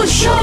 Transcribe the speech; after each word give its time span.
O 0.00 0.06
show 0.06 0.39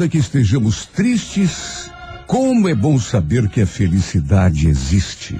Ainda 0.00 0.08
que 0.08 0.16
estejamos 0.16 0.86
tristes, 0.86 1.90
como 2.26 2.66
é 2.70 2.74
bom 2.74 2.98
saber 2.98 3.50
que 3.50 3.60
a 3.60 3.66
felicidade 3.66 4.66
existe. 4.66 5.38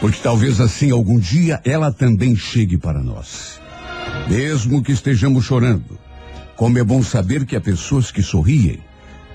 Porque 0.00 0.18
talvez 0.20 0.60
assim 0.60 0.90
algum 0.90 1.16
dia 1.16 1.60
ela 1.64 1.92
também 1.92 2.34
chegue 2.34 2.76
para 2.76 3.00
nós. 3.00 3.60
Mesmo 4.28 4.82
que 4.82 4.90
estejamos 4.90 5.44
chorando, 5.44 5.96
como 6.56 6.76
é 6.76 6.82
bom 6.82 7.04
saber 7.04 7.46
que 7.46 7.54
há 7.54 7.60
pessoas 7.60 8.10
que 8.10 8.20
sorriem. 8.20 8.80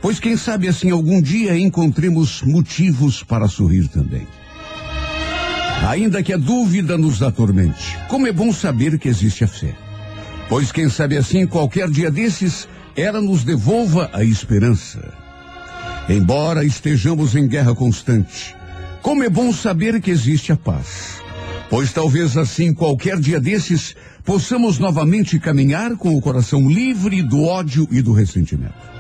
Pois 0.01 0.19
quem 0.19 0.35
sabe 0.35 0.67
assim 0.67 0.91
algum 0.91 1.21
dia 1.21 1.57
encontremos 1.57 2.41
motivos 2.41 3.23
para 3.23 3.47
sorrir 3.47 3.87
também. 3.87 4.27
Ainda 5.87 6.21
que 6.21 6.33
a 6.33 6.37
dúvida 6.37 6.97
nos 6.97 7.23
atormente, 7.23 7.97
como 8.09 8.27
é 8.27 8.33
bom 8.33 8.51
saber 8.51 8.99
que 8.99 9.07
existe 9.07 9.45
a 9.45 9.47
fé. 9.47 9.73
Pois 10.49 10.69
quem 10.69 10.89
sabe 10.89 11.15
assim 11.15 11.47
qualquer 11.47 11.89
dia 11.89 12.11
desses 12.11 12.67
ela 12.95 13.19
nos 13.19 13.43
devolva 13.43 14.09
a 14.13 14.23
esperança. 14.23 15.13
Embora 16.07 16.63
estejamos 16.63 17.35
em 17.35 17.47
guerra 17.47 17.73
constante, 17.73 18.55
como 19.01 19.23
é 19.23 19.29
bom 19.29 19.51
saber 19.51 20.01
que 20.01 20.11
existe 20.11 20.51
a 20.51 20.57
paz. 20.57 21.21
Pois 21.69 21.91
talvez 21.91 22.37
assim 22.37 22.73
qualquer 22.73 23.19
dia 23.19 23.39
desses 23.39 23.95
possamos 24.23 24.79
novamente 24.79 25.39
caminhar 25.39 25.95
com 25.97 26.15
o 26.15 26.21
coração 26.21 26.69
livre 26.69 27.21
do 27.21 27.43
ódio 27.43 27.87
e 27.89 28.01
do 28.01 28.13
ressentimento. 28.13 28.93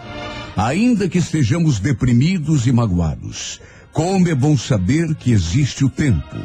Ainda 0.55 1.07
que 1.07 1.17
estejamos 1.17 1.79
deprimidos 1.79 2.67
e 2.67 2.71
magoados, 2.71 3.59
como 3.91 4.27
é 4.27 4.35
bom 4.35 4.57
saber 4.57 5.13
que 5.15 5.31
existe 5.31 5.85
o 5.85 5.89
tempo, 5.89 6.35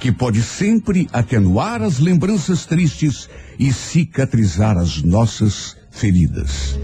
que 0.00 0.10
pode 0.10 0.42
sempre 0.42 1.08
atenuar 1.12 1.82
as 1.82 1.98
lembranças 1.98 2.64
tristes 2.64 3.28
e 3.58 3.72
cicatrizar 3.72 4.76
as 4.78 5.02
nossas 5.02 5.75
feridas. 5.96 6.78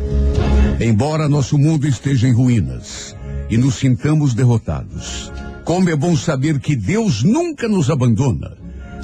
Embora 0.81 1.29
nosso 1.29 1.59
mundo 1.59 1.87
esteja 1.87 2.27
em 2.27 2.33
ruínas 2.33 3.15
e 3.51 3.57
nos 3.57 3.75
sintamos 3.75 4.35
derrotados, 4.35 5.31
como 5.65 5.91
é 5.91 5.95
bom 5.95 6.17
saber 6.17 6.59
que 6.59 6.75
Deus 6.75 7.23
nunca 7.23 7.69
nos 7.69 7.91
abandona, 7.91 8.57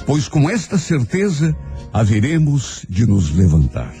pois 0.05 0.27
com 0.27 0.49
esta 0.49 0.77
certeza 0.77 1.55
haveremos 1.93 2.85
de 2.89 3.05
nos 3.05 3.31
levantar. 3.31 3.93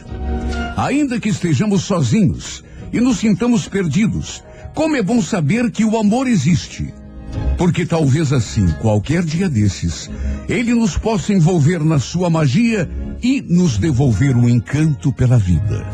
Ainda 0.75 1.19
que 1.19 1.29
estejamos 1.29 1.83
sozinhos 1.83 2.63
e 2.91 2.99
nos 2.99 3.19
sintamos 3.19 3.67
perdidos, 3.67 4.43
como 4.73 4.95
é 4.95 5.03
bom 5.03 5.21
saber 5.21 5.71
que 5.71 5.85
o 5.85 5.97
amor 5.97 6.27
existe. 6.27 6.93
Porque 7.57 7.85
talvez 7.85 8.31
assim, 8.31 8.67
qualquer 8.81 9.23
dia 9.23 9.49
desses, 9.49 10.09
ele 10.47 10.73
nos 10.73 10.97
possa 10.97 11.33
envolver 11.33 11.83
na 11.83 11.99
sua 11.99 12.29
magia 12.29 12.89
e 13.21 13.41
nos 13.41 13.77
devolver 13.77 14.35
um 14.35 14.47
encanto 14.47 15.11
pela 15.11 15.37
vida. 15.37 15.85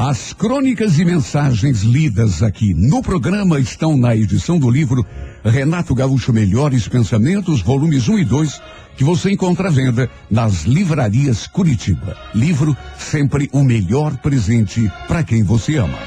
As 0.00 0.32
crônicas 0.32 0.98
e 0.98 1.04
mensagens 1.04 1.82
lidas 1.82 2.42
aqui 2.42 2.72
no 2.72 3.02
programa 3.02 3.58
estão 3.58 3.96
na 3.96 4.14
edição 4.14 4.58
do 4.58 4.70
livro 4.70 5.04
Renato 5.44 5.94
Gaúcho 5.94 6.32
Melhores 6.32 6.88
Pensamentos, 6.88 7.60
volumes 7.60 8.08
1 8.08 8.18
e 8.20 8.24
2, 8.24 8.60
que 8.96 9.04
você 9.04 9.30
encontra 9.30 9.68
à 9.68 9.70
venda 9.70 10.10
nas 10.30 10.62
livrarias 10.64 11.46
Curitiba. 11.46 12.16
Livro 12.34 12.76
sempre 12.98 13.48
o 13.52 13.62
melhor 13.62 14.16
presente 14.18 14.90
para 15.06 15.22
quem 15.22 15.42
você 15.42 15.76
ama. 15.76 15.98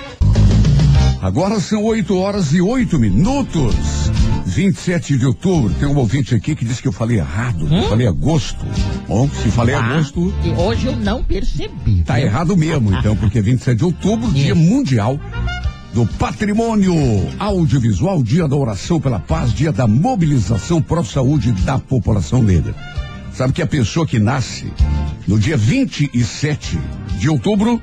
Agora 1.21 1.59
são 1.59 1.83
8 1.83 2.15
horas 2.17 2.53
e 2.53 2.61
8 2.61 2.97
minutos. 2.99 3.75
27 4.45 5.17
de 5.17 5.25
outubro. 5.25 5.73
Tem 5.73 5.87
um 5.87 5.97
ouvinte 5.97 6.33
aqui 6.33 6.55
que 6.55 6.63
disse 6.63 6.81
que 6.81 6.87
eu 6.87 6.91
falei 6.91 7.17
errado. 7.17 7.67
Eu 7.69 7.89
falei 7.89 8.07
agosto. 8.07 8.65
Bom, 9.07 9.29
se 9.29 9.49
falei 9.49 9.75
Ah, 9.75 9.83
agosto, 9.95 10.33
que 10.41 10.49
hoje 10.51 10.87
eu 10.87 10.95
não 10.95 11.23
percebi. 11.23 12.01
tá 12.05 12.15
viu? 12.15 12.23
errado 12.25 12.55
mesmo, 12.55 12.93
então, 12.95 13.15
porque 13.15 13.41
27 13.41 13.77
de 13.77 13.83
outubro, 13.83 14.31
Dia 14.31 14.55
Mundial 14.55 15.19
do 15.97 16.05
Patrimônio 16.05 16.93
Audiovisual, 17.39 18.21
Dia 18.21 18.47
da 18.47 18.55
Oração 18.55 19.01
pela 19.01 19.19
Paz, 19.19 19.51
Dia 19.51 19.71
da 19.71 19.87
Mobilização 19.87 20.79
Pró-Saúde 20.79 21.51
da 21.51 21.79
População 21.79 22.43
Negra. 22.43 22.75
Sabe 23.33 23.51
que 23.51 23.63
a 23.63 23.65
pessoa 23.65 24.05
que 24.05 24.19
nasce 24.19 24.71
no 25.27 25.39
dia 25.39 25.57
27 25.57 26.79
de 27.17 27.27
outubro 27.27 27.81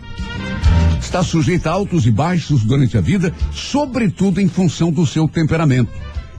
está 1.01 1.25
sujeita 1.25 1.71
a 1.71 1.73
altos 1.73 2.07
e 2.07 2.13
baixos 2.13 2.63
durante 2.63 2.97
a 2.97 3.01
vida, 3.01 3.35
sobretudo 3.53 4.41
em 4.41 4.47
função 4.47 4.93
do 4.93 5.05
seu 5.05 5.27
temperamento. 5.27 5.91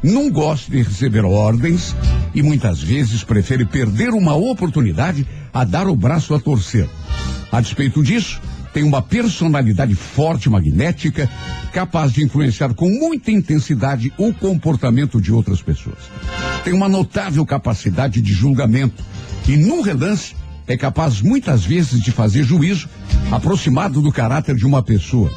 Não 0.02 0.32
gosta 0.32 0.72
de 0.72 0.82
receber 0.82 1.26
ordens 1.26 1.94
e 2.34 2.42
muitas 2.42 2.82
vezes 2.82 3.22
prefere 3.22 3.66
perder 3.66 4.12
uma 4.12 4.34
oportunidade 4.34 5.28
a 5.54 5.66
dar 5.66 5.90
o 5.90 5.96
braço 5.96 6.34
a 6.34 6.40
torcer. 6.40 6.88
A 7.52 7.60
despeito 7.60 8.02
disso, 8.02 8.40
tem 8.76 8.84
uma 8.84 9.02
personalidade 9.02 9.96
forte, 9.96 10.50
magnética, 10.50 11.30
capaz 11.72 12.12
de 12.12 12.26
influenciar 12.26 12.74
com 12.74 12.90
muita 12.90 13.32
intensidade 13.32 14.12
o 14.18 14.34
comportamento 14.34 15.22
de 15.22 15.32
outras 15.32 15.62
pessoas. 15.62 16.00
Tem 16.66 16.74
uma 16.74 16.90
notável 16.90 17.46
capacidade 17.46 18.22
de 18.22 18.34
julgamento 18.34 19.02
e, 19.48 19.56
num 19.56 19.80
relance, 19.80 20.36
é 20.68 20.76
capaz 20.76 21.22
muitas 21.22 21.64
vezes 21.64 22.02
de 22.02 22.12
fazer 22.12 22.44
juízo 22.44 22.90
aproximado 23.32 24.02
do 24.02 24.12
caráter 24.12 24.58
de 24.58 24.66
uma 24.66 24.84
pessoa. 24.84 25.32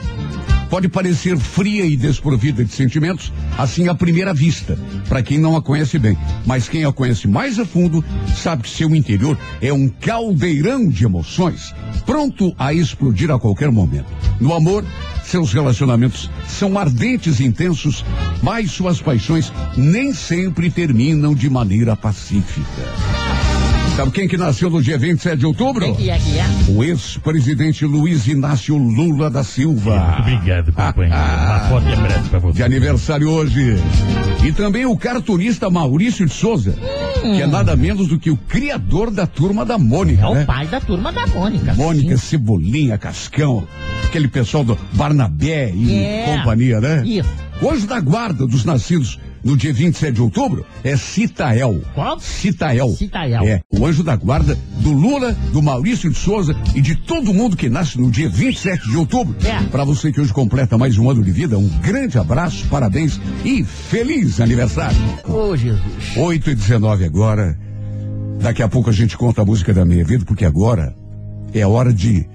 Pode 0.71 0.89
parecer 0.89 1.39
fria 1.39 1.87
e 1.87 1.97
desprovida 1.97 2.65
de 2.65 2.73
sentimentos, 2.73 3.33
assim 3.57 3.89
à 3.89 3.95
primeira 3.95 4.35
vista, 4.35 4.79
para 5.09 5.23
quem 5.23 5.39
não 5.39 5.57
a 5.57 5.63
conhece 5.63 5.99
bem. 5.99 6.17
Mas 6.45 6.69
quem 6.69 6.85
a 6.85 6.93
conhece 6.93 7.27
mais 7.27 7.59
a 7.59 7.65
fundo 7.65 8.05
sabe 8.37 8.65
que 8.65 8.71
seu 8.71 8.95
interior 8.95 9.39
é 9.63 9.73
um 9.73 9.89
caldeirão 9.89 10.89
de 10.89 11.05
emoções, 11.05 11.75
pronto 12.05 12.55
a 12.59 12.73
explodir 12.73 13.31
a 13.31 13.39
qualquer 13.39 13.71
momento. 13.71 14.07
No 14.41 14.55
amor, 14.55 14.85
seus 15.25 15.53
relacionamentos 15.53 16.31
são 16.47 16.79
ardentes 16.79 17.41
e 17.41 17.45
intensos, 17.45 18.05
mas 18.43 18.71
suas 18.71 19.01
paixões 19.01 19.53
nem 19.77 20.13
sempre 20.13 20.71
terminam 20.71 21.35
de 21.35 21.51
maneira 21.51 21.97
pacífica. 21.97 23.28
Sabe 23.99 24.13
quem 24.13 24.29
que 24.29 24.37
nasceu 24.37 24.71
no 24.71 24.81
dia 24.81 24.97
27 24.97 25.39
de 25.39 25.45
outubro? 25.45 25.85
Quem 25.85 25.93
que 25.93 26.09
é 26.09 26.17
que 26.17 26.39
é? 26.39 26.45
O 26.69 26.85
ex-presidente 26.85 27.85
Luiz 27.85 28.29
Inácio 28.29 28.77
Lula 28.77 29.29
da 29.29 29.43
Silva. 29.43 30.19
Obrigado, 30.21 30.73
companheiro. 30.73 31.17
Uma 31.19 31.61
foto 31.69 31.89
e 31.89 31.93
abraço 31.95 32.31
pra 32.31 32.39
você. 32.39 32.53
De 32.59 32.63
aniversário 32.63 33.29
hoje. 33.29 33.75
E 34.45 34.53
também 34.53 34.87
o 34.87 34.97
cartunista 34.97 35.69
Maurício 35.69 36.25
de 36.25 36.33
Souza, 36.33 36.77
que 37.23 37.43
é 37.43 37.47
nada 37.49 37.75
menos 37.75 38.07
do 38.07 38.21
que 38.21 38.31
o 38.31 38.37
criador 38.37 39.11
da 39.11 39.27
turma 39.27 39.65
da 39.67 39.77
Mônica, 39.77 40.25
É 40.29 40.33
né? 40.33 40.43
o 40.45 40.47
pai 40.47 40.69
da 40.69 40.81
turma 40.81 41.11
da 41.13 41.27
Mônica. 41.27 41.75
Mônica, 41.75 42.17
Sim. 42.17 42.23
Cebolinha, 42.25 42.97
Cascão, 42.99 43.67
aquele 44.07 44.29
pessoal 44.29 44.63
do 44.63 44.79
Barnabé 44.93 45.73
e 45.75 45.93
É. 46.05 46.37
companhia, 46.37 46.81
né? 46.81 47.03
Isso. 47.05 47.29
Anjo 47.69 47.89
da 47.89 47.99
guarda 47.99 48.47
dos 48.47 48.65
nascidos 48.65 49.19
no 49.45 49.57
dia 49.57 49.73
27 49.73 50.15
de 50.15 50.23
outubro 50.23 50.65
é 50.83 50.97
Citael. 50.97 51.81
Qual? 51.95 52.19
Citael. 52.21 52.91
Citael. 52.91 53.45
É, 53.45 53.61
o 53.71 53.87
anjo 53.87 54.03
da 54.03 54.17
guarda 54.17 54.59
do 54.81 54.93
Lula, 54.93 55.33
do 55.53 55.63
Maurício 55.63 56.11
de 56.11 56.19
Souza 56.19 56.55
e 56.75 56.81
de 56.81 56.95
todo 56.95 57.35
mundo 57.35 57.57
que 57.57 57.69
nasce 57.69 58.01
no 58.01 58.11
dia 58.11 58.29
27 58.29 58.91
de 58.91 58.97
outubro. 58.97 59.37
É. 59.47 59.63
Para 59.65 59.85
você 59.85 60.13
que 60.13 60.21
hoje 60.21 60.33
completa 60.33 60.77
mais 60.79 60.99
um 60.99 61.11
ano 61.11 61.23
de 61.23 61.31
vida, 61.31 61.59
um 61.59 61.69
grande 61.81 62.19
abraço, 62.19 62.67
parabéns 62.69 63.21
e 63.45 63.65
feliz 63.65 64.41
aniversário. 64.41 64.99
Ô, 65.25 65.57
Jesus. 65.57 65.81
8 66.17 66.51
e 66.51 66.55
19 66.55 67.05
agora. 67.05 67.59
Daqui 68.41 68.63
a 68.63 68.69
pouco 68.69 68.89
a 68.89 68.93
gente 68.93 69.17
conta 69.17 69.43
a 69.43 69.45
música 69.45 69.75
da 69.75 69.85
minha 69.85 70.05
vida, 70.05 70.25
porque 70.25 70.45
agora 70.45 70.95
é 71.53 71.67
hora 71.67 71.93
de 71.93 72.29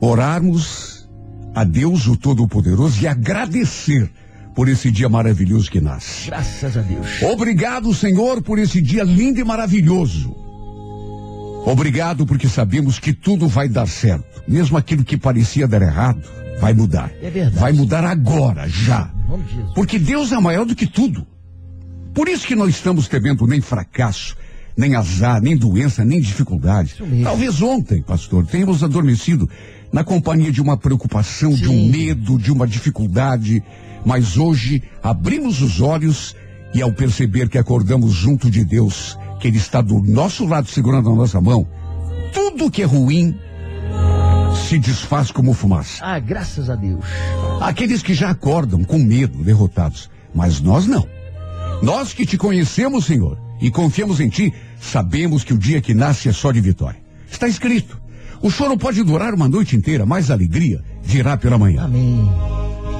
orarmos 0.00 1.08
a 1.54 1.64
Deus, 1.64 2.06
o 2.06 2.16
Todo-Poderoso, 2.16 3.02
e 3.02 3.06
agradecer 3.06 4.10
por 4.54 4.68
esse 4.68 4.90
dia 4.90 5.08
maravilhoso 5.08 5.70
que 5.70 5.80
nasce. 5.80 6.26
Graças 6.26 6.76
a 6.76 6.80
Deus. 6.82 7.22
Obrigado, 7.22 7.94
Senhor, 7.94 8.42
por 8.42 8.58
esse 8.58 8.80
dia 8.80 9.04
lindo 9.04 9.40
e 9.40 9.44
maravilhoso. 9.44 10.34
Obrigado 11.64 12.26
porque 12.26 12.48
sabemos 12.48 12.98
que 12.98 13.12
tudo 13.12 13.46
vai 13.46 13.68
dar 13.68 13.86
certo. 13.86 14.42
Mesmo 14.48 14.76
aquilo 14.76 15.04
que 15.04 15.16
parecia 15.16 15.68
dar 15.68 15.82
errado, 15.82 16.22
vai 16.60 16.72
mudar. 16.72 17.10
É 17.22 17.30
verdade. 17.30 17.58
Vai 17.58 17.72
mudar 17.72 18.04
agora, 18.04 18.68
já. 18.68 19.10
Porque 19.74 19.98
Deus 19.98 20.32
é 20.32 20.38
maior 20.38 20.64
do 20.64 20.74
que 20.74 20.86
tudo. 20.86 21.26
Por 22.14 22.28
isso 22.28 22.46
que 22.46 22.56
não 22.56 22.68
estamos 22.68 23.06
temendo 23.08 23.46
nem 23.46 23.60
fracasso, 23.60 24.36
nem 24.76 24.96
azar, 24.96 25.40
nem 25.40 25.56
doença, 25.56 26.04
nem 26.04 26.20
dificuldade. 26.20 26.96
Talvez 27.22 27.62
ontem, 27.62 28.02
pastor, 28.02 28.46
tenhamos 28.46 28.82
adormecido 28.82 29.48
na 29.92 30.02
companhia 30.02 30.50
de 30.50 30.60
uma 30.60 30.76
preocupação, 30.76 31.52
de 31.52 31.68
um 31.68 31.72
Sim. 31.72 31.90
medo, 31.90 32.38
de 32.38 32.50
uma 32.50 32.66
dificuldade. 32.66 33.62
Mas 34.04 34.36
hoje 34.36 34.82
abrimos 35.02 35.60
os 35.60 35.80
olhos 35.80 36.34
e 36.74 36.80
ao 36.80 36.92
perceber 36.92 37.48
que 37.48 37.58
acordamos 37.58 38.12
junto 38.12 38.50
de 38.50 38.64
Deus, 38.64 39.18
que 39.40 39.48
Ele 39.48 39.58
está 39.58 39.80
do 39.80 40.00
nosso 40.02 40.46
lado 40.46 40.68
segurando 40.68 41.10
a 41.10 41.14
nossa 41.14 41.40
mão, 41.40 41.66
tudo 42.32 42.70
que 42.70 42.82
é 42.82 42.84
ruim 42.84 43.36
se 44.68 44.78
desfaz 44.78 45.30
como 45.30 45.52
fumaça. 45.52 46.04
Ah, 46.04 46.18
graças 46.18 46.70
a 46.70 46.76
Deus. 46.76 47.04
Aqueles 47.60 48.02
que 48.02 48.14
já 48.14 48.30
acordam 48.30 48.84
com 48.84 48.98
medo, 48.98 49.42
derrotados. 49.42 50.08
Mas 50.34 50.60
nós 50.60 50.86
não. 50.86 51.06
Nós 51.82 52.12
que 52.12 52.26
te 52.26 52.38
conhecemos, 52.38 53.06
Senhor, 53.06 53.38
e 53.60 53.70
confiamos 53.70 54.20
em 54.20 54.28
ti, 54.28 54.52
sabemos 54.80 55.42
que 55.42 55.54
o 55.54 55.58
dia 55.58 55.80
que 55.80 55.94
nasce 55.94 56.28
é 56.28 56.32
só 56.32 56.52
de 56.52 56.60
vitória. 56.60 57.00
Está 57.30 57.48
escrito. 57.48 58.00
O 58.42 58.50
choro 58.50 58.76
pode 58.76 59.02
durar 59.02 59.34
uma 59.34 59.48
noite 59.48 59.76
inteira, 59.76 60.06
mas 60.06 60.30
a 60.30 60.34
alegria 60.34 60.82
virá 61.02 61.36
pela 61.36 61.58
manhã. 61.58 61.84
Amém. 61.84 62.28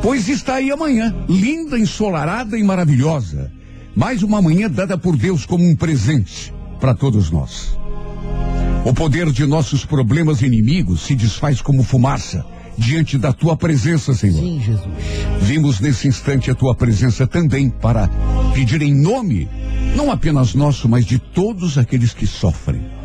Pois 0.03 0.29
está 0.29 0.55
aí 0.55 0.71
amanhã, 0.71 1.15
linda, 1.29 1.79
ensolarada 1.79 2.59
e 2.59 2.63
maravilhosa. 2.63 3.53
Mais 3.95 4.23
uma 4.23 4.41
manhã 4.41 4.71
dada 4.71 4.97
por 4.97 5.15
Deus 5.15 5.45
como 5.45 5.63
um 5.69 5.77
presente 5.77 6.55
para 6.81 6.95
todos 6.95 7.31
nós. 7.31 7.79
O 8.85 8.95
poder 8.95 9.31
de 9.31 9.45
nossos 9.45 9.85
problemas 9.85 10.41
inimigos 10.41 11.03
se 11.03 11.15
desfaz 11.15 11.61
como 11.61 11.83
fumaça 11.83 12.47
diante 12.79 13.19
da 13.19 13.31
tua 13.31 13.55
presença, 13.57 14.15
Senhor. 14.15 14.41
Sim, 14.41 14.63
Jesus. 14.65 14.89
Vimos 15.43 15.81
nesse 15.81 16.09
instante 16.09 16.51
a 16.51 16.55
tua 16.55 16.75
presença 16.75 17.27
também 17.27 17.69
para 17.69 18.09
pedir 18.55 18.81
em 18.81 18.95
nome, 18.95 19.47
não 19.95 20.11
apenas 20.11 20.55
nosso, 20.55 20.89
mas 20.89 21.05
de 21.05 21.19
todos 21.19 21.77
aqueles 21.77 22.15
que 22.15 22.27
sofrem. 22.27 23.00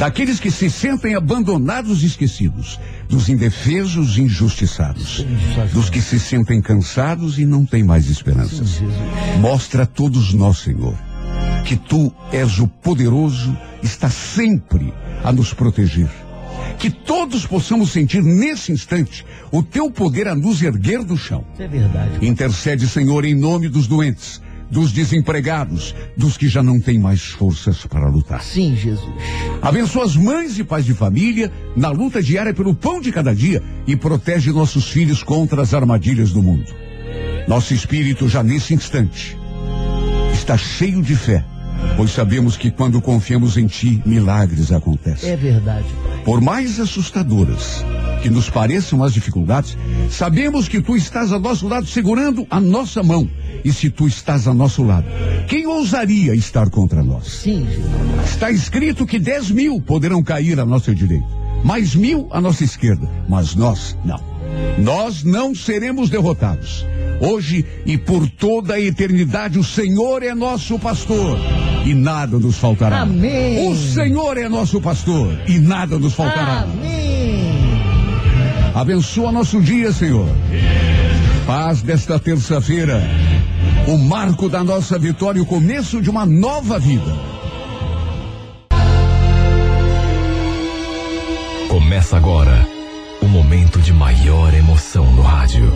Daqueles 0.00 0.40
que 0.40 0.50
se 0.50 0.70
sentem 0.70 1.14
abandonados 1.14 2.02
e 2.02 2.06
esquecidos, 2.06 2.80
dos 3.06 3.28
indefesos 3.28 4.16
e 4.16 4.22
injustiçados, 4.22 5.26
dos 5.74 5.90
que 5.90 6.00
se 6.00 6.18
sentem 6.18 6.62
cansados 6.62 7.38
e 7.38 7.44
não 7.44 7.66
têm 7.66 7.84
mais 7.84 8.08
esperanças. 8.08 8.80
Mostra 9.40 9.82
a 9.82 9.86
todos 9.86 10.32
nós, 10.32 10.60
Senhor, 10.60 10.94
que 11.66 11.76
tu 11.76 12.10
és 12.32 12.58
o 12.58 12.66
poderoso, 12.66 13.54
está 13.82 14.08
sempre 14.08 14.90
a 15.22 15.30
nos 15.30 15.52
proteger. 15.52 16.08
Que 16.78 16.88
todos 16.88 17.44
possamos 17.44 17.90
sentir 17.90 18.22
nesse 18.22 18.72
instante 18.72 19.22
o 19.52 19.62
teu 19.62 19.90
poder 19.90 20.28
a 20.28 20.34
nos 20.34 20.62
erguer 20.62 21.04
do 21.04 21.18
chão. 21.18 21.44
É 21.58 21.68
verdade. 21.68 22.26
Intercede, 22.26 22.88
Senhor, 22.88 23.22
em 23.26 23.34
nome 23.34 23.68
dos 23.68 23.86
doentes, 23.86 24.40
dos 24.70 24.92
desempregados, 24.92 25.94
dos 26.16 26.36
que 26.36 26.48
já 26.48 26.62
não 26.62 26.80
têm 26.80 26.98
mais 26.98 27.22
forças 27.22 27.84
para 27.86 28.08
lutar. 28.08 28.42
Sim, 28.42 28.76
Jesus. 28.76 29.12
Abençoa 29.60 30.04
as 30.04 30.16
mães 30.16 30.58
e 30.58 30.64
pais 30.64 30.84
de 30.84 30.94
família 30.94 31.50
na 31.76 31.90
luta 31.90 32.22
diária 32.22 32.54
pelo 32.54 32.74
pão 32.74 33.00
de 33.00 33.10
cada 33.10 33.34
dia 33.34 33.62
e 33.86 33.96
protege 33.96 34.52
nossos 34.52 34.88
filhos 34.88 35.22
contra 35.22 35.62
as 35.62 35.74
armadilhas 35.74 36.32
do 36.32 36.42
mundo. 36.42 36.72
Nosso 37.48 37.74
espírito 37.74 38.28
já 38.28 38.42
nesse 38.42 38.72
instante 38.74 39.36
está 40.32 40.56
cheio 40.56 41.02
de 41.02 41.16
fé, 41.16 41.44
pois 41.96 42.12
sabemos 42.12 42.56
que 42.56 42.70
quando 42.70 43.00
confiamos 43.00 43.56
em 43.56 43.66
Ti, 43.66 44.02
milagres 44.06 44.70
acontecem. 44.70 45.30
É 45.30 45.36
verdade, 45.36 45.86
Pai. 46.02 46.22
Por 46.24 46.40
mais 46.40 46.78
assustadoras 46.78 47.84
que 48.20 48.30
nos 48.30 48.50
pareçam 48.50 49.02
as 49.02 49.12
dificuldades, 49.12 49.76
sabemos 50.10 50.68
que 50.68 50.80
tu 50.80 50.96
estás 50.96 51.32
ao 51.32 51.40
nosso 51.40 51.66
lado 51.66 51.86
segurando 51.86 52.46
a 52.50 52.60
nossa 52.60 53.02
mão. 53.02 53.28
E 53.64 53.72
se 53.72 53.90
tu 53.90 54.06
estás 54.06 54.46
ao 54.46 54.54
nosso 54.54 54.82
lado, 54.82 55.06
quem 55.46 55.66
ousaria 55.66 56.34
estar 56.34 56.70
contra 56.70 57.02
nós? 57.02 57.26
Sim. 57.26 57.66
Está 58.24 58.50
escrito 58.50 59.06
que 59.06 59.18
dez 59.18 59.50
mil 59.50 59.80
poderão 59.80 60.22
cair 60.22 60.58
à 60.58 60.64
nossa 60.64 60.94
direita, 60.94 61.26
mais 61.64 61.94
mil 61.94 62.28
à 62.30 62.40
nossa 62.40 62.64
esquerda, 62.64 63.08
mas 63.28 63.54
nós 63.54 63.96
não. 64.04 64.20
Nós 64.78 65.22
não 65.22 65.54
seremos 65.54 66.08
derrotados. 66.08 66.86
Hoje 67.20 67.66
e 67.84 67.98
por 67.98 68.28
toda 68.28 68.74
a 68.74 68.80
eternidade, 68.80 69.58
o 69.58 69.64
Senhor 69.64 70.22
é 70.22 70.34
nosso 70.34 70.78
pastor 70.78 71.38
e 71.84 71.94
nada 71.94 72.38
nos 72.38 72.56
faltará. 72.56 73.02
Amém. 73.02 73.68
O 73.68 73.76
Senhor 73.76 74.38
é 74.38 74.48
nosso 74.48 74.80
pastor 74.80 75.38
e 75.46 75.58
nada 75.58 75.98
nos 75.98 76.14
faltará. 76.14 76.62
Amém. 76.62 77.09
Abençoa 78.80 79.30
nosso 79.30 79.60
dia, 79.60 79.92
Senhor. 79.92 80.26
Paz 81.46 81.82
desta 81.82 82.18
terça-feira. 82.18 82.98
O 83.86 83.98
marco 83.98 84.48
da 84.48 84.64
nossa 84.64 84.98
vitória 84.98 85.38
e 85.38 85.42
o 85.42 85.44
começo 85.44 86.00
de 86.00 86.08
uma 86.08 86.24
nova 86.24 86.78
vida. 86.78 87.14
Começa 91.68 92.16
agora 92.16 92.66
o 93.20 93.26
momento 93.26 93.80
de 93.80 93.92
maior 93.92 94.54
emoção 94.54 95.12
no 95.12 95.20
rádio. 95.20 95.70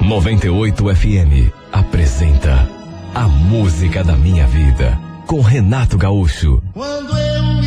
98 0.00 0.96
FM 0.96 1.52
apresenta 1.70 2.66
A 3.14 3.28
Música 3.28 4.02
da 4.02 4.16
Minha 4.16 4.46
Vida 4.46 4.98
com 5.26 5.42
Renato 5.42 5.98
Gaúcho. 5.98 6.62
Quando 6.72 7.14
eu 7.14 7.65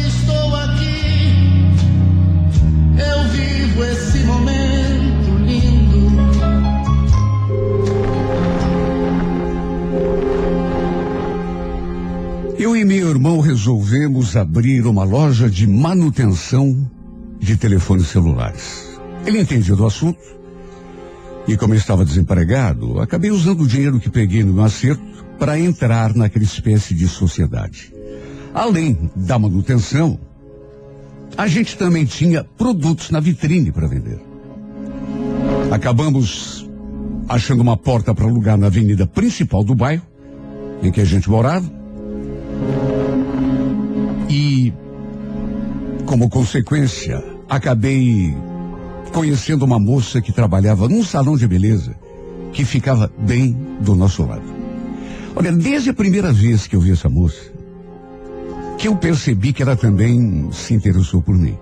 Eu 12.60 12.76
e 12.76 12.84
meu 12.84 13.10
irmão 13.10 13.40
resolvemos 13.40 14.36
abrir 14.36 14.86
uma 14.86 15.06
loja 15.06 15.50
de 15.50 15.66
manutenção 15.66 16.92
de 17.40 17.56
telefones 17.56 18.08
celulares. 18.08 19.00
Ele 19.26 19.40
entendia 19.40 19.78
do 19.78 19.86
assunto. 19.86 20.20
E 21.48 21.56
como 21.56 21.74
eu 21.74 21.78
estava 21.78 22.04
desempregado, 22.04 23.00
acabei 23.00 23.32
usando 23.32 23.62
o 23.62 23.68
dinheiro 23.68 23.98
que 23.98 24.10
peguei 24.10 24.44
no 24.44 24.52
meu 24.52 24.66
acerto 24.66 25.02
para 25.40 25.58
entrar 25.58 26.14
naquela 26.14 26.44
espécie 26.44 26.94
de 26.94 27.08
sociedade. 27.08 27.94
Além 28.54 29.10
da 29.16 29.40
manutenção, 29.40 30.20
a 31.38 31.48
gente 31.48 31.78
também 31.78 32.04
tinha 32.04 32.44
produtos 32.44 33.10
na 33.10 33.22
vitrine 33.22 33.72
para 33.72 33.88
vender. 33.88 34.20
Acabamos 35.72 36.70
achando 37.30 37.62
uma 37.62 37.78
porta 37.78 38.14
para 38.14 38.26
alugar 38.26 38.58
na 38.58 38.68
avenida 38.68 39.08
principal 39.08 39.64
do 39.64 39.74
bairro, 39.74 40.06
em 40.84 40.92
que 40.92 41.00
a 41.00 41.06
gente 41.06 41.30
morava. 41.30 41.79
E, 44.30 44.74
como 46.06 46.30
consequência, 46.30 47.24
acabei 47.50 48.36
conhecendo 49.12 49.66
uma 49.66 49.80
moça 49.80 50.22
que 50.22 50.32
trabalhava 50.32 50.88
num 50.88 51.04
salão 51.04 51.36
de 51.36 51.48
beleza 51.48 51.96
que 52.54 52.64
ficava 52.66 53.12
bem 53.18 53.58
do 53.82 53.96
nosso 53.96 54.26
lado. 54.26 54.44
Olha, 55.36 55.52
desde 55.52 55.90
a 55.90 55.94
primeira 55.94 56.32
vez 56.32 56.68
que 56.68 56.76
eu 56.76 56.82
vi 56.82 56.92
essa 56.92 57.10
moça, 57.10 57.52
que 58.78 58.88
eu 58.88 58.96
percebi 58.96 59.52
que 59.54 59.62
ela 59.62 59.76
também 59.76 60.50
se 60.52 60.74
interessou 60.74 61.22
por 61.22 61.36
mim. 61.36 61.58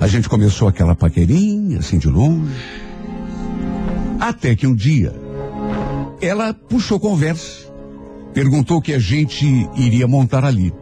A 0.00 0.06
gente 0.06 0.28
começou 0.28 0.66
aquela 0.66 0.94
paquerinha, 0.94 1.78
assim 1.78 1.98
de 1.98 2.08
longe, 2.08 2.52
até 4.18 4.54
que 4.56 4.66
um 4.66 4.74
dia 4.74 5.14
ela 6.20 6.52
puxou 6.52 7.00
conversa, 7.00 7.69
perguntou 8.32 8.78
o 8.78 8.82
que 8.82 8.92
a 8.92 8.98
gente 8.98 9.46
iria 9.76 10.06
montar 10.06 10.44
ali. 10.44 10.72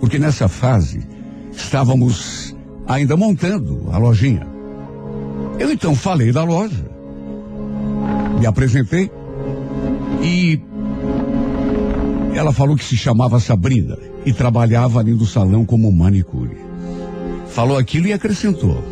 Porque 0.00 0.18
nessa 0.18 0.48
fase 0.48 1.00
estávamos 1.52 2.54
ainda 2.86 3.16
montando 3.16 3.88
a 3.90 3.98
lojinha. 3.98 4.46
Eu 5.58 5.72
então 5.72 5.94
falei 5.94 6.32
da 6.32 6.44
loja, 6.44 6.84
me 8.38 8.46
apresentei 8.46 9.10
e 10.22 10.60
ela 12.34 12.52
falou 12.52 12.76
que 12.76 12.84
se 12.84 12.96
chamava 12.96 13.40
Sabrina 13.40 13.96
e 14.24 14.32
trabalhava 14.32 15.00
ali 15.00 15.12
no 15.12 15.24
salão 15.24 15.64
como 15.64 15.90
manicure. 15.90 16.56
Falou 17.48 17.78
aquilo 17.78 18.06
e 18.06 18.12
acrescentou: 18.12 18.82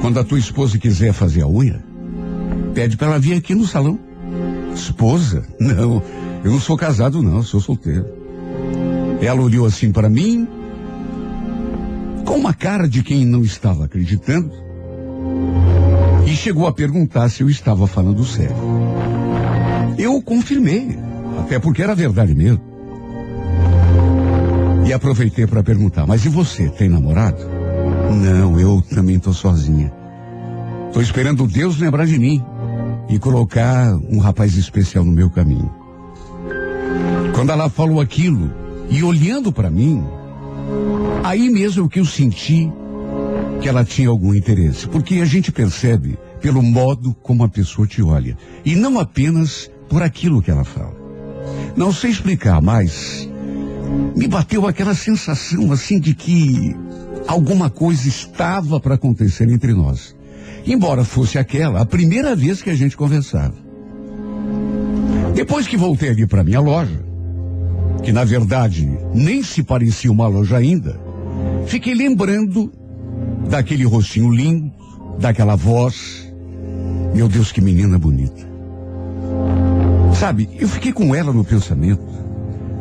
Quando 0.00 0.20
a 0.20 0.24
tua 0.24 0.38
esposa 0.38 0.78
quiser 0.78 1.12
fazer 1.12 1.42
a 1.42 1.48
unha, 1.48 1.84
pede 2.72 2.96
para 2.96 3.08
ela 3.08 3.18
vir 3.18 3.34
aqui 3.34 3.54
no 3.54 3.66
salão. 3.66 3.98
Esposa? 4.72 5.44
Não, 5.58 6.02
eu 6.44 6.50
não 6.50 6.60
sou 6.60 6.76
casado, 6.76 7.22
não, 7.22 7.42
sou 7.42 7.60
solteiro. 7.60 8.06
Ela 9.20 9.40
olhou 9.40 9.66
assim 9.66 9.92
para 9.92 10.08
mim, 10.08 10.48
com 12.24 12.34
uma 12.34 12.52
cara 12.52 12.88
de 12.88 13.02
quem 13.02 13.24
não 13.24 13.42
estava 13.42 13.84
acreditando, 13.84 14.50
e 16.26 16.30
chegou 16.30 16.66
a 16.66 16.72
perguntar 16.72 17.28
se 17.28 17.42
eu 17.42 17.50
estava 17.50 17.86
falando 17.86 18.24
sério. 18.24 18.56
Eu 19.98 20.20
confirmei, 20.22 20.98
até 21.40 21.58
porque 21.58 21.82
era 21.82 21.94
verdade 21.94 22.34
mesmo. 22.34 22.60
E 24.86 24.92
aproveitei 24.92 25.46
para 25.46 25.62
perguntar: 25.62 26.06
Mas 26.06 26.24
e 26.24 26.28
você, 26.28 26.68
tem 26.68 26.88
namorado? 26.88 27.38
Não, 28.10 28.58
eu 28.58 28.82
também 28.82 29.16
estou 29.16 29.32
sozinha. 29.32 29.92
Tô 30.92 31.00
esperando 31.00 31.46
Deus 31.46 31.78
lembrar 31.78 32.06
de 32.06 32.18
mim 32.18 32.44
e 33.08 33.18
colocar 33.18 33.94
um 34.10 34.18
rapaz 34.18 34.56
especial 34.56 35.04
no 35.04 35.12
meu 35.12 35.30
caminho. 35.30 35.81
Quando 37.42 37.50
ela 37.50 37.68
falou 37.68 38.00
aquilo 38.00 38.54
e 38.88 39.02
olhando 39.02 39.50
para 39.50 39.68
mim, 39.68 40.00
aí 41.24 41.50
mesmo 41.50 41.88
que 41.88 41.98
eu 41.98 42.04
senti 42.04 42.70
que 43.60 43.68
ela 43.68 43.84
tinha 43.84 44.10
algum 44.10 44.32
interesse, 44.32 44.86
porque 44.86 45.16
a 45.16 45.24
gente 45.24 45.50
percebe 45.50 46.16
pelo 46.40 46.62
modo 46.62 47.12
como 47.20 47.42
a 47.42 47.48
pessoa 47.48 47.84
te 47.84 48.00
olha 48.00 48.38
e 48.64 48.76
não 48.76 48.96
apenas 48.96 49.68
por 49.88 50.04
aquilo 50.04 50.40
que 50.40 50.52
ela 50.52 50.62
fala. 50.62 50.94
Não 51.76 51.92
sei 51.92 52.12
explicar, 52.12 52.62
mas 52.62 53.28
me 54.14 54.28
bateu 54.28 54.64
aquela 54.64 54.94
sensação 54.94 55.72
assim 55.72 55.98
de 55.98 56.14
que 56.14 56.76
alguma 57.26 57.68
coisa 57.68 58.06
estava 58.06 58.78
para 58.78 58.94
acontecer 58.94 59.50
entre 59.50 59.74
nós. 59.74 60.14
Embora 60.64 61.02
fosse 61.02 61.40
aquela 61.40 61.80
a 61.80 61.86
primeira 61.86 62.36
vez 62.36 62.62
que 62.62 62.70
a 62.70 62.76
gente 62.76 62.96
conversava. 62.96 63.56
Depois 65.34 65.66
que 65.66 65.76
voltei 65.76 66.10
ali 66.10 66.24
para 66.24 66.44
minha 66.44 66.60
loja, 66.60 67.01
que 68.02 68.12
na 68.12 68.24
verdade 68.24 68.98
nem 69.14 69.42
se 69.42 69.62
parecia 69.62 70.10
uma 70.10 70.26
loja 70.26 70.56
ainda, 70.56 71.00
fiquei 71.66 71.94
lembrando 71.94 72.72
daquele 73.48 73.84
rostinho 73.84 74.32
lindo, 74.32 74.72
daquela 75.18 75.56
voz. 75.56 76.30
Meu 77.14 77.28
Deus, 77.28 77.52
que 77.52 77.60
menina 77.60 77.98
bonita. 77.98 78.50
Sabe, 80.18 80.48
eu 80.58 80.68
fiquei 80.68 80.92
com 80.92 81.14
ela 81.14 81.32
no 81.32 81.44
pensamento 81.44 82.02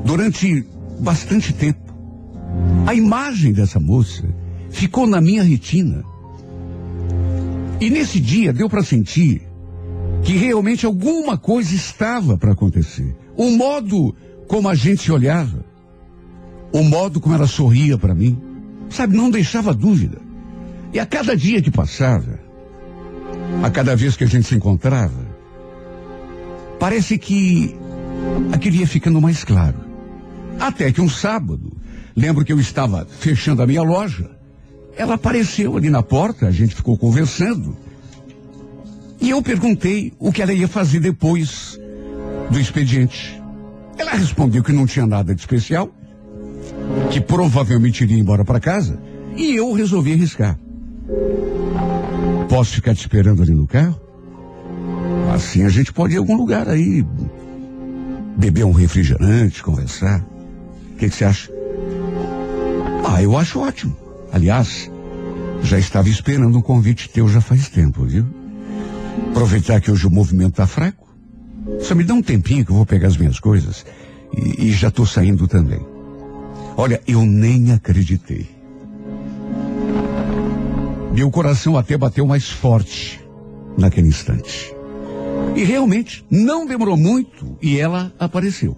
durante 0.05 0.65
bastante 0.99 1.53
tempo. 1.53 1.93
A 2.85 2.93
imagem 2.93 3.53
dessa 3.53 3.79
moça 3.79 4.23
ficou 4.69 5.07
na 5.07 5.19
minha 5.19 5.43
retina. 5.43 6.03
E 7.79 7.89
nesse 7.89 8.19
dia 8.19 8.53
deu 8.53 8.69
para 8.69 8.83
sentir 8.83 9.41
que 10.23 10.33
realmente 10.33 10.85
alguma 10.85 11.37
coisa 11.37 11.73
estava 11.73 12.37
para 12.37 12.51
acontecer. 12.51 13.15
O 13.35 13.49
modo 13.51 14.15
como 14.51 14.67
a 14.67 14.75
gente 14.75 15.03
se 15.03 15.11
olhava, 15.13 15.63
o 16.73 16.83
modo 16.83 17.21
como 17.21 17.33
ela 17.33 17.47
sorria 17.47 17.97
para 17.97 18.13
mim, 18.13 18.37
sabe, 18.89 19.15
não 19.15 19.29
deixava 19.29 19.73
dúvida. 19.73 20.17
E 20.91 20.99
a 20.99 21.05
cada 21.05 21.37
dia 21.37 21.61
que 21.61 21.71
passava, 21.71 22.37
a 23.63 23.69
cada 23.69 23.95
vez 23.95 24.17
que 24.17 24.25
a 24.25 24.27
gente 24.27 24.45
se 24.45 24.53
encontrava, 24.53 25.25
parece 26.77 27.17
que 27.17 27.73
aquilo 28.51 28.75
ia 28.75 28.87
ficando 28.87 29.21
mais 29.21 29.45
claro. 29.45 29.79
Até 30.59 30.91
que 30.91 30.99
um 30.99 31.07
sábado, 31.07 31.71
lembro 32.13 32.43
que 32.43 32.51
eu 32.51 32.59
estava 32.59 33.05
fechando 33.05 33.61
a 33.61 33.65
minha 33.65 33.83
loja, 33.83 34.31
ela 34.97 35.13
apareceu 35.13 35.77
ali 35.77 35.89
na 35.89 36.03
porta, 36.03 36.47
a 36.47 36.51
gente 36.51 36.75
ficou 36.75 36.97
conversando. 36.97 37.77
E 39.21 39.29
eu 39.29 39.41
perguntei 39.41 40.11
o 40.19 40.29
que 40.29 40.41
ela 40.41 40.51
ia 40.51 40.67
fazer 40.67 40.99
depois 40.99 41.79
do 42.49 42.59
expediente. 42.59 43.40
Ela 44.01 44.13
respondeu 44.13 44.63
que 44.63 44.71
não 44.71 44.87
tinha 44.87 45.05
nada 45.05 45.35
de 45.35 45.41
especial, 45.41 45.93
que 47.11 47.21
provavelmente 47.21 48.03
iria 48.03 48.17
embora 48.17 48.43
para 48.43 48.59
casa, 48.59 48.99
e 49.37 49.55
eu 49.55 49.71
resolvi 49.73 50.13
arriscar. 50.13 50.57
Posso 52.49 52.73
ficar 52.73 52.95
te 52.95 53.01
esperando 53.01 53.43
ali 53.43 53.53
no 53.53 53.67
carro? 53.67 54.01
Assim 55.31 55.63
a 55.63 55.69
gente 55.69 55.93
pode 55.93 56.15
ir 56.15 56.17
a 56.17 56.19
algum 56.19 56.35
lugar 56.35 56.67
aí, 56.67 57.05
beber 58.35 58.65
um 58.65 58.71
refrigerante, 58.71 59.61
conversar. 59.61 60.25
O 60.93 60.97
que 60.97 61.07
que 61.07 61.15
você 61.15 61.25
acha? 61.25 61.51
Ah, 63.07 63.21
eu 63.21 63.37
acho 63.37 63.59
ótimo. 63.59 63.95
Aliás, 64.33 64.89
já 65.61 65.77
estava 65.77 66.09
esperando 66.09 66.57
um 66.57 66.61
convite 66.61 67.07
teu 67.07 67.29
já 67.29 67.39
faz 67.39 67.69
tempo, 67.69 68.03
viu? 68.03 68.25
Aproveitar 69.29 69.79
que 69.79 69.91
hoje 69.91 70.07
o 70.07 70.11
movimento 70.11 70.55
tá 70.55 70.65
fraco. 70.65 71.10
Só 71.79 71.93
me 71.95 72.03
dá 72.03 72.13
um 72.13 72.21
tempinho 72.21 72.65
que 72.65 72.71
eu 72.71 72.75
vou 72.75 72.85
pegar 72.85 73.07
as 73.07 73.17
minhas 73.17 73.39
coisas 73.39 73.85
e, 74.35 74.67
e 74.67 74.71
já 74.71 74.87
estou 74.89 75.05
saindo 75.05 75.47
também. 75.47 75.79
Olha, 76.77 77.01
eu 77.07 77.25
nem 77.25 77.71
acreditei. 77.73 78.47
Meu 81.13 81.29
coração 81.29 81.77
até 81.77 81.97
bateu 81.97 82.25
mais 82.25 82.49
forte 82.49 83.19
naquele 83.77 84.07
instante. 84.07 84.73
E 85.55 85.63
realmente, 85.63 86.25
não 86.29 86.65
demorou 86.65 86.95
muito 86.95 87.57
e 87.61 87.77
ela 87.77 88.13
apareceu. 88.17 88.77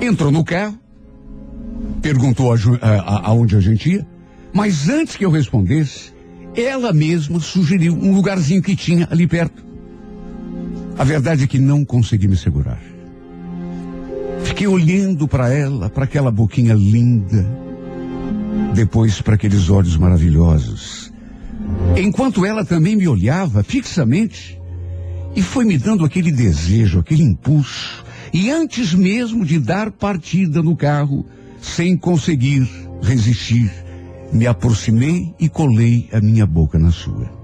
Entrou 0.00 0.30
no 0.30 0.44
carro, 0.44 0.78
perguntou 2.02 2.52
a, 2.52 2.56
a- 2.82 3.28
aonde 3.28 3.56
a 3.56 3.60
gente 3.60 3.90
ia, 3.90 4.06
mas 4.52 4.88
antes 4.88 5.16
que 5.16 5.24
eu 5.24 5.30
respondesse, 5.30 6.12
ela 6.54 6.92
mesma 6.92 7.40
sugeriu 7.40 7.94
um 7.94 8.14
lugarzinho 8.14 8.62
que 8.62 8.76
tinha 8.76 9.08
ali 9.10 9.26
perto. 9.26 9.64
A 10.96 11.02
verdade 11.02 11.44
é 11.44 11.46
que 11.46 11.58
não 11.58 11.84
consegui 11.84 12.28
me 12.28 12.36
segurar. 12.36 12.80
Fiquei 14.44 14.66
olhando 14.66 15.26
para 15.26 15.52
ela, 15.52 15.90
para 15.90 16.04
aquela 16.04 16.30
boquinha 16.30 16.74
linda, 16.74 17.44
depois 18.74 19.20
para 19.20 19.34
aqueles 19.34 19.68
olhos 19.68 19.96
maravilhosos. 19.96 21.12
Enquanto 21.96 22.46
ela 22.46 22.64
também 22.64 22.94
me 22.94 23.08
olhava 23.08 23.64
fixamente, 23.64 24.60
e 25.34 25.42
foi 25.42 25.64
me 25.64 25.76
dando 25.76 26.04
aquele 26.04 26.30
desejo, 26.30 27.00
aquele 27.00 27.22
impulso, 27.22 28.04
e 28.32 28.50
antes 28.50 28.94
mesmo 28.94 29.44
de 29.44 29.58
dar 29.58 29.90
partida 29.90 30.62
no 30.62 30.76
carro, 30.76 31.26
sem 31.60 31.96
conseguir 31.96 32.68
resistir, 33.02 33.72
me 34.32 34.46
aproximei 34.46 35.34
e 35.40 35.48
colei 35.48 36.08
a 36.12 36.20
minha 36.20 36.46
boca 36.46 36.78
na 36.78 36.90
sua. 36.90 37.43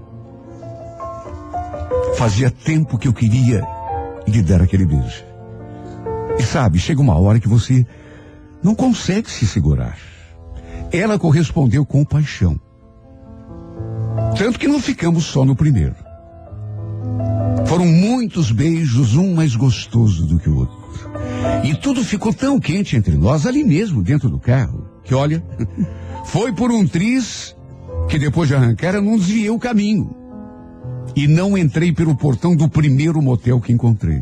Fazia 2.15 2.51
tempo 2.51 2.97
que 2.97 3.07
eu 3.07 3.13
queria 3.13 3.65
lhe 4.27 4.41
dar 4.41 4.61
aquele 4.61 4.85
beijo. 4.85 5.23
E 6.37 6.43
sabe, 6.43 6.79
chega 6.79 7.01
uma 7.01 7.17
hora 7.17 7.39
que 7.39 7.47
você 7.47 7.85
não 8.63 8.75
consegue 8.75 9.29
se 9.29 9.47
segurar. 9.47 9.97
Ela 10.91 11.17
correspondeu 11.17 11.85
com 11.85 12.03
paixão. 12.05 12.59
Tanto 14.37 14.59
que 14.59 14.67
não 14.67 14.79
ficamos 14.79 15.25
só 15.25 15.45
no 15.45 15.55
primeiro. 15.55 15.95
Foram 17.65 17.85
muitos 17.85 18.51
beijos, 18.51 19.15
um 19.15 19.33
mais 19.33 19.55
gostoso 19.55 20.25
do 20.25 20.37
que 20.37 20.49
o 20.49 20.57
outro. 20.57 20.81
E 21.63 21.75
tudo 21.75 22.03
ficou 22.03 22.33
tão 22.33 22.59
quente 22.59 22.95
entre 22.95 23.15
nós, 23.15 23.45
ali 23.45 23.63
mesmo, 23.63 24.03
dentro 24.03 24.29
do 24.29 24.39
carro, 24.39 24.89
que 25.03 25.13
olha, 25.13 25.43
foi 26.25 26.51
por 26.51 26.71
um 26.71 26.87
triz 26.87 27.55
que 28.09 28.19
depois 28.19 28.49
de 28.49 28.55
arrancar 28.55 28.95
eu 28.95 29.01
não 29.01 29.17
desviei 29.17 29.49
o 29.49 29.59
caminho. 29.59 30.20
E 31.15 31.27
não 31.27 31.57
entrei 31.57 31.91
pelo 31.91 32.15
portão 32.15 32.55
do 32.55 32.69
primeiro 32.69 33.21
motel 33.21 33.59
que 33.59 33.73
encontrei. 33.73 34.21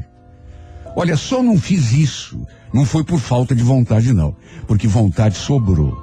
Olha, 0.95 1.15
só 1.15 1.43
não 1.43 1.57
fiz 1.57 1.91
isso. 1.91 2.45
Não 2.73 2.85
foi 2.85 3.03
por 3.03 3.19
falta 3.19 3.55
de 3.55 3.63
vontade, 3.63 4.13
não. 4.13 4.35
Porque 4.67 4.87
vontade 4.87 5.37
sobrou. 5.37 5.97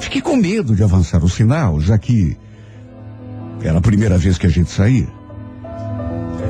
Fiquei 0.00 0.20
com 0.20 0.36
medo 0.36 0.76
de 0.76 0.82
avançar 0.82 1.24
o 1.24 1.28
sinal, 1.28 1.80
já 1.80 1.98
que 1.98 2.36
era 3.62 3.78
a 3.78 3.82
primeira 3.82 4.18
vez 4.18 4.38
que 4.38 4.46
a 4.46 4.50
gente 4.50 4.70
saía. 4.70 5.08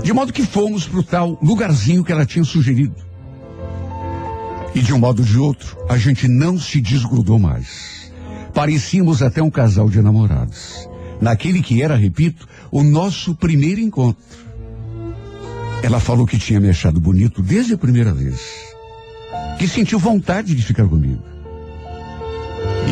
De 0.03 0.13
modo 0.13 0.33
que 0.33 0.45
fomos 0.45 0.87
pro 0.87 1.03
tal 1.03 1.39
lugarzinho 1.43 2.03
que 2.03 2.13
ela 2.13 2.27
tinha 2.27 2.45
sugerido. 2.45 2.97
E 4.75 4.81
de 4.81 4.93
um 4.93 4.99
modo 4.99 5.21
ou 5.21 5.25
de 5.27 5.39
outro, 5.39 5.77
a 5.89 5.97
gente 5.99 6.27
não 6.27 6.59
se 6.59 6.81
desgrudou 6.81 7.39
mais. 7.39 8.13
Parecíamos 8.55 9.23
até 9.23 9.43
um 9.43 9.51
casal 9.51 9.89
de 9.89 10.01
namorados. 10.01 10.89
Naquele 11.23 11.63
que 11.63 11.81
era, 11.81 11.95
repito, 11.95 12.49
o 12.69 12.83
nosso 12.83 13.33
primeiro 13.37 13.81
encontro. 13.81 14.21
Ela 15.81 16.01
falou 16.01 16.27
que 16.27 16.37
tinha 16.37 16.59
me 16.59 16.69
achado 16.69 17.01
bonito 17.01 17.41
desde 17.41 17.75
a 17.75 17.79
primeira 17.79 18.13
vez. 18.13 18.41
Que 19.57 19.69
sentiu 19.69 20.01
vontade 20.01 20.53
de 20.53 20.63
ficar 20.63 20.89
comigo. 20.89 21.23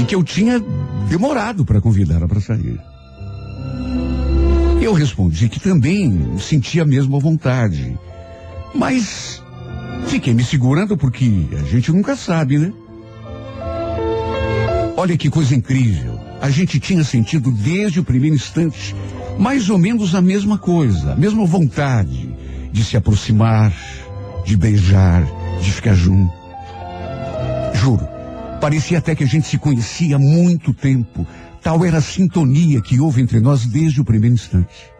E 0.00 0.04
que 0.04 0.14
eu 0.14 0.22
tinha 0.22 0.62
demorado 1.08 1.64
para 1.64 1.80
convidá-la 1.80 2.28
para 2.28 2.40
sair. 2.40 2.80
Eu 4.80 4.92
respondi 4.92 5.48
que 5.48 5.58
também 5.58 6.38
sentia 6.38 6.82
a 6.82 6.86
mesma 6.86 7.18
vontade. 7.18 7.98
Mas 8.72 9.42
fiquei 10.06 10.32
me 10.34 10.44
segurando 10.44 10.96
porque 10.96 11.48
a 11.58 11.64
gente 11.64 11.90
nunca 11.90 12.14
sabe, 12.14 12.58
né? 12.58 12.72
Olha 14.96 15.16
que 15.16 15.28
coisa 15.28 15.52
incrível. 15.52 16.09
A 16.40 16.48
gente 16.48 16.80
tinha 16.80 17.04
sentido 17.04 17.50
desde 17.50 18.00
o 18.00 18.04
primeiro 18.04 18.34
instante 18.34 18.94
mais 19.38 19.68
ou 19.70 19.78
menos 19.78 20.14
a 20.14 20.20
mesma 20.20 20.58
coisa, 20.58 21.12
a 21.12 21.16
mesma 21.16 21.44
vontade 21.44 22.34
de 22.72 22.84
se 22.84 22.96
aproximar, 22.96 23.72
de 24.44 24.56
beijar, 24.56 25.24
de 25.60 25.70
ficar 25.72 25.94
junto. 25.94 26.32
Juro, 27.74 28.06
parecia 28.60 28.98
até 28.98 29.14
que 29.14 29.24
a 29.24 29.26
gente 29.26 29.46
se 29.46 29.58
conhecia 29.58 30.16
há 30.16 30.18
muito 30.18 30.72
tempo. 30.72 31.26
Tal 31.62 31.84
era 31.84 31.98
a 31.98 32.02
sintonia 32.02 32.80
que 32.80 33.00
houve 33.00 33.20
entre 33.22 33.40
nós 33.40 33.66
desde 33.66 34.00
o 34.00 34.04
primeiro 34.04 34.34
instante. 34.34 34.90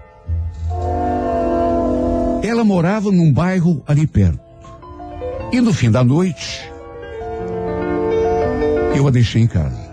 Ela 2.42 2.64
morava 2.64 3.10
num 3.10 3.32
bairro 3.32 3.82
ali 3.86 4.06
perto. 4.06 4.40
E 5.52 5.60
no 5.60 5.72
fim 5.72 5.90
da 5.90 6.04
noite, 6.04 6.70
eu 8.94 9.06
a 9.06 9.10
deixei 9.10 9.42
em 9.42 9.46
casa. 9.46 9.89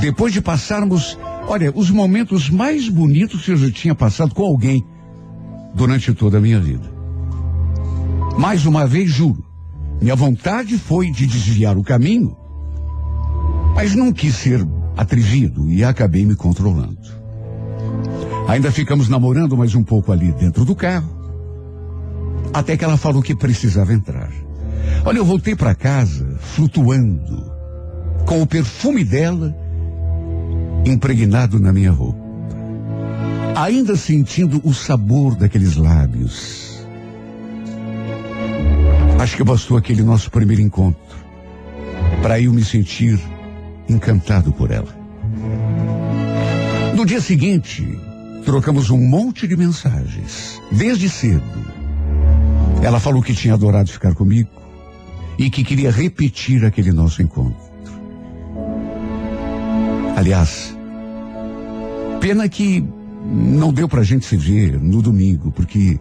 Depois 0.00 0.32
de 0.32 0.40
passarmos 0.40 1.16
Olha, 1.48 1.72
os 1.74 1.90
momentos 1.90 2.48
mais 2.48 2.88
bonitos 2.88 3.44
que 3.44 3.50
eu 3.50 3.56
já 3.56 3.70
tinha 3.70 3.94
passado 3.94 4.34
com 4.34 4.44
alguém 4.44 4.84
durante 5.74 6.14
toda 6.14 6.38
a 6.38 6.40
minha 6.40 6.60
vida. 6.60 6.90
Mais 8.38 8.64
uma 8.64 8.86
vez, 8.86 9.10
juro, 9.10 9.44
minha 10.00 10.14
vontade 10.14 10.78
foi 10.78 11.10
de 11.10 11.26
desviar 11.26 11.76
o 11.76 11.82
caminho, 11.82 12.36
mas 13.74 13.94
não 13.94 14.12
quis 14.12 14.34
ser 14.34 14.66
atrevido 14.96 15.68
e 15.70 15.84
acabei 15.84 16.24
me 16.24 16.34
controlando. 16.34 17.00
Ainda 18.48 18.70
ficamos 18.70 19.08
namorando 19.08 19.56
mais 19.56 19.74
um 19.74 19.82
pouco 19.82 20.12
ali 20.12 20.32
dentro 20.32 20.64
do 20.64 20.74
carro, 20.74 21.10
até 22.52 22.76
que 22.76 22.84
ela 22.84 22.96
falou 22.96 23.22
que 23.22 23.34
precisava 23.34 23.92
entrar. 23.92 24.30
Olha, 25.04 25.18
eu 25.18 25.24
voltei 25.24 25.56
para 25.56 25.74
casa 25.74 26.38
flutuando, 26.40 27.52
com 28.24 28.40
o 28.40 28.46
perfume 28.46 29.04
dela 29.04 29.61
impregnado 30.84 31.58
na 31.58 31.72
minha 31.72 31.90
roupa. 31.90 32.20
Ainda 33.56 33.96
sentindo 33.96 34.60
o 34.64 34.72
sabor 34.72 35.34
daqueles 35.36 35.76
lábios. 35.76 36.84
Acho 39.18 39.36
que 39.36 39.44
bastou 39.44 39.76
aquele 39.76 40.02
nosso 40.02 40.30
primeiro 40.30 40.62
encontro 40.62 41.16
para 42.22 42.40
eu 42.40 42.52
me 42.52 42.64
sentir 42.64 43.20
encantado 43.88 44.52
por 44.52 44.70
ela. 44.70 44.96
No 46.96 47.06
dia 47.06 47.20
seguinte, 47.20 47.98
trocamos 48.44 48.90
um 48.90 48.98
monte 48.98 49.46
de 49.46 49.56
mensagens, 49.56 50.60
desde 50.70 51.08
cedo. 51.08 51.42
Ela 52.82 52.98
falou 52.98 53.22
que 53.22 53.34
tinha 53.34 53.54
adorado 53.54 53.90
ficar 53.90 54.14
comigo 54.14 54.50
e 55.38 55.48
que 55.50 55.62
queria 55.62 55.90
repetir 55.90 56.64
aquele 56.64 56.92
nosso 56.92 57.22
encontro. 57.22 57.71
Aliás, 60.16 60.76
pena 62.20 62.48
que 62.48 62.84
não 63.24 63.72
deu 63.72 63.88
pra 63.88 64.02
gente 64.02 64.26
se 64.26 64.36
ver 64.36 64.78
no 64.80 65.00
domingo, 65.00 65.50
porque 65.50 65.98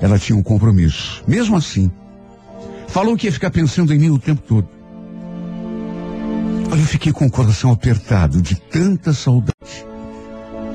ela 0.00 0.18
tinha 0.18 0.36
um 0.36 0.42
compromisso. 0.42 1.22
Mesmo 1.26 1.56
assim, 1.56 1.90
falou 2.86 3.16
que 3.16 3.26
ia 3.26 3.32
ficar 3.32 3.50
pensando 3.50 3.92
em 3.92 3.98
mim 3.98 4.10
o 4.10 4.18
tempo 4.18 4.42
todo. 4.46 4.68
Olha, 6.70 6.80
eu 6.80 6.86
fiquei 6.86 7.12
com 7.12 7.26
o 7.26 7.30
coração 7.30 7.72
apertado 7.72 8.40
de 8.42 8.54
tanta 8.54 9.12
saudade. 9.12 9.86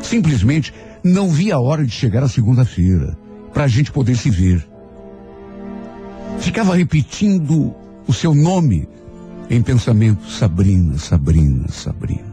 Simplesmente 0.01 0.73
não 1.03 1.29
vi 1.29 1.51
a 1.51 1.59
hora 1.59 1.85
de 1.85 1.91
chegar 1.91 2.23
a 2.23 2.29
segunda-feira, 2.29 3.17
pra 3.53 3.67
gente 3.67 3.91
poder 3.91 4.17
se 4.17 4.29
ver. 4.29 4.67
Ficava 6.39 6.75
repetindo 6.75 7.73
o 8.07 8.13
seu 8.13 8.33
nome 8.33 8.87
em 9.49 9.61
pensamento, 9.61 10.29
Sabrina, 10.29 10.97
Sabrina, 10.97 11.67
Sabrina. 11.69 12.32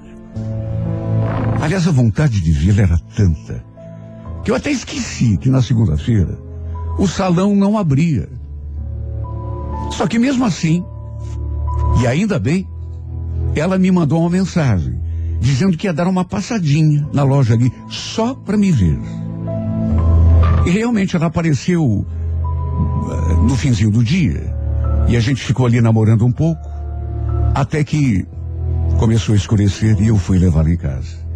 Aliás, 1.61 1.87
a 1.87 1.91
vontade 1.91 2.41
de 2.41 2.53
vê-la 2.53 2.83
era 2.83 2.99
tanta 3.15 3.63
que 4.43 4.51
eu 4.51 4.55
até 4.55 4.71
esqueci 4.71 5.37
que 5.37 5.51
na 5.51 5.61
segunda-feira 5.61 6.39
o 6.99 7.07
salão 7.07 7.55
não 7.55 7.77
abria. 7.77 8.29
Só 9.91 10.07
que 10.07 10.19
mesmo 10.19 10.45
assim, 10.45 10.83
e 12.01 12.07
ainda 12.07 12.39
bem, 12.39 12.67
ela 13.55 13.79
me 13.79 13.91
mandou 13.91 14.21
uma 14.21 14.31
mensagem 14.31 14.99
dizendo 15.41 15.77
que 15.77 15.87
ia 15.87 15.93
dar 15.93 16.07
uma 16.07 16.25
passadinha 16.25 17.09
na 17.13 17.23
loja 17.23 17.55
ali 17.55 17.73
só 17.89 18.35
para 18.35 18.57
me 18.57 18.71
ver. 18.71 18.99
E 20.67 20.71
realmente 20.71 21.17
ela 21.17 21.27
apareceu 21.27 21.85
uh, 21.85 23.43
no 23.43 23.57
finzinho 23.57 23.91
do 23.91 24.05
dia 24.05 24.55
e 25.09 25.17
a 25.17 25.21
gente 25.21 25.43
ficou 25.43 25.67
ali 25.67 25.81
namorando 25.81 26.25
um 26.25 26.33
pouco 26.33 26.69
até 27.55 27.83
que 27.83 28.27
começou 28.99 29.35
a 29.35 29.37
escurecer 29.37 30.01
e 30.01 30.09
eu 30.09 30.17
fui 30.17 30.39
levá-la 30.39 30.71
em 30.71 30.77
casa. 30.77 31.30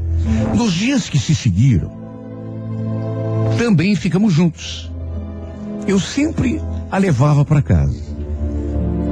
Nos 0.54 0.72
dias 0.72 1.08
que 1.08 1.18
se 1.18 1.34
seguiram, 1.34 1.90
também 3.58 3.94
ficamos 3.94 4.32
juntos. 4.32 4.90
Eu 5.86 6.00
sempre 6.00 6.60
a 6.90 6.98
levava 6.98 7.44
para 7.44 7.62
casa. 7.62 8.02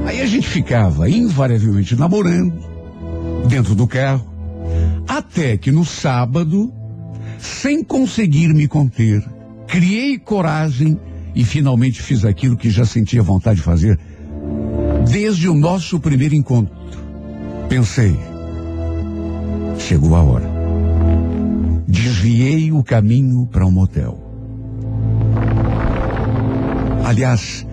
Aí 0.06 0.20
a 0.20 0.26
gente 0.26 0.48
ficava 0.48 1.08
invariavelmente 1.08 1.96
namorando, 1.96 2.58
dentro 3.48 3.74
do 3.74 3.86
carro, 3.86 4.26
até 5.06 5.56
que 5.56 5.70
no 5.70 5.84
sábado, 5.84 6.72
sem 7.38 7.84
conseguir 7.84 8.48
me 8.48 8.66
conter, 8.66 9.22
criei 9.66 10.18
coragem 10.18 10.98
e 11.34 11.44
finalmente 11.44 12.02
fiz 12.02 12.24
aquilo 12.24 12.56
que 12.56 12.70
já 12.70 12.84
sentia 12.84 13.22
vontade 13.22 13.56
de 13.56 13.62
fazer 13.62 13.98
desde 15.10 15.48
o 15.48 15.54
nosso 15.54 15.98
primeiro 15.98 16.34
encontro. 16.34 16.74
Pensei, 17.68 18.16
chegou 19.78 20.14
a 20.14 20.22
hora. 20.22 20.51
Desviei 21.92 22.72
o 22.72 22.82
caminho 22.82 23.46
para 23.46 23.66
um 23.66 23.70
motel. 23.70 24.18
Aliás, 27.04 27.66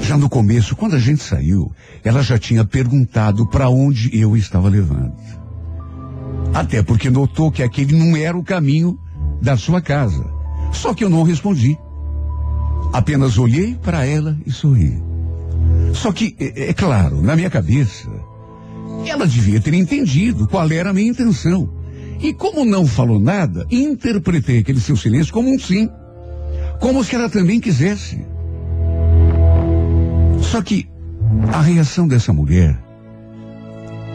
já 0.00 0.16
no 0.16 0.30
começo, 0.30 0.74
quando 0.74 0.96
a 0.96 0.98
gente 0.98 1.22
saiu, 1.22 1.70
ela 2.02 2.22
já 2.22 2.38
tinha 2.38 2.64
perguntado 2.64 3.46
para 3.46 3.68
onde 3.68 4.18
eu 4.18 4.34
estava 4.34 4.70
levando. 4.70 5.12
Até 6.54 6.82
porque 6.82 7.10
notou 7.10 7.52
que 7.52 7.62
aquele 7.62 7.94
não 7.94 8.16
era 8.16 8.34
o 8.34 8.42
caminho 8.42 8.98
da 9.42 9.58
sua 9.58 9.82
casa. 9.82 10.24
Só 10.72 10.94
que 10.94 11.04
eu 11.04 11.10
não 11.10 11.22
respondi. 11.22 11.76
Apenas 12.94 13.36
olhei 13.36 13.74
para 13.74 14.06
ela 14.06 14.38
e 14.46 14.50
sorri. 14.50 15.02
Só 15.92 16.12
que, 16.12 16.34
é, 16.40 16.70
é 16.70 16.72
claro, 16.72 17.20
na 17.20 17.36
minha 17.36 17.50
cabeça, 17.50 18.08
ela 19.06 19.26
devia 19.26 19.60
ter 19.60 19.74
entendido 19.74 20.48
qual 20.48 20.72
era 20.72 20.88
a 20.88 20.94
minha 20.94 21.10
intenção. 21.10 21.81
E 22.22 22.32
como 22.32 22.64
não 22.64 22.86
falou 22.86 23.18
nada, 23.18 23.66
interpretei 23.68 24.60
aquele 24.60 24.80
seu 24.80 24.96
silêncio 24.96 25.32
como 25.32 25.52
um 25.52 25.58
sim. 25.58 25.90
Como 26.78 27.02
se 27.02 27.16
ela 27.16 27.28
também 27.28 27.58
quisesse. 27.58 28.24
Só 30.40 30.62
que 30.62 30.88
a 31.52 31.60
reação 31.60 32.06
dessa 32.06 32.32
mulher, 32.32 32.78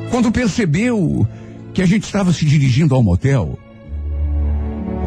quando 0.09 0.31
percebeu 0.31 1.27
que 1.73 1.81
a 1.81 1.85
gente 1.85 2.03
estava 2.03 2.31
se 2.31 2.45
dirigindo 2.45 2.95
ao 2.95 3.03
motel, 3.03 3.59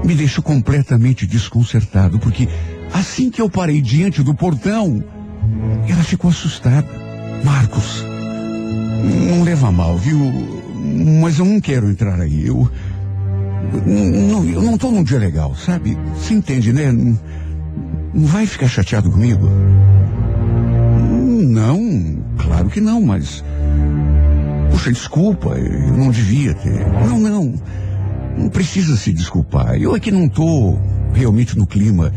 me 0.04 0.14
deixou 0.14 0.42
completamente 0.44 1.26
desconcertado, 1.26 2.18
porque 2.18 2.48
assim 2.92 3.30
que 3.30 3.40
eu 3.40 3.48
parei 3.48 3.80
diante 3.80 4.22
do 4.22 4.34
portão, 4.34 5.02
ela 5.88 6.02
ficou 6.02 6.30
assustada. 6.30 6.88
Marcos, 7.44 8.04
não 9.28 9.42
leva 9.42 9.72
mal, 9.72 9.96
viu? 9.96 10.59
Mas 11.20 11.38
eu 11.38 11.44
não 11.44 11.60
quero 11.60 11.90
entrar 11.90 12.20
aí. 12.20 12.46
Eu. 12.46 12.70
Não, 13.86 14.44
eu 14.44 14.62
não 14.62 14.74
estou 14.74 14.90
num 14.90 15.04
dia 15.04 15.18
legal, 15.18 15.54
sabe? 15.54 15.96
Você 16.16 16.34
entende, 16.34 16.72
né? 16.72 16.90
Não, 16.90 17.18
não 18.14 18.26
vai 18.26 18.46
ficar 18.46 18.68
chateado 18.68 19.10
comigo? 19.10 19.48
Não, 21.48 22.18
claro 22.38 22.68
que 22.68 22.80
não, 22.80 23.00
mas. 23.00 23.44
Puxa, 24.70 24.92
desculpa, 24.92 25.50
eu 25.50 25.96
não 25.96 26.10
devia 26.10 26.54
ter. 26.54 26.86
Não, 27.06 27.18
não. 27.18 27.54
Não 28.36 28.48
precisa 28.48 28.96
se 28.96 29.12
desculpar. 29.12 29.76
Eu 29.76 29.94
aqui 29.94 30.10
não 30.10 30.26
estou 30.26 30.80
realmente 31.12 31.58
no 31.58 31.66
clima. 31.66 32.12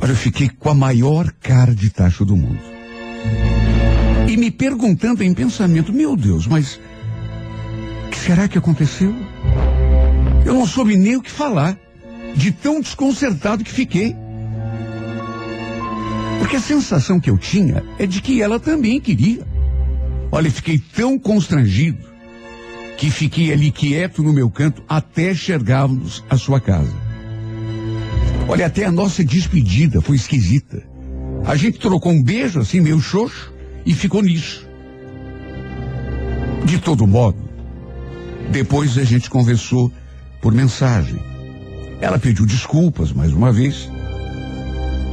Olha, 0.00 0.12
eu 0.12 0.16
fiquei 0.16 0.48
com 0.48 0.68
a 0.68 0.74
maior 0.74 1.32
cara 1.40 1.74
de 1.74 1.90
tacho 1.90 2.24
do 2.24 2.36
mundo. 2.36 2.58
E 4.32 4.36
me 4.38 4.50
perguntando 4.50 5.22
em 5.22 5.34
pensamento, 5.34 5.92
meu 5.92 6.16
Deus, 6.16 6.46
mas 6.46 6.80
o 8.06 8.08
que 8.08 8.16
será 8.16 8.48
que 8.48 8.56
aconteceu? 8.56 9.14
Eu 10.46 10.54
não 10.54 10.66
soube 10.66 10.96
nem 10.96 11.16
o 11.16 11.20
que 11.20 11.30
falar, 11.30 11.78
de 12.34 12.50
tão 12.50 12.80
desconcertado 12.80 13.62
que 13.62 13.70
fiquei. 13.70 14.16
Porque 16.38 16.56
a 16.56 16.60
sensação 16.62 17.20
que 17.20 17.28
eu 17.28 17.36
tinha 17.36 17.84
é 17.98 18.06
de 18.06 18.22
que 18.22 18.40
ela 18.40 18.58
também 18.58 18.98
queria. 18.98 19.46
Olha, 20.30 20.50
fiquei 20.50 20.78
tão 20.78 21.18
constrangido 21.18 22.02
que 22.96 23.10
fiquei 23.10 23.52
ali 23.52 23.70
quieto 23.70 24.22
no 24.22 24.32
meu 24.32 24.48
canto 24.48 24.82
até 24.88 25.34
chegarmos 25.34 26.24
à 26.30 26.38
sua 26.38 26.58
casa. 26.58 26.96
Olha, 28.48 28.64
até 28.64 28.86
a 28.86 28.90
nossa 28.90 29.22
despedida 29.22 30.00
foi 30.00 30.16
esquisita. 30.16 30.82
A 31.44 31.54
gente 31.54 31.78
trocou 31.78 32.12
um 32.12 32.22
beijo 32.22 32.60
assim, 32.60 32.80
meio 32.80 32.98
xoxo, 32.98 33.51
e 33.84 33.94
ficou 33.94 34.22
nisso. 34.22 34.66
De 36.64 36.78
todo 36.78 37.06
modo, 37.06 37.38
depois 38.50 38.96
a 38.98 39.04
gente 39.04 39.28
conversou 39.28 39.92
por 40.40 40.52
mensagem. 40.52 41.20
Ela 42.00 42.18
pediu 42.18 42.46
desculpas 42.46 43.12
mais 43.12 43.32
uma 43.32 43.52
vez. 43.52 43.88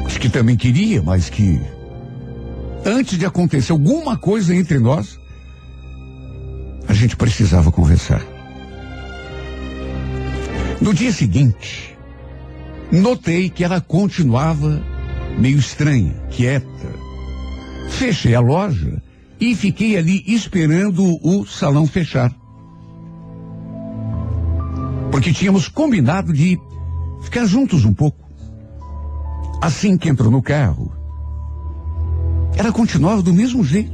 Acho 0.05 0.19
que 0.19 0.29
também 0.29 0.57
queria, 0.57 1.01
mas 1.01 1.29
que 1.29 1.61
antes 2.85 3.17
de 3.17 3.25
acontecer 3.25 3.71
alguma 3.71 4.17
coisa 4.17 4.55
entre 4.55 4.79
nós, 4.79 5.19
a 6.87 6.93
gente 6.93 7.15
precisava 7.15 7.71
conversar. 7.71 8.21
No 10.81 10.93
dia 10.93 11.11
seguinte, 11.11 11.95
notei 12.91 13.49
que 13.49 13.63
ela 13.63 13.81
continuava 13.81 14.81
meio 15.37 15.59
estranha, 15.59 16.13
quieta. 16.31 16.98
Fechei 17.89 18.33
a 18.35 18.39
loja 18.39 19.01
e 19.39 19.55
fiquei 19.55 19.97
ali 19.97 20.23
esperando 20.27 21.03
o 21.23 21.45
salão 21.45 21.87
fechar. 21.87 22.33
Porque 25.11 25.33
tínhamos 25.33 25.67
combinado 25.67 26.31
de 26.31 26.59
ficar 27.21 27.45
juntos 27.45 27.85
um 27.85 27.93
pouco. 27.93 28.29
Assim 29.61 29.97
que 29.97 30.09
entrou 30.09 30.31
no 30.31 30.41
carro, 30.41 30.91
ela 32.55 32.71
continuava 32.71 33.21
do 33.21 33.33
mesmo 33.33 33.63
jeito. 33.63 33.91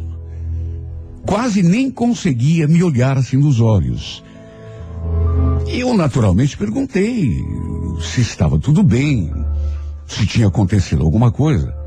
Quase 1.26 1.64
nem 1.64 1.90
conseguia 1.90 2.68
me 2.68 2.84
olhar 2.84 3.18
assim 3.18 3.38
nos 3.38 3.60
olhos. 3.60 4.24
Eu 5.68 5.96
naturalmente 5.96 6.56
perguntei 6.56 7.44
se 8.02 8.22
estava 8.22 8.60
tudo 8.60 8.84
bem, 8.84 9.34
se 10.06 10.28
tinha 10.28 10.48
acontecido 10.48 11.04
alguma 11.04 11.32
coisa. 11.32 11.85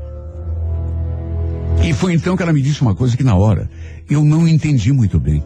E 1.89 1.93
foi 1.93 2.13
então 2.13 2.37
que 2.37 2.43
ela 2.43 2.53
me 2.53 2.61
disse 2.61 2.83
uma 2.83 2.93
coisa 2.93 3.17
que 3.17 3.23
na 3.23 3.33
hora 3.33 3.67
eu 4.07 4.23
não 4.23 4.47
entendi 4.47 4.93
muito 4.93 5.19
bem. 5.19 5.43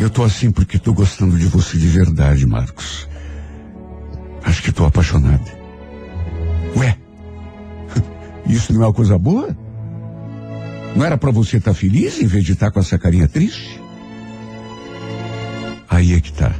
Eu 0.00 0.10
tô 0.10 0.24
assim 0.24 0.50
porque 0.50 0.80
tô 0.80 0.92
gostando 0.92 1.38
de 1.38 1.46
você 1.46 1.78
de 1.78 1.86
verdade, 1.86 2.44
Marcos. 2.44 3.08
Acho 4.42 4.64
que 4.64 4.72
tô 4.72 4.84
apaixonada. 4.84 5.44
Ué, 6.76 6.98
isso 8.50 8.72
não 8.72 8.82
é 8.82 8.86
uma 8.86 8.92
coisa 8.92 9.16
boa? 9.16 9.56
Não 10.96 11.06
era 11.06 11.16
para 11.16 11.30
você 11.30 11.58
estar 11.58 11.72
feliz 11.72 12.20
em 12.20 12.26
vez 12.26 12.44
de 12.44 12.54
estar 12.54 12.72
com 12.72 12.80
essa 12.80 12.98
carinha 12.98 13.28
triste? 13.28 13.80
Aí 15.88 16.14
é 16.14 16.20
que 16.20 16.32
tá. 16.32 16.52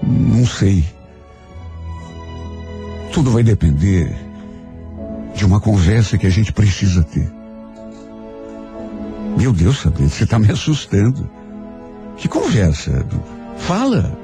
Não 0.00 0.46
sei. 0.46 0.84
Tudo 3.12 3.32
vai 3.32 3.42
depender 3.42 4.29
de 5.34 5.44
uma 5.44 5.60
conversa 5.60 6.18
que 6.18 6.26
a 6.26 6.30
gente 6.30 6.52
precisa 6.52 7.02
ter. 7.02 7.30
Meu 9.36 9.52
Deus, 9.52 9.80
Sabrina, 9.80 10.08
você 10.08 10.24
está 10.24 10.38
me 10.38 10.50
assustando. 10.50 11.28
Que 12.16 12.28
conversa? 12.28 13.06
Fala. 13.56 14.18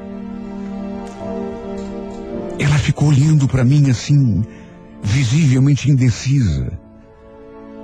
Ela 2.59 2.79
ficou 2.79 3.09
olhando 3.09 3.47
para 3.47 3.65
mim 3.65 3.89
assim, 3.91 4.45
visivelmente 5.03 5.91
indecisa. 5.91 6.73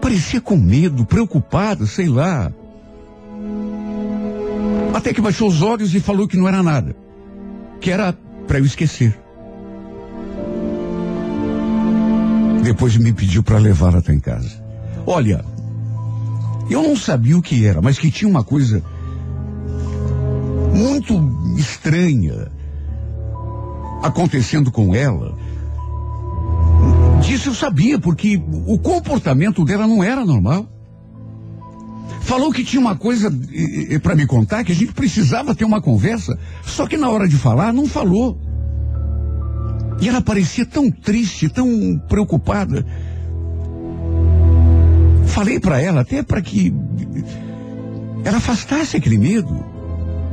Parecia 0.01 0.41
com 0.41 0.57
medo, 0.57 1.07
preocupada, 1.07 1.87
sei 1.87 2.09
lá. 2.09 2.53
Até 4.93 5.15
que 5.15 5.21
baixou 5.21 5.49
os 5.49 5.63
olhos 5.63 5.95
e 5.95 6.01
falou 6.01 6.27
que 6.27 6.37
não 6.37 6.49
era 6.49 6.63
nada. 6.63 6.95
Que 7.81 7.91
era 7.91 8.13
para 8.47 8.59
eu 8.59 8.65
esquecer. 8.65 9.22
Depois 12.63 12.97
me 12.97 13.13
pediu 13.13 13.43
para 13.43 13.59
levá-la 13.59 13.99
até 13.99 14.13
em 14.13 14.21
casa. 14.21 14.51
Olha, 15.07 15.45
eu 16.71 16.83
não 16.83 16.97
sabia 16.97 17.37
o 17.37 17.43
que 17.43 17.67
era, 17.67 17.83
mas 17.83 17.99
que 17.99 18.11
tinha 18.11 18.31
uma 18.31 18.45
coisa 18.45 18.83
muito 20.73 21.57
estranha 21.59 22.51
acontecendo 24.03 24.71
com 24.71 24.95
ela. 24.95 25.37
Disso 27.21 27.51
eu 27.51 27.55
sabia, 27.55 27.99
porque 27.99 28.43
o 28.67 28.79
comportamento 28.79 29.65
dela 29.65 29.87
não 29.87 30.03
era 30.03 30.25
normal. 30.25 30.67
Falou 32.23 32.53
que 32.53 32.65
tinha 32.65 32.81
uma 32.81 32.97
coisa 32.97 33.33
para 34.03 34.15
me 34.15 34.27
contar, 34.27 34.65
que 34.65 34.73
a 34.73 34.75
gente 34.75 34.93
precisava 34.93 35.55
ter 35.55 35.65
uma 35.65 35.81
conversa, 35.81 36.39
só 36.65 36.87
que 36.87 36.97
na 36.97 37.11
hora 37.11 37.29
de 37.29 37.37
falar 37.37 37.73
não 37.73 37.87
falou. 37.87 38.41
E 40.03 40.09
ela 40.09 40.21
parecia 40.21 40.67
tão 40.67 40.91
triste, 40.91 41.49
tão 41.49 41.97
preocupada. 42.09 42.85
Falei 45.27 45.61
para 45.61 45.81
ela 45.81 46.01
até 46.01 46.25
para 46.25 46.43
que 46.43 46.75
ela 48.25 48.39
afastasse 48.39 48.97
aquele 48.97 49.17
medo, 49.17 49.65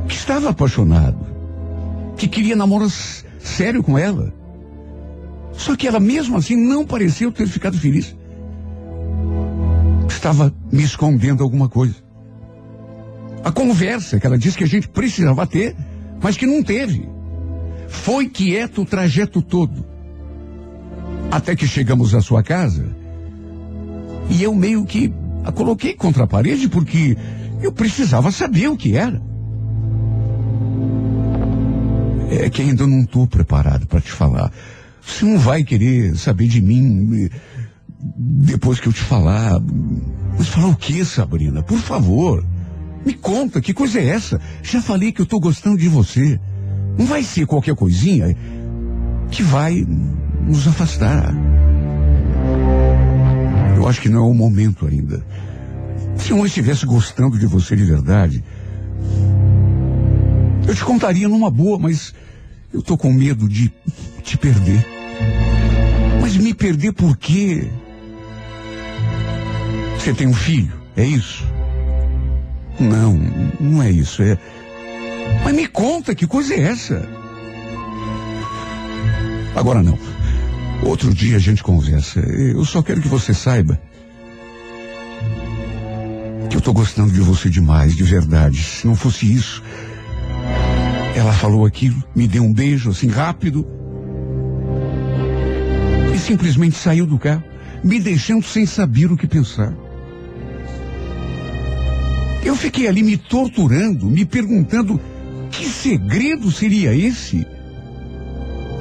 que 0.08 0.16
estava 0.16 0.50
apaixonado, 0.50 1.24
que 2.16 2.26
queria 2.26 2.56
namorar 2.56 2.90
sério 3.38 3.80
com 3.80 3.96
ela. 3.96 4.34
Só 5.52 5.76
que 5.76 5.86
ela 5.86 6.00
mesmo 6.00 6.36
assim 6.36 6.56
não 6.56 6.84
pareceu 6.84 7.30
ter 7.30 7.46
ficado 7.46 7.78
feliz. 7.78 8.16
Estava 10.08 10.52
me 10.72 10.82
escondendo 10.82 11.44
alguma 11.44 11.68
coisa. 11.68 11.94
A 13.44 13.52
conversa 13.52 14.18
que 14.18 14.26
ela 14.26 14.36
disse 14.36 14.58
que 14.58 14.64
a 14.64 14.68
gente 14.68 14.88
precisava 14.88 15.46
ter, 15.46 15.76
mas 16.20 16.36
que 16.36 16.44
não 16.44 16.60
teve. 16.60 17.19
Foi 17.90 18.28
quieto 18.28 18.82
o 18.82 18.86
trajeto 18.86 19.42
todo. 19.42 19.84
Até 21.30 21.54
que 21.54 21.66
chegamos 21.66 22.14
à 22.14 22.20
sua 22.20 22.42
casa. 22.42 22.86
E 24.30 24.42
eu 24.42 24.54
meio 24.54 24.84
que 24.84 25.12
a 25.44 25.52
coloquei 25.52 25.94
contra 25.94 26.24
a 26.24 26.26
parede 26.26 26.68
porque 26.68 27.16
eu 27.60 27.72
precisava 27.72 28.30
saber 28.30 28.68
o 28.68 28.76
que 28.76 28.96
era. 28.96 29.20
É 32.30 32.48
que 32.48 32.62
ainda 32.62 32.86
não 32.86 33.00
estou 33.00 33.26
preparado 33.26 33.86
para 33.86 34.00
te 34.00 34.10
falar. 34.10 34.52
Você 35.02 35.24
não 35.24 35.38
vai 35.38 35.64
querer 35.64 36.16
saber 36.16 36.46
de 36.46 36.62
mim 36.62 37.24
eh, 37.24 37.30
depois 38.16 38.78
que 38.78 38.86
eu 38.86 38.92
te 38.92 39.00
falar. 39.00 39.60
Mas 40.38 40.48
falar 40.48 40.68
o 40.68 40.76
que, 40.76 41.04
Sabrina? 41.04 41.62
Por 41.62 41.78
favor. 41.78 42.44
Me 43.04 43.14
conta, 43.14 43.60
que 43.60 43.74
coisa 43.74 43.98
é 43.98 44.06
essa? 44.06 44.40
Já 44.62 44.80
falei 44.80 45.10
que 45.10 45.20
eu 45.20 45.24
estou 45.24 45.40
gostando 45.40 45.76
de 45.76 45.88
você. 45.88 46.38
Não 47.00 47.06
vai 47.06 47.22
ser 47.22 47.46
qualquer 47.46 47.74
coisinha 47.74 48.36
que 49.30 49.42
vai 49.42 49.86
nos 50.46 50.68
afastar. 50.68 51.34
Eu 53.74 53.88
acho 53.88 54.02
que 54.02 54.08
não 54.10 54.18
é 54.18 54.30
o 54.30 54.34
momento 54.34 54.86
ainda. 54.86 55.24
Se 56.18 56.32
eu 56.32 56.44
estivesse 56.44 56.84
gostando 56.84 57.38
de 57.38 57.46
você 57.46 57.74
de 57.74 57.84
verdade, 57.84 58.44
eu 60.68 60.74
te 60.74 60.84
contaria 60.84 61.26
numa 61.26 61.50
boa, 61.50 61.78
mas 61.78 62.14
eu 62.70 62.82
tô 62.82 62.98
com 62.98 63.10
medo 63.10 63.48
de 63.48 63.72
te 64.22 64.36
perder. 64.36 64.86
Mas 66.20 66.36
me 66.36 66.52
perder 66.52 66.92
por 66.92 67.16
quê? 67.16 67.66
Você 69.96 70.12
tem 70.12 70.26
um 70.26 70.34
filho, 70.34 70.78
é 70.94 71.06
isso? 71.06 71.46
Não, 72.78 73.14
não 73.58 73.82
é 73.82 73.90
isso. 73.90 74.22
É. 74.22 74.36
Mas 75.44 75.54
me 75.54 75.66
conta, 75.66 76.14
que 76.14 76.26
coisa 76.26 76.54
é 76.54 76.60
essa? 76.60 77.08
Agora 79.54 79.82
não. 79.82 79.98
Outro 80.82 81.12
dia 81.12 81.36
a 81.36 81.40
gente 81.40 81.62
conversa. 81.62 82.20
Eu 82.20 82.64
só 82.64 82.82
quero 82.82 83.00
que 83.00 83.08
você 83.08 83.34
saiba 83.34 83.80
que 86.50 86.56
eu 86.56 86.60
tô 86.60 86.72
gostando 86.72 87.12
de 87.12 87.20
você 87.20 87.48
demais, 87.48 87.94
de 87.94 88.02
verdade. 88.02 88.62
Se 88.62 88.86
não 88.86 88.96
fosse 88.96 89.32
isso, 89.32 89.62
ela 91.14 91.32
falou 91.32 91.64
aquilo, 91.64 92.02
me 92.14 92.26
deu 92.26 92.42
um 92.42 92.52
beijo 92.52 92.90
assim 92.90 93.08
rápido 93.08 93.66
e 96.12 96.18
simplesmente 96.18 96.76
saiu 96.76 97.06
do 97.06 97.18
carro, 97.18 97.44
me 97.84 98.00
deixando 98.00 98.44
sem 98.44 98.66
saber 98.66 99.12
o 99.12 99.16
que 99.16 99.28
pensar. 99.28 99.72
Eu 102.42 102.56
fiquei 102.56 102.88
ali 102.88 103.02
me 103.02 103.16
torturando, 103.16 104.06
me 104.06 104.24
perguntando 104.24 105.00
que 105.60 105.68
segredo 105.68 106.50
seria 106.50 106.94
esse 106.94 107.46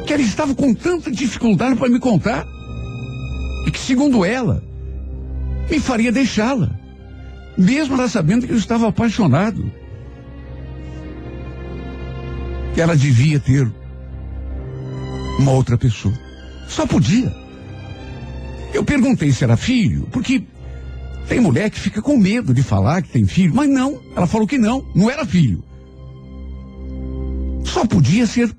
que 0.08 0.14
ela 0.14 0.22
estava 0.22 0.56
com 0.56 0.74
tanta 0.74 1.12
dificuldade 1.12 1.76
para 1.76 1.90
me 1.90 2.00
contar 2.00 2.48
e 3.68 3.72
que, 3.72 3.78
segundo 3.78 4.24
ela, 4.24 4.64
me 5.70 5.78
faria 5.78 6.10
deixá-la, 6.10 6.72
mesmo 7.58 7.96
ela 7.96 8.08
sabendo 8.08 8.48
que 8.48 8.54
eu 8.54 8.58
estava 8.58 8.88
apaixonado. 8.88 9.70
Que 12.74 12.80
ela 12.80 12.96
devia 12.96 13.42
ter 13.42 13.70
uma 15.38 15.52
outra 15.52 15.78
pessoa. 15.78 16.18
Só 16.68 16.88
podia. 16.88 17.36
Eu 18.74 18.86
perguntei 18.86 19.34
se 19.34 19.44
era 19.44 19.58
filho, 19.58 20.08
porque 20.12 20.44
tem 21.28 21.42
mulher 21.42 21.70
que 21.70 21.80
fica 21.80 22.02
com 22.02 22.18
medo 22.18 22.54
de 22.54 22.64
falar 22.64 23.02
que 23.02 23.10
tem 23.10 23.28
filho, 23.28 23.54
mas 23.54 23.70
não, 23.70 24.02
ela 24.16 24.26
falou 24.26 24.48
que 24.48 24.58
não, 24.58 24.86
não 24.96 25.10
era 25.10 25.26
filho. 25.26 25.62
Só 27.64 27.86
podia 27.86 28.26
ser 28.26 28.54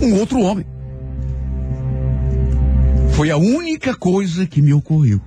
um 0.00 0.14
outro 0.14 0.40
homem. 0.40 0.66
Foi 3.12 3.30
a 3.30 3.36
única 3.36 3.94
coisa 3.94 4.46
que 4.46 4.62
me 4.62 4.72
ocorreu. 4.72 5.20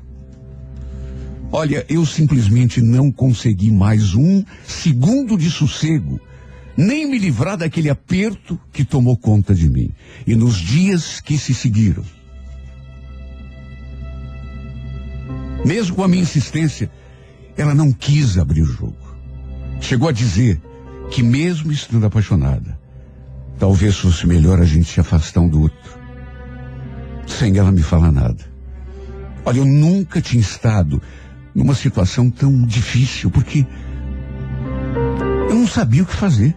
Olha, 1.52 1.86
eu 1.88 2.06
simplesmente 2.06 2.82
não 2.82 3.12
consegui 3.12 3.72
mais 3.72 4.14
um 4.16 4.44
segundo 4.68 5.38
de 5.38 5.50
sossego, 5.50 6.20
nem 6.76 7.10
me 7.10 7.18
livrar 7.18 7.56
daquele 7.56 7.90
aperto 7.90 8.60
que 8.74 8.84
tomou 8.84 9.16
conta 9.16 9.54
de 9.54 9.70
mim. 9.70 9.92
E 10.28 10.36
nos 10.36 10.58
dias 10.58 11.22
que 11.22 11.38
se 11.38 11.54
seguiram, 11.54 12.04
mesmo 15.64 15.96
com 15.96 16.04
a 16.04 16.08
minha 16.08 16.24
insistência, 16.24 16.92
ela 17.56 17.74
não 17.74 17.92
quis 17.92 18.38
abrir 18.38 18.64
o 18.64 18.66
jogo. 18.66 18.98
Chegou 19.80 20.10
a 20.10 20.12
dizer 20.12 20.62
que, 21.12 21.24
mesmo 21.24 21.72
estando 21.72 22.06
apaixonada, 22.06 22.78
talvez 23.58 23.98
fosse 23.98 24.28
melhor 24.28 24.60
a 24.60 24.66
gente 24.66 24.92
se 24.92 25.00
afastar 25.00 25.42
um 25.42 25.48
do 25.48 25.62
outro, 25.62 26.00
sem 27.28 27.58
ela 27.58 27.72
me 27.72 27.82
falar 27.82 28.12
nada. 28.12 28.44
Olha, 29.46 29.60
eu 29.60 29.66
nunca 29.66 30.22
tinha 30.22 30.42
estado 30.42 31.02
numa 31.54 31.76
situação 31.76 32.30
tão 32.30 32.66
difícil, 32.66 33.30
porque 33.30 33.66
eu 35.50 35.56
não 35.56 35.68
sabia 35.68 36.04
o 36.04 36.06
que 36.06 36.16
fazer. 36.16 36.56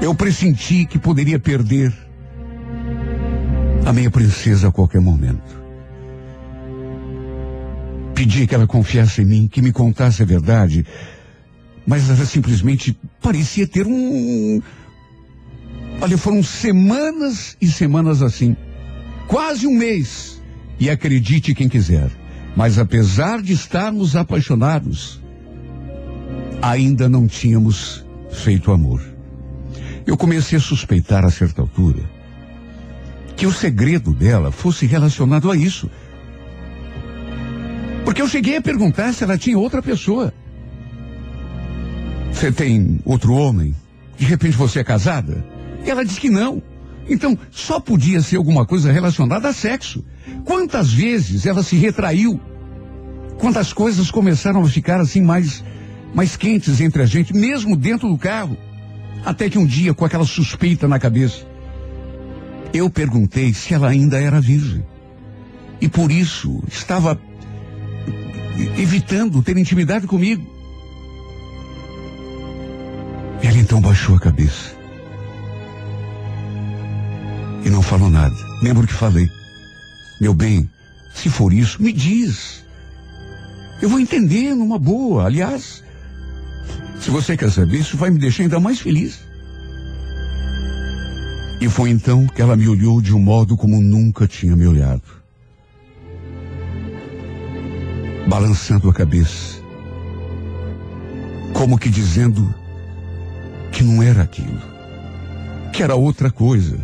Eu 0.00 0.14
pressenti 0.14 0.86
que 0.86 0.98
poderia 0.98 1.38
perder 1.38 1.92
a 3.84 3.92
minha 3.92 4.10
princesa 4.10 4.68
a 4.68 4.72
qualquer 4.72 5.00
momento. 5.00 5.60
Pedi 8.14 8.46
que 8.46 8.54
ela 8.54 8.66
confiasse 8.66 9.22
em 9.22 9.24
mim, 9.24 9.48
que 9.48 9.62
me 9.62 9.72
contasse 9.72 10.22
a 10.22 10.26
verdade, 10.26 10.86
mas 11.90 12.08
ela 12.08 12.24
simplesmente 12.24 12.96
parecia 13.20 13.66
ter 13.66 13.84
um. 13.84 14.62
Olha, 16.00 16.16
foram 16.16 16.40
semanas 16.40 17.56
e 17.60 17.66
semanas 17.66 18.22
assim. 18.22 18.56
Quase 19.26 19.66
um 19.66 19.74
mês. 19.74 20.40
E 20.78 20.88
acredite 20.88 21.52
quem 21.52 21.68
quiser. 21.68 22.08
Mas 22.54 22.78
apesar 22.78 23.42
de 23.42 23.54
estarmos 23.54 24.14
apaixonados, 24.14 25.20
ainda 26.62 27.08
não 27.08 27.26
tínhamos 27.26 28.06
feito 28.30 28.70
amor. 28.70 29.02
Eu 30.06 30.16
comecei 30.16 30.58
a 30.58 30.62
suspeitar 30.62 31.24
a 31.24 31.30
certa 31.30 31.60
altura 31.60 32.08
que 33.36 33.48
o 33.48 33.52
segredo 33.52 34.12
dela 34.12 34.52
fosse 34.52 34.86
relacionado 34.86 35.50
a 35.50 35.56
isso. 35.56 35.90
Porque 38.04 38.22
eu 38.22 38.28
cheguei 38.28 38.58
a 38.58 38.62
perguntar 38.62 39.12
se 39.12 39.24
ela 39.24 39.36
tinha 39.36 39.58
outra 39.58 39.82
pessoa. 39.82 40.32
Você 42.32 42.50
tem 42.50 43.00
outro 43.04 43.34
homem? 43.34 43.74
De 44.16 44.24
repente 44.24 44.56
você 44.56 44.80
é 44.80 44.84
casada? 44.84 45.44
E 45.84 45.90
ela 45.90 46.04
disse 46.04 46.20
que 46.20 46.30
não. 46.30 46.62
Então, 47.08 47.36
só 47.50 47.80
podia 47.80 48.20
ser 48.20 48.36
alguma 48.36 48.64
coisa 48.64 48.92
relacionada 48.92 49.48
a 49.48 49.52
sexo. 49.52 50.04
Quantas 50.44 50.92
vezes 50.92 51.46
ela 51.46 51.62
se 51.62 51.76
retraiu? 51.76 52.40
Quantas 53.38 53.72
coisas 53.72 54.10
começaram 54.10 54.62
a 54.62 54.68
ficar 54.68 55.00
assim 55.00 55.20
mais, 55.20 55.64
mais 56.14 56.36
quentes 56.36 56.80
entre 56.80 57.02
a 57.02 57.06
gente, 57.06 57.34
mesmo 57.34 57.76
dentro 57.76 58.08
do 58.08 58.18
carro? 58.18 58.56
Até 59.24 59.50
que 59.50 59.58
um 59.58 59.66
dia, 59.66 59.92
com 59.92 60.04
aquela 60.04 60.24
suspeita 60.24 60.86
na 60.86 60.98
cabeça, 60.98 61.46
eu 62.72 62.88
perguntei 62.88 63.52
se 63.52 63.74
ela 63.74 63.88
ainda 63.88 64.20
era 64.20 64.40
virgem. 64.40 64.84
E 65.80 65.88
por 65.88 66.10
isso 66.12 66.62
estava 66.68 67.18
evitando 68.78 69.42
ter 69.42 69.56
intimidade 69.56 70.06
comigo. 70.06 70.59
Ela 73.42 73.58
então 73.58 73.80
baixou 73.80 74.16
a 74.16 74.20
cabeça. 74.20 74.74
E 77.64 77.70
não 77.70 77.82
falou 77.82 78.10
nada. 78.10 78.36
Lembro 78.62 78.86
que 78.86 78.92
falei. 78.92 79.30
Meu 80.20 80.34
bem, 80.34 80.68
se 81.14 81.30
for 81.30 81.52
isso, 81.52 81.82
me 81.82 81.92
diz. 81.92 82.64
Eu 83.80 83.88
vou 83.88 83.98
entender 83.98 84.54
numa 84.54 84.78
boa. 84.78 85.24
Aliás, 85.24 85.82
se 87.00 87.10
você 87.10 87.36
quer 87.36 87.50
saber, 87.50 87.78
isso 87.78 87.96
vai 87.96 88.10
me 88.10 88.18
deixar 88.18 88.42
ainda 88.42 88.60
mais 88.60 88.78
feliz. 88.78 89.20
E 91.60 91.68
foi 91.68 91.90
então 91.90 92.26
que 92.26 92.40
ela 92.40 92.56
me 92.56 92.68
olhou 92.68 93.00
de 93.00 93.14
um 93.14 93.18
modo 93.18 93.56
como 93.56 93.80
nunca 93.80 94.26
tinha 94.26 94.54
me 94.54 94.66
olhado. 94.66 95.02
Balançando 98.28 98.88
a 98.88 98.94
cabeça. 98.94 99.60
Como 101.52 101.78
que 101.78 101.88
dizendo 101.88 102.54
que 103.70 103.82
não 103.82 104.02
era 104.02 104.22
aquilo. 104.22 104.60
Que 105.72 105.82
era 105.82 105.94
outra 105.94 106.30
coisa. 106.30 106.78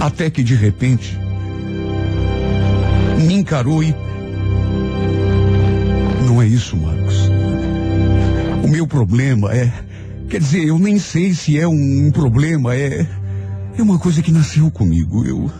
Até 0.00 0.30
que 0.30 0.42
de 0.42 0.54
repente 0.54 1.16
me 3.22 3.34
encarou 3.34 3.82
e. 3.82 3.94
Não 6.26 6.40
é 6.42 6.46
isso, 6.46 6.76
Marcos. 6.76 7.28
O 8.64 8.68
meu 8.68 8.86
problema 8.86 9.54
é. 9.54 9.72
Quer 10.28 10.40
dizer, 10.40 10.64
eu 10.64 10.78
nem 10.78 10.98
sei 10.98 11.34
se 11.34 11.58
é 11.58 11.68
um, 11.68 12.10
problema, 12.10 12.74
é. 12.74 13.06
É 13.76 13.82
uma 13.82 13.98
coisa 13.98 14.22
que 14.22 14.32
nasceu 14.32 14.70
comigo. 14.70 15.24
Eu. 15.24 15.50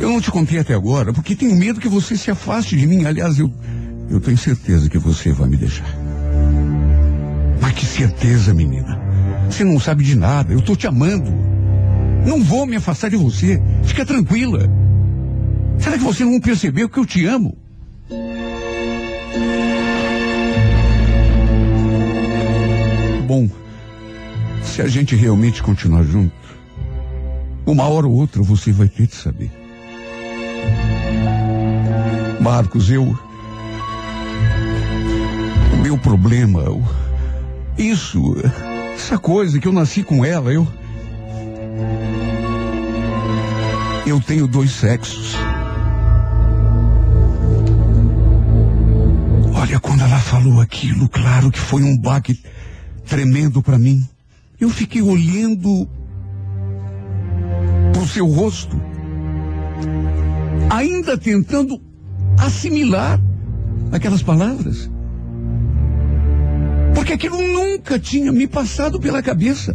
Eu 0.00 0.08
não 0.08 0.20
te 0.20 0.30
contei 0.30 0.58
até 0.58 0.74
agora, 0.74 1.12
porque 1.12 1.36
tenho 1.36 1.54
medo 1.54 1.80
que 1.80 1.88
você 1.88 2.16
se 2.16 2.30
afaste 2.30 2.76
de 2.76 2.86
mim. 2.86 3.04
Aliás, 3.04 3.38
eu. 3.38 3.52
Eu 4.08 4.20
tenho 4.20 4.38
certeza 4.38 4.88
que 4.88 4.98
você 4.98 5.32
vai 5.32 5.48
me 5.48 5.56
deixar. 5.56 5.99
Certeza, 8.00 8.54
menina. 8.54 8.98
Você 9.50 9.62
não 9.62 9.78
sabe 9.78 10.02
de 10.02 10.16
nada. 10.16 10.54
Eu 10.54 10.62
tô 10.62 10.74
te 10.74 10.86
amando. 10.86 11.30
Não 12.26 12.42
vou 12.42 12.64
me 12.64 12.76
afastar 12.76 13.10
de 13.10 13.16
você. 13.16 13.62
Fica 13.82 14.06
tranquila. 14.06 14.60
Será 15.78 15.98
que 15.98 16.04
você 16.04 16.24
não 16.24 16.40
percebeu 16.40 16.88
que 16.88 16.98
eu 16.98 17.04
te 17.04 17.26
amo? 17.26 17.54
Bom, 23.26 23.48
se 24.62 24.82
a 24.82 24.88
gente 24.88 25.14
realmente 25.14 25.62
continuar 25.62 26.02
junto, 26.02 26.32
uma 27.66 27.84
hora 27.84 28.06
ou 28.06 28.14
outra 28.14 28.42
você 28.42 28.72
vai 28.72 28.88
ter 28.88 29.06
de 29.06 29.14
saber. 29.14 29.50
Marcos, 32.40 32.90
eu. 32.90 33.16
O 35.72 35.76
meu 35.82 35.96
problema, 35.98 36.68
o- 36.70 36.82
isso, 37.80 38.36
essa 38.94 39.18
coisa 39.18 39.58
que 39.58 39.66
eu 39.66 39.72
nasci 39.72 40.02
com 40.02 40.24
ela, 40.24 40.52
eu. 40.52 40.68
Eu 44.06 44.20
tenho 44.20 44.46
dois 44.46 44.70
sexos. 44.70 45.34
Olha, 49.54 49.80
quando 49.80 50.02
ela 50.02 50.18
falou 50.18 50.60
aquilo, 50.60 51.08
claro 51.08 51.50
que 51.50 51.58
foi 51.58 51.82
um 51.82 51.96
baque 51.96 52.38
tremendo 53.06 53.62
para 53.62 53.78
mim. 53.78 54.06
Eu 54.58 54.68
fiquei 54.68 55.00
olhando 55.00 55.88
pro 57.92 58.06
seu 58.06 58.26
rosto, 58.26 58.80
ainda 60.68 61.16
tentando 61.16 61.80
assimilar 62.38 63.20
aquelas 63.90 64.22
palavras. 64.22 64.90
Porque 67.00 67.14
aquilo 67.14 67.40
nunca 67.40 67.98
tinha 67.98 68.30
me 68.30 68.46
passado 68.46 69.00
pela 69.00 69.22
cabeça. 69.22 69.74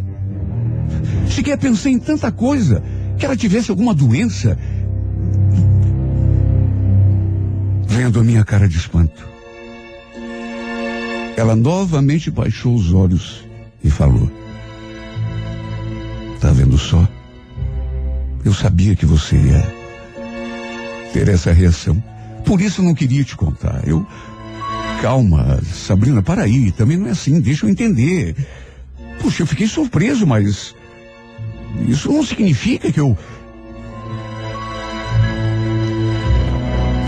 Cheguei 1.28 1.52
a 1.52 1.58
pensar 1.58 1.90
em 1.90 1.98
tanta 1.98 2.30
coisa, 2.30 2.80
que 3.18 3.26
ela 3.26 3.36
tivesse 3.36 3.68
alguma 3.68 3.92
doença. 3.92 4.56
Vendo 7.88 8.20
a 8.20 8.22
minha 8.22 8.44
cara 8.44 8.68
de 8.68 8.76
espanto. 8.76 9.28
Ela 11.36 11.56
novamente 11.56 12.30
baixou 12.30 12.76
os 12.76 12.92
olhos 12.92 13.44
e 13.82 13.90
falou: 13.90 14.30
Tá 16.40 16.52
vendo 16.52 16.78
só? 16.78 17.08
Eu 18.44 18.54
sabia 18.54 18.94
que 18.94 19.04
você 19.04 19.34
ia 19.34 19.74
ter 21.12 21.26
essa 21.26 21.52
reação. 21.52 22.00
Por 22.44 22.60
isso 22.60 22.82
eu 22.82 22.84
não 22.84 22.94
queria 22.94 23.24
te 23.24 23.36
contar. 23.36 23.82
Eu. 23.84 24.06
Calma, 25.00 25.60
Sabrina, 25.62 26.22
para 26.22 26.42
aí. 26.42 26.72
Também 26.72 26.96
não 26.96 27.06
é 27.06 27.10
assim, 27.10 27.40
deixa 27.40 27.66
eu 27.66 27.70
entender. 27.70 28.34
Puxa, 29.20 29.42
eu 29.42 29.46
fiquei 29.46 29.66
surpreso, 29.66 30.26
mas. 30.26 30.74
Isso 31.88 32.10
não 32.10 32.24
significa 32.24 32.90
que 32.90 33.00
eu. 33.00 33.16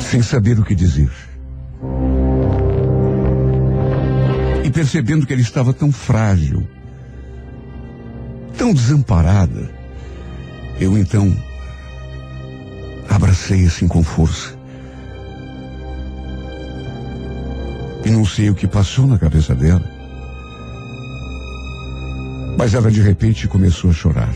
Sem 0.01 0.23
saber 0.23 0.59
o 0.59 0.65
que 0.65 0.75
dizer. 0.75 1.11
E 4.65 4.71
percebendo 4.71 5.27
que 5.27 5.33
ela 5.33 5.43
estava 5.43 5.73
tão 5.73 5.91
frágil, 5.91 6.67
tão 8.57 8.75
desamparada, 8.75 9.71
eu 10.79 10.97
então 10.97 11.35
abracei 13.09 13.65
assim 13.67 13.89
com 13.89 14.03
força. 14.03 14.58
E 18.09 18.11
não 18.11 18.25
sei 18.25 18.49
o 18.49 18.55
que 18.55 18.67
passou 18.67 19.07
na 19.07 19.19
cabeça 19.19 19.55
dela. 19.55 19.85
Mas 22.57 22.73
ela 22.73 22.91
de 22.91 23.03
repente 23.03 23.47
começou 23.47 23.91
a 23.91 23.93
chorar. 23.93 24.35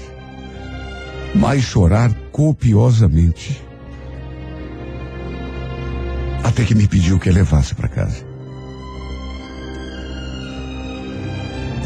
Mas 1.35 1.63
chorar 1.63 2.13
copiosamente. 2.31 3.65
Até 6.45 6.65
que 6.65 6.75
me 6.75 6.87
pediu 6.87 7.19
que 7.19 7.31
a 7.31 7.33
levasse 7.33 7.75
para 7.75 7.89
casa. 7.89 8.27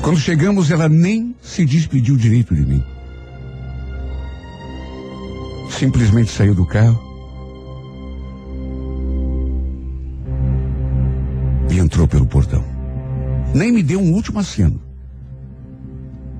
Quando 0.02 0.18
chegamos, 0.18 0.72
ela 0.72 0.88
nem 0.88 1.36
se 1.40 1.64
despediu 1.64 2.16
direito 2.16 2.52
de 2.52 2.66
mim. 2.66 2.84
Simplesmente 5.70 6.32
saiu 6.32 6.52
do 6.52 6.66
carro 6.66 7.05
Nem 13.56 13.72
me 13.72 13.82
deu 13.82 13.98
um 13.98 14.12
último 14.12 14.38
aceno, 14.38 14.78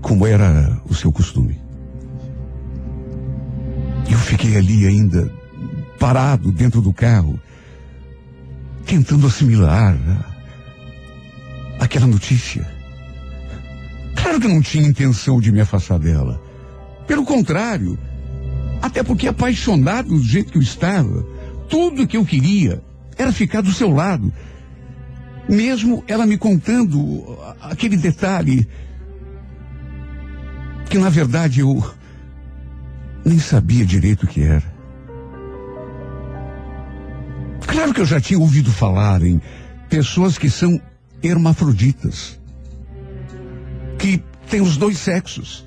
como 0.02 0.26
era 0.26 0.78
o 0.86 0.94
seu 0.94 1.10
costume. 1.10 1.58
Eu 4.06 4.18
fiquei 4.18 4.54
ali 4.54 4.86
ainda, 4.86 5.32
parado 5.98 6.52
dentro 6.52 6.82
do 6.82 6.92
carro, 6.92 7.40
tentando 8.84 9.26
assimilar 9.26 9.96
aquela 11.80 12.06
notícia. 12.06 12.70
Claro 14.14 14.38
que 14.38 14.48
não 14.48 14.60
tinha 14.60 14.86
intenção 14.86 15.40
de 15.40 15.50
me 15.50 15.62
afastar 15.62 15.98
dela. 15.98 16.38
Pelo 17.06 17.24
contrário, 17.24 17.98
até 18.82 19.02
porque 19.02 19.26
apaixonado 19.26 20.10
do 20.10 20.22
jeito 20.22 20.52
que 20.52 20.58
eu 20.58 20.62
estava, 20.62 21.26
tudo 21.66 22.06
que 22.06 22.18
eu 22.18 22.26
queria 22.26 22.82
era 23.16 23.32
ficar 23.32 23.62
do 23.62 23.72
seu 23.72 23.90
lado. 23.90 24.30
Mesmo 25.48 26.02
ela 26.08 26.26
me 26.26 26.36
contando 26.36 27.38
aquele 27.60 27.96
detalhe 27.96 28.66
que 30.90 30.98
na 30.98 31.08
verdade 31.08 31.60
eu 31.60 31.84
nem 33.24 33.38
sabia 33.38 33.84
direito 33.84 34.24
o 34.24 34.26
que 34.26 34.42
era. 34.42 34.76
Claro 37.66 37.92
que 37.92 38.00
eu 38.00 38.06
já 38.06 38.20
tinha 38.20 38.38
ouvido 38.38 38.72
falar 38.72 39.22
em 39.22 39.40
pessoas 39.88 40.38
que 40.38 40.48
são 40.48 40.80
hermafroditas, 41.22 42.38
que 43.98 44.22
têm 44.48 44.60
os 44.60 44.76
dois 44.76 44.98
sexos. 44.98 45.66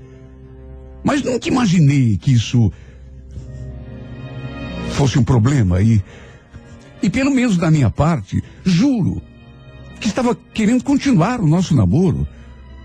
Mas 1.04 1.22
nunca 1.22 1.48
imaginei 1.48 2.18
que 2.18 2.34
isso 2.34 2.72
fosse 4.92 5.18
um 5.18 5.24
problema 5.24 5.82
e, 5.82 6.04
e 7.02 7.10
pelo 7.10 7.32
menos 7.32 7.58
da 7.58 7.72
minha 7.72 7.90
parte, 7.90 8.44
juro 8.66 9.22
que 10.00 10.08
estava 10.08 10.36
querendo 10.54 10.84
continuar 10.84 11.40
o 11.42 11.48
nosso 11.48 11.76
namoro, 11.76 12.28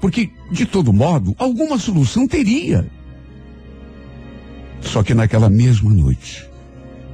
porque 0.00 0.31
de 0.50 0.66
todo 0.66 0.92
modo 0.92 1.35
alguma 1.38 1.79
solução 1.79 2.27
teria. 2.27 2.87
Só 4.81 5.03
que 5.03 5.14
naquela 5.14 5.48
mesma 5.48 5.92
noite, 5.92 6.46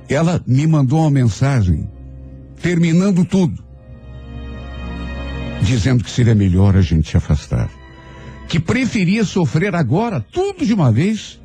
ela 0.08 0.42
me 0.46 0.66
mandou 0.66 1.00
uma 1.00 1.10
mensagem, 1.10 1.88
terminando 2.60 3.24
tudo, 3.24 3.62
dizendo 5.62 6.02
que 6.02 6.10
seria 6.10 6.34
melhor 6.34 6.76
a 6.76 6.80
gente 6.80 7.10
se 7.10 7.16
afastar, 7.16 7.70
que 8.48 8.58
preferia 8.58 9.24
sofrer 9.24 9.74
agora 9.76 10.20
tudo 10.20 10.66
de 10.66 10.74
uma 10.74 10.90
vez 10.90 11.40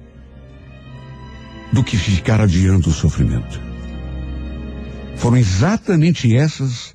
do 1.72 1.84
que 1.84 1.98
ficar 1.98 2.41
adiando 2.41 2.89
o 2.89 2.94
sofrimento. 2.94 3.62
Foram 5.18 5.38
exatamente 5.38 6.36
essas 6.36 6.94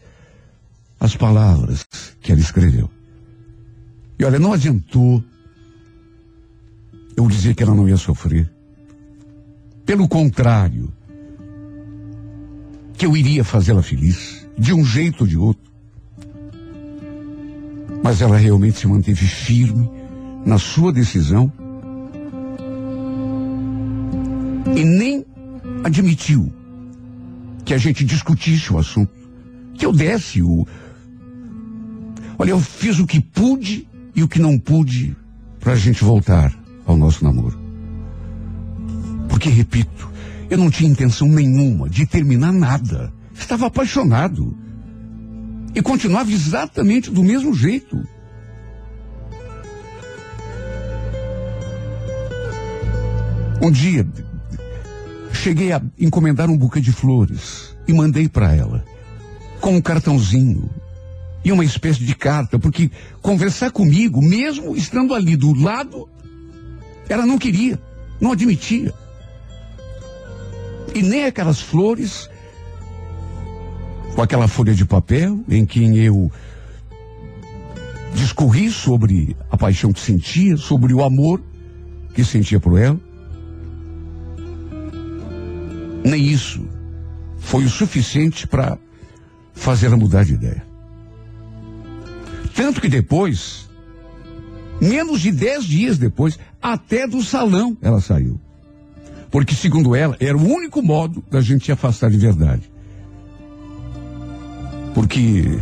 as 1.01 1.17
palavras 1.17 1.87
que 2.21 2.31
ela 2.31 2.41
escreveu. 2.41 2.89
E 4.19 4.25
olha, 4.25 4.39
não 4.39 4.53
adiantou 4.53 5.25
eu 7.17 7.27
dizer 7.27 7.55
que 7.55 7.63
ela 7.63 7.75
não 7.75 7.89
ia 7.89 7.97
sofrer. 7.97 8.51
Pelo 9.87 10.07
contrário, 10.07 10.93
que 12.97 13.07
eu 13.07 13.17
iria 13.17 13.43
fazê-la 13.43 13.83
feliz, 13.83 14.47
de 14.59 14.75
um 14.75 14.85
jeito 14.85 15.23
ou 15.23 15.27
de 15.27 15.39
outro. 15.39 15.71
Mas 18.03 18.21
ela 18.21 18.37
realmente 18.37 18.79
se 18.79 18.87
manteve 18.87 19.27
firme 19.27 19.91
na 20.45 20.59
sua 20.59 20.93
decisão 20.93 21.51
e 24.77 24.85
nem 24.85 25.25
admitiu 25.83 26.53
que 27.65 27.75
a 27.75 27.79
gente 27.79 28.05
discutisse 28.05 28.73
o 28.73 28.79
assunto, 28.79 29.13
que 29.75 29.87
eu 29.87 29.93
desse 29.93 30.43
o. 30.43 30.67
Olha, 32.41 32.53
eu 32.53 32.59
fiz 32.59 32.99
o 32.99 33.07
que 33.07 33.21
pude 33.21 33.87
e 34.17 34.23
o 34.23 34.29
que 34.29 34.39
não 34.39 34.59
pude 34.59 35.15
para 35.61 35.75
a 35.75 35.77
gente 35.77 36.03
voltar 36.03 36.51
ao 36.87 36.97
nosso 36.97 37.23
namoro. 37.23 37.61
Porque, 39.29 39.51
repito, 39.51 40.11
eu 40.49 40.57
não 40.57 40.71
tinha 40.71 40.91
intenção 40.91 41.29
nenhuma 41.29 41.87
de 41.87 42.07
terminar 42.07 42.51
nada. 42.51 43.13
Estava 43.35 43.67
apaixonado. 43.67 44.57
E 45.75 45.83
continuava 45.83 46.33
exatamente 46.33 47.11
do 47.11 47.23
mesmo 47.23 47.53
jeito. 47.53 48.03
Um 53.63 53.71
dia, 53.71 54.09
cheguei 55.31 55.73
a 55.73 55.83
encomendar 55.99 56.49
um 56.49 56.57
buquê 56.57 56.81
de 56.81 56.91
flores 56.91 57.77
e 57.87 57.93
mandei 57.93 58.31
para 58.31 58.57
ela, 58.57 58.83
com 59.61 59.77
um 59.77 59.83
cartãozinho 59.83 60.71
e 61.45 61.51
uma 61.53 61.65
espécie 61.65 62.05
de 62.05 62.15
carta, 62.15 62.59
porque 62.59 62.91
conversar 63.23 63.71
comigo, 63.71 64.21
mesmo 64.21 64.77
estando 64.77 65.15
ali 65.15 65.37
do 65.37 65.55
lado, 65.55 66.09
ela 67.09 67.25
não 67.25 67.39
queria, 67.39 67.81
não 68.21 68.33
admitia. 68.33 68.93
E 70.95 71.03
nem 71.03 71.25
aquelas 71.25 71.61
flores, 71.61 72.29
com 74.15 74.23
aquela 74.23 74.49
folha 74.49 74.75
de 74.75 74.85
papel 74.85 75.43
em 75.49 75.65
que 75.65 75.83
eu 75.99 76.31
discorri 78.15 78.71
sobre 78.71 79.37
a 79.51 79.57
paixão 79.57 79.93
que 79.93 80.01
sentia, 80.01 80.57
sobre 80.57 80.93
o 80.93 81.03
amor 81.03 81.41
que 82.13 82.25
sentia 82.25 82.61
por 82.61 82.79
ela. 82.79 83.01
Nem 86.05 86.23
isso 86.23 86.67
foi 87.39 87.65
o 87.65 87.71
suficiente 87.71 88.47
para 88.47 88.79
fazer 89.55 89.87
ela 89.87 89.97
mudar 89.97 90.25
de 90.25 90.35
ideia. 90.35 90.70
Tanto 92.61 92.79
que 92.79 92.91
depois, 92.91 93.71
menos 94.79 95.23
de 95.23 95.33
dez 95.33 95.65
dias 95.65 95.97
depois, 95.97 96.39
até 96.61 97.07
do 97.07 97.23
salão 97.23 97.75
ela 97.81 98.03
saiu. 98.03 98.39
Porque, 99.31 99.55
segundo 99.55 99.97
ela, 99.97 100.15
era 100.21 100.37
o 100.37 100.47
único 100.47 100.83
modo 100.83 101.25
da 101.31 101.41
gente 101.41 101.65
se 101.65 101.73
afastar 101.73 102.11
de 102.11 102.19
verdade. 102.19 102.71
Porque, 104.93 105.59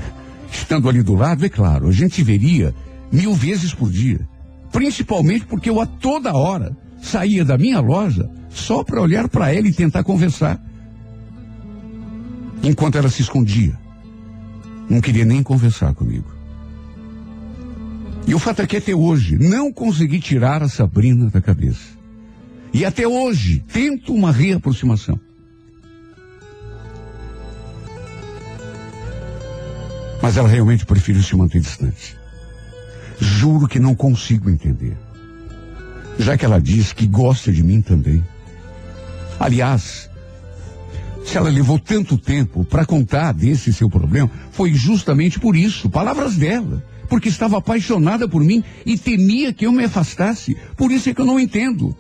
estando 0.51 0.89
ali 0.89 1.01
do 1.01 1.15
lado, 1.15 1.47
é 1.47 1.49
claro, 1.49 1.87
a 1.87 1.93
gente 1.93 2.21
veria 2.25 2.75
mil 3.13 3.33
vezes 3.33 3.73
por 3.73 3.93
dia. 3.93 4.29
Principalmente 4.73 5.47
porque 5.47 5.71
eu 5.71 5.81
a 5.81 5.87
toda 5.87 6.37
hora 6.37 6.77
saía 7.01 7.45
da 7.45 7.57
minha 7.57 7.79
loja 7.79 8.29
só 8.51 8.83
para 8.83 9.01
olhar 9.01 9.29
para 9.29 9.55
ela 9.55 9.69
e 9.69 9.73
tentar 9.73 10.03
conversar. 10.03 10.61
Enquanto 12.61 12.99
ela 12.99 13.09
se 13.09 13.23
escondia. 13.23 13.79
Não 14.91 15.01
queria 15.01 15.25
nem 15.25 15.45
conversar 15.45 15.95
comigo. 15.95 16.38
E 18.29 18.35
o 18.35 18.39
fato 18.39 18.61
é 18.61 18.67
que 18.67 18.77
até 18.77 18.95
hoje 18.95 19.39
não 19.39 19.73
consegui 19.73 20.21
tirar 20.21 20.63
a 20.63 20.69
Sabrina 20.69 21.31
da 21.31 21.41
cabeça. 21.41 21.97
E 22.75 22.85
até 22.85 23.09
hoje 23.09 23.65
tento 23.73 24.13
uma 24.13 24.31
reaproximação. 24.31 25.19
Mas 30.21 30.37
ela 30.37 30.47
realmente 30.47 30.85
prefere 30.85 31.23
se 31.23 31.35
manter 31.35 31.61
distante. 31.61 32.19
Juro 33.19 33.67
que 33.67 33.79
não 33.79 33.95
consigo 33.95 34.51
entender. 34.51 34.95
Já 36.19 36.37
que 36.37 36.45
ela 36.45 36.61
diz 36.61 36.93
que 36.93 37.07
gosta 37.07 37.51
de 37.51 37.63
mim 37.63 37.81
também. 37.81 38.23
Aliás, 39.41 40.11
se 41.25 41.39
ela 41.39 41.49
levou 41.49 41.79
tanto 41.79 42.19
tempo 42.19 42.63
para 42.63 42.85
contar 42.85 43.33
desse 43.33 43.73
seu 43.73 43.89
problema, 43.89 44.31
foi 44.51 44.75
justamente 44.75 45.41
por 45.41 45.57
isso, 45.57 45.89
palavras 45.89 46.37
dela, 46.37 46.85
porque 47.09 47.29
estava 47.29 47.59
apaixonada 47.59 48.29
por 48.29 48.45
mim 48.45 48.63
e 48.85 48.99
temia 48.99 49.53
que 49.53 49.67
eu 49.67 49.73
me 49.73 49.85
afastasse. 49.85 50.57
Por 50.77 50.93
isso 50.93 51.09
é 51.09 51.15
que 51.15 51.21
eu 51.21 51.27
não 51.27 51.41
entendo. 51.41 51.97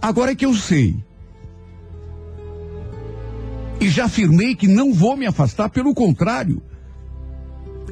Agora 0.00 0.32
é 0.32 0.34
que 0.34 0.44
eu 0.44 0.54
sei. 0.54 0.96
E 3.80 3.88
já 3.88 4.04
afirmei 4.04 4.54
que 4.54 4.68
não 4.68 4.92
vou 4.92 5.16
me 5.16 5.26
afastar, 5.26 5.70
pelo 5.70 5.94
contrário. 5.94 6.62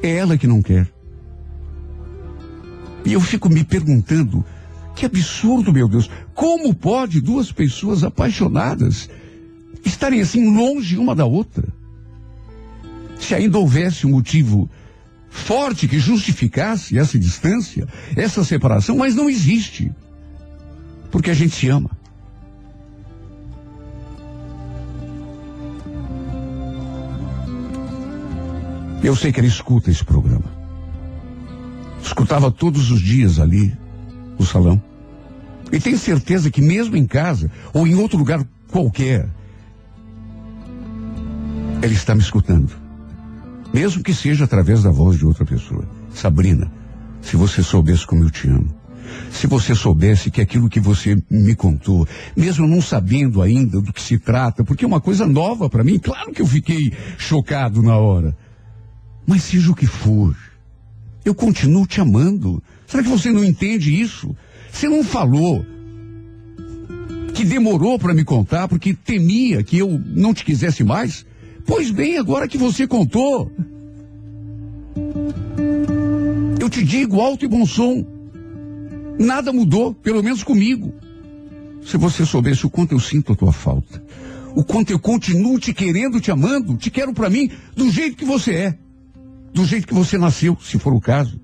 É 0.03 0.15
ela 0.17 0.37
que 0.37 0.45
não 0.45 0.61
quer. 0.61 0.87
E 3.03 3.13
eu 3.13 3.21
fico 3.21 3.49
me 3.49 3.63
perguntando, 3.63 4.45
que 4.95 5.05
absurdo, 5.05 5.73
meu 5.73 5.87
Deus, 5.87 6.09
como 6.35 6.73
pode 6.73 7.19
duas 7.19 7.51
pessoas 7.51 8.03
apaixonadas 8.03 9.09
estarem 9.83 10.21
assim 10.21 10.55
longe 10.55 10.97
uma 10.97 11.15
da 11.15 11.25
outra? 11.25 11.67
Se 13.19 13.33
ainda 13.33 13.57
houvesse 13.57 14.05
um 14.05 14.11
motivo 14.11 14.69
forte 15.29 15.87
que 15.87 15.99
justificasse 15.99 16.97
essa 16.97 17.17
distância, 17.17 17.87
essa 18.15 18.43
separação, 18.43 18.97
mas 18.97 19.15
não 19.15 19.29
existe. 19.29 19.91
Porque 21.11 21.29
a 21.29 21.33
gente 21.33 21.55
se 21.55 21.69
ama. 21.69 21.89
Eu 29.01 29.15
sei 29.15 29.31
que 29.31 29.39
ele 29.39 29.47
escuta 29.47 29.89
esse 29.89 30.03
programa. 30.03 30.59
Escutava 32.03 32.51
todos 32.51 32.91
os 32.91 33.01
dias 33.01 33.39
ali, 33.39 33.75
no 34.37 34.45
salão. 34.45 34.81
E 35.71 35.79
tenho 35.79 35.97
certeza 35.97 36.49
que 36.51 36.61
mesmo 36.61 36.97
em 36.97 37.05
casa, 37.05 37.49
ou 37.73 37.87
em 37.87 37.95
outro 37.95 38.17
lugar 38.17 38.45
qualquer, 38.67 39.29
ele 41.81 41.93
está 41.93 42.13
me 42.13 42.21
escutando. 42.21 42.88
Mesmo 43.73 44.03
que 44.03 44.13
seja 44.13 44.45
através 44.45 44.83
da 44.83 44.91
voz 44.91 45.17
de 45.17 45.25
outra 45.25 45.45
pessoa. 45.45 45.87
Sabrina, 46.13 46.71
se 47.21 47.35
você 47.35 47.61
soubesse 47.61 48.05
como 48.05 48.23
eu 48.23 48.31
te 48.31 48.47
amo. 48.47 48.73
Se 49.31 49.47
você 49.47 49.73
soubesse 49.73 50.31
que 50.31 50.41
aquilo 50.41 50.69
que 50.69 50.79
você 50.79 51.21
me 51.29 51.55
contou, 51.55 52.07
mesmo 52.35 52.67
não 52.67 52.81
sabendo 52.81 53.41
ainda 53.41 53.81
do 53.81 53.93
que 53.93 54.01
se 54.01 54.17
trata, 54.17 54.63
porque 54.63 54.85
é 54.85 54.87
uma 54.87 55.01
coisa 55.01 55.25
nova 55.25 55.69
para 55.69 55.83
mim, 55.83 55.99
claro 55.99 56.31
que 56.31 56.41
eu 56.41 56.47
fiquei 56.47 56.93
chocado 57.17 57.81
na 57.81 57.97
hora. 57.97 58.35
Mas 59.25 59.43
seja 59.43 59.71
o 59.71 59.75
que 59.75 59.85
for, 59.87 60.35
Eu 61.25 61.35
continuo 61.35 61.85
te 61.85 62.01
amando. 62.01 62.63
Será 62.87 63.03
que 63.03 63.09
você 63.09 63.29
não 63.29 63.43
entende 63.43 63.93
isso? 63.93 64.35
Você 64.71 64.87
não 64.87 65.03
falou 65.03 65.63
que 67.33 67.43
demorou 67.45 67.99
para 67.99 68.13
me 68.13 68.23
contar 68.23 68.67
porque 68.67 68.93
temia 68.93 69.61
que 69.61 69.77
eu 69.77 70.01
não 70.07 70.33
te 70.33 70.43
quisesse 70.43 70.83
mais? 70.83 71.25
Pois 71.65 71.91
bem, 71.91 72.17
agora 72.17 72.47
que 72.47 72.57
você 72.57 72.87
contou, 72.87 73.51
eu 76.59 76.69
te 76.69 76.83
digo 76.83 77.21
alto 77.21 77.45
e 77.45 77.47
bom 77.47 77.65
som. 77.65 78.05
Nada 79.17 79.51
mudou, 79.51 79.93
pelo 79.93 80.23
menos 80.23 80.43
comigo. 80.43 80.93
Se 81.83 81.97
você 81.97 82.25
soubesse 82.25 82.65
o 82.65 82.69
quanto 82.69 82.93
eu 82.93 82.99
sinto 82.99 83.33
a 83.33 83.35
tua 83.35 83.51
falta, 83.51 84.03
o 84.55 84.63
quanto 84.63 84.91
eu 84.91 84.99
continuo 84.99 85.59
te 85.59 85.73
querendo, 85.73 86.19
te 86.19 86.31
amando, 86.31 86.75
te 86.75 86.89
quero 86.89 87.13
para 87.13 87.29
mim 87.29 87.49
do 87.75 87.89
jeito 87.89 88.17
que 88.17 88.25
você 88.25 88.53
é, 88.53 88.77
do 89.53 89.65
jeito 89.65 89.87
que 89.87 89.93
você 89.93 90.17
nasceu, 90.17 90.57
se 90.61 90.77
for 90.79 90.93
o 90.93 91.01
caso. 91.01 91.39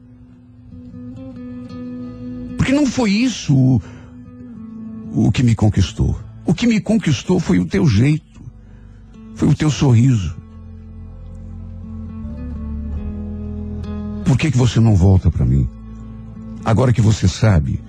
Porque 2.57 2.73
não 2.73 2.85
foi 2.85 3.11
isso 3.11 3.55
o, 3.55 3.81
o 5.13 5.31
que 5.31 5.43
me 5.43 5.55
conquistou. 5.55 6.19
O 6.45 6.53
que 6.53 6.67
me 6.67 6.79
conquistou 6.79 7.39
foi 7.39 7.59
o 7.59 7.65
teu 7.65 7.87
jeito, 7.87 8.24
foi 9.35 9.49
o 9.49 9.55
teu 9.55 9.69
sorriso. 9.69 10.35
Por 14.25 14.37
que, 14.37 14.51
que 14.51 14.57
você 14.57 14.79
não 14.79 14.95
volta 14.95 15.29
para 15.29 15.45
mim? 15.45 15.69
Agora 16.63 16.91
que 16.91 17.01
você 17.01 17.27
sabe 17.27 17.81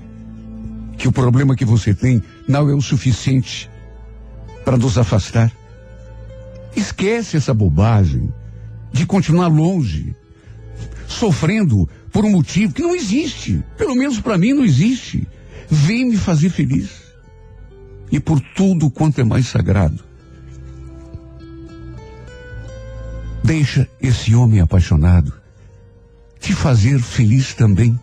que 0.99 1.09
o 1.09 1.13
problema 1.13 1.57
que 1.57 1.65
você 1.65 1.95
tem 1.95 2.23
não 2.47 2.69
é 2.69 2.75
o 2.75 2.81
suficiente 2.81 3.71
para 4.65 4.77
nos 4.77 4.99
afastar. 4.99 5.51
Esquece 6.75 7.37
essa 7.37 7.55
bobagem 7.55 8.33
de 8.93 9.07
continuar 9.07 9.49
longe, 9.49 10.15
sofrendo 11.07 11.89
por 12.13 12.25
um 12.25 12.31
motivo 12.31 12.75
que 12.75 12.83
não 12.83 12.95
existe. 12.95 13.65
Pelo 13.77 13.95
menos 13.95 14.21
para 14.21 14.37
mim 14.37 14.53
não 14.53 14.65
existe. 14.65 15.27
Vem 15.71 16.09
me 16.09 16.17
fazer 16.17 16.51
feliz. 16.51 16.91
E 18.11 18.21
por 18.21 18.41
tudo 18.55 18.91
quanto 18.91 19.21
é 19.21 19.25
mais 19.25 19.47
sagrado. 19.47 20.06
Deixa 23.47 23.89
esse 24.03 24.35
homem 24.35 24.61
apaixonado 24.61 25.33
te 26.41 26.53
fazer 26.53 26.99
feliz 26.99 27.55
também. 27.55 27.99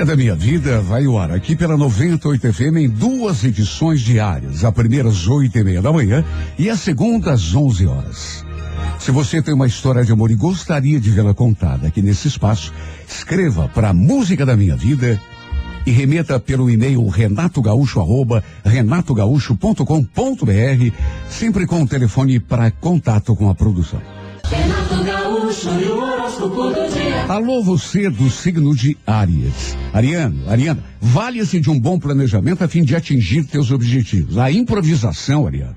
Música 0.00 0.16
da 0.16 0.16
minha 0.16 0.34
vida 0.34 0.80
vai 0.80 1.04
ao 1.04 1.18
ar 1.18 1.30
aqui 1.30 1.54
pela 1.54 1.76
98 1.76 2.52
FM 2.54 2.76
em 2.78 2.88
duas 2.88 3.44
edições 3.44 4.00
diárias. 4.00 4.64
A 4.64 4.72
primeira 4.72 5.10
às 5.10 5.26
oito 5.26 5.58
e 5.58 5.62
meia 5.62 5.82
da 5.82 5.92
manhã 5.92 6.24
e 6.58 6.70
a 6.70 6.76
segunda 6.76 7.32
às 7.32 7.54
11 7.54 7.86
horas. 7.86 8.44
Se 8.98 9.10
você 9.10 9.42
tem 9.42 9.52
uma 9.52 9.66
história 9.66 10.02
de 10.02 10.10
amor 10.10 10.30
e 10.30 10.36
gostaria 10.36 10.98
de 10.98 11.10
vê-la 11.10 11.34
contada 11.34 11.88
aqui 11.88 12.00
nesse 12.00 12.28
espaço, 12.28 12.72
escreva 13.06 13.68
para 13.68 13.92
Música 13.92 14.46
da 14.46 14.56
Minha 14.56 14.74
Vida 14.74 15.20
e 15.84 15.90
remeta 15.90 16.40
pelo 16.40 16.70
e-mail 16.70 17.06
renatogaúcho 17.06 18.00
arroba 18.00 18.42
sempre 21.28 21.66
com 21.66 21.82
o 21.82 21.86
telefone 21.86 22.40
para 22.40 22.70
contato 22.70 23.36
com 23.36 23.50
a 23.50 23.54
produção. 23.54 24.00
Renato 24.44 25.04
Gaúcho 25.04 25.68
e 25.78 25.88
o. 25.90 26.99
Alô, 27.30 27.62
você 27.62 28.10
do 28.10 28.28
signo 28.28 28.74
de 28.74 28.96
Áries. 29.06 29.76
Ariano, 29.92 30.50
Ariana, 30.50 30.82
valha-se 31.00 31.60
de 31.60 31.70
um 31.70 31.78
bom 31.78 31.96
planejamento 31.96 32.64
a 32.64 32.66
fim 32.66 32.82
de 32.82 32.96
atingir 32.96 33.44
teus 33.44 33.70
objetivos. 33.70 34.36
A 34.36 34.50
improvisação, 34.50 35.46
Ariano, 35.46 35.76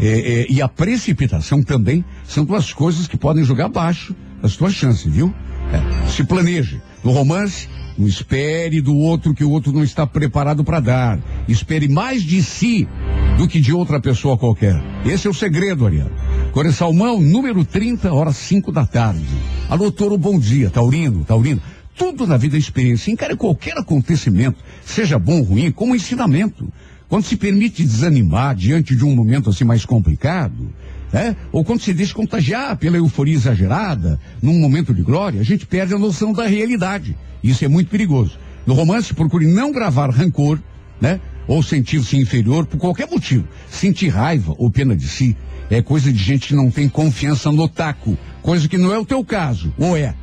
é, 0.00 0.06
é, 0.06 0.46
e 0.48 0.62
a 0.62 0.66
precipitação 0.66 1.62
também 1.62 2.02
são 2.26 2.46
duas 2.46 2.72
coisas 2.72 3.06
que 3.06 3.18
podem 3.18 3.44
jogar 3.44 3.66
abaixo 3.66 4.16
as 4.42 4.56
tuas 4.56 4.72
chances, 4.72 5.12
viu? 5.12 5.34
É, 5.70 6.08
se 6.08 6.24
planeje. 6.24 6.80
No 7.04 7.10
romance, 7.10 7.68
não 7.98 8.08
espere 8.08 8.80
do 8.80 8.96
outro 8.96 9.34
que 9.34 9.44
o 9.44 9.50
outro 9.50 9.74
não 9.74 9.84
está 9.84 10.06
preparado 10.06 10.64
para 10.64 10.80
dar. 10.80 11.18
Espere 11.46 11.90
mais 11.90 12.22
de 12.22 12.42
si 12.42 12.88
do 13.36 13.46
que 13.46 13.60
de 13.60 13.70
outra 13.70 14.00
pessoa 14.00 14.38
qualquer. 14.38 14.82
Esse 15.04 15.26
é 15.26 15.30
o 15.30 15.34
segredo, 15.34 15.84
Ariano. 15.84 16.12
Core 16.52 16.72
Salmão, 16.72 17.20
número 17.20 17.66
30, 17.66 18.14
horas 18.14 18.38
5 18.38 18.72
da 18.72 18.86
tarde. 18.86 19.55
Alô, 19.68 19.90
Toro, 19.90 20.16
bom 20.16 20.38
dia. 20.38 20.70
Taurino, 20.70 21.24
Taurino. 21.24 21.60
Tudo 21.96 22.24
na 22.24 22.36
vida 22.36 22.56
é 22.56 22.58
experiência. 22.58 23.10
Encare 23.10 23.34
qualquer 23.34 23.76
acontecimento, 23.76 24.58
seja 24.84 25.18
bom 25.18 25.38
ou 25.38 25.42
ruim, 25.42 25.72
como 25.72 25.96
ensinamento. 25.96 26.72
Quando 27.08 27.24
se 27.24 27.36
permite 27.36 27.82
desanimar 27.82 28.54
diante 28.54 28.94
de 28.94 29.04
um 29.04 29.12
momento 29.12 29.50
assim 29.50 29.64
mais 29.64 29.84
complicado, 29.84 30.70
né? 31.12 31.34
Ou 31.50 31.64
quando 31.64 31.80
se 31.80 31.92
deixa 31.92 32.14
contagiar 32.14 32.76
pela 32.76 32.96
euforia 32.96 33.34
exagerada, 33.34 34.20
num 34.40 34.56
momento 34.60 34.94
de 34.94 35.02
glória, 35.02 35.40
a 35.40 35.44
gente 35.44 35.66
perde 35.66 35.94
a 35.94 35.98
noção 35.98 36.32
da 36.32 36.46
realidade. 36.46 37.16
Isso 37.42 37.64
é 37.64 37.68
muito 37.68 37.90
perigoso. 37.90 38.38
No 38.64 38.74
romance, 38.74 39.12
procure 39.14 39.48
não 39.48 39.72
gravar 39.72 40.10
rancor, 40.10 40.60
né? 41.00 41.20
ou 41.48 41.62
sentir-se 41.62 42.16
inferior 42.16 42.66
por 42.66 42.78
qualquer 42.78 43.08
motivo. 43.08 43.46
Sentir 43.70 44.08
raiva 44.08 44.54
ou 44.58 44.70
pena 44.70 44.96
de 44.96 45.08
si 45.08 45.36
é 45.70 45.82
coisa 45.82 46.12
de 46.12 46.18
gente 46.18 46.48
que 46.48 46.54
não 46.54 46.70
tem 46.70 46.88
confiança 46.88 47.50
no 47.50 47.68
taco, 47.68 48.16
coisa 48.46 48.68
que 48.68 48.78
não 48.78 48.94
é 48.94 48.98
o 48.98 49.04
teu 49.04 49.24
caso, 49.24 49.74
ou 49.76 49.96
é? 49.96 50.14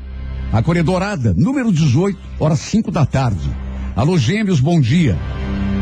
A 0.49 0.63
cor 0.63 0.81
dourada, 0.81 1.33
número 1.33 1.73
18, 1.73 2.17
horas 2.39 2.59
5 2.59 2.89
da 2.89 3.05
tarde. 3.05 3.49
Alô, 3.97 4.17
gêmeos, 4.17 4.61
bom 4.61 4.79
dia. 4.79 5.17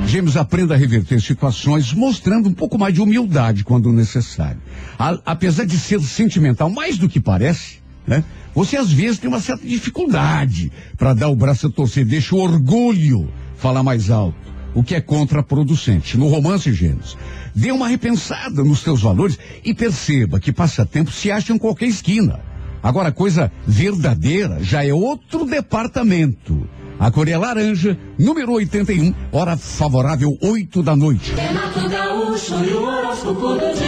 Gêmeos, 0.07 0.35
aprenda 0.35 0.73
a 0.73 0.77
reverter 0.77 1.21
situações 1.21 1.93
mostrando 1.93 2.49
um 2.49 2.53
pouco 2.53 2.79
mais 2.79 2.95
de 2.95 2.99
humildade 3.01 3.63
quando 3.63 3.93
necessário. 3.93 4.59
A- 4.97 5.19
apesar 5.23 5.65
de 5.65 5.77
ser 5.77 6.01
sentimental 6.01 6.67
mais 6.67 6.97
do 6.97 7.07
que 7.07 7.19
parece, 7.19 7.77
né? 8.07 8.23
Você 8.55 8.75
às 8.75 8.91
vezes 8.91 9.19
tem 9.19 9.29
uma 9.29 9.39
certa 9.39 9.65
dificuldade 9.67 10.71
para 10.97 11.13
dar 11.13 11.29
o 11.29 11.35
braço 11.35 11.67
a 11.67 11.69
torcer, 11.69 12.03
deixa 12.05 12.35
o 12.35 12.39
orgulho 12.39 13.29
falar 13.55 13.83
mais 13.83 14.09
alto, 14.09 14.35
o 14.74 14.84
que 14.84 14.95
é 14.95 15.01
contraproducente. 15.01 16.17
No 16.17 16.28
romance, 16.28 16.74
gêmeos, 16.74 17.17
dê 17.55 17.72
uma 17.72 17.88
repensada 17.88 18.63
nos 18.63 18.80
seus 18.80 19.01
valores 19.01 19.38
e 19.63 19.74
perceba 19.74 20.39
que 20.39 20.51
passatempo 20.51 21.11
se 21.11 21.32
acha 21.32 21.53
em 21.53 21.57
qualquer 21.57 21.88
esquina. 21.88 22.39
Agora, 22.84 23.11
coisa 23.11 23.51
verdadeira 23.67 24.57
já 24.61 24.84
é 24.84 24.93
outro 24.93 25.45
departamento. 25.45 26.67
A 26.99 27.09
cor 27.11 27.28
é 27.28 27.38
laranja, 27.38 27.97
número 28.17 28.53
81, 28.53 29.13
hora 29.32 29.57
favorável, 29.57 30.38
8 30.41 30.84
da 30.84 30.95
noite. 30.95 31.34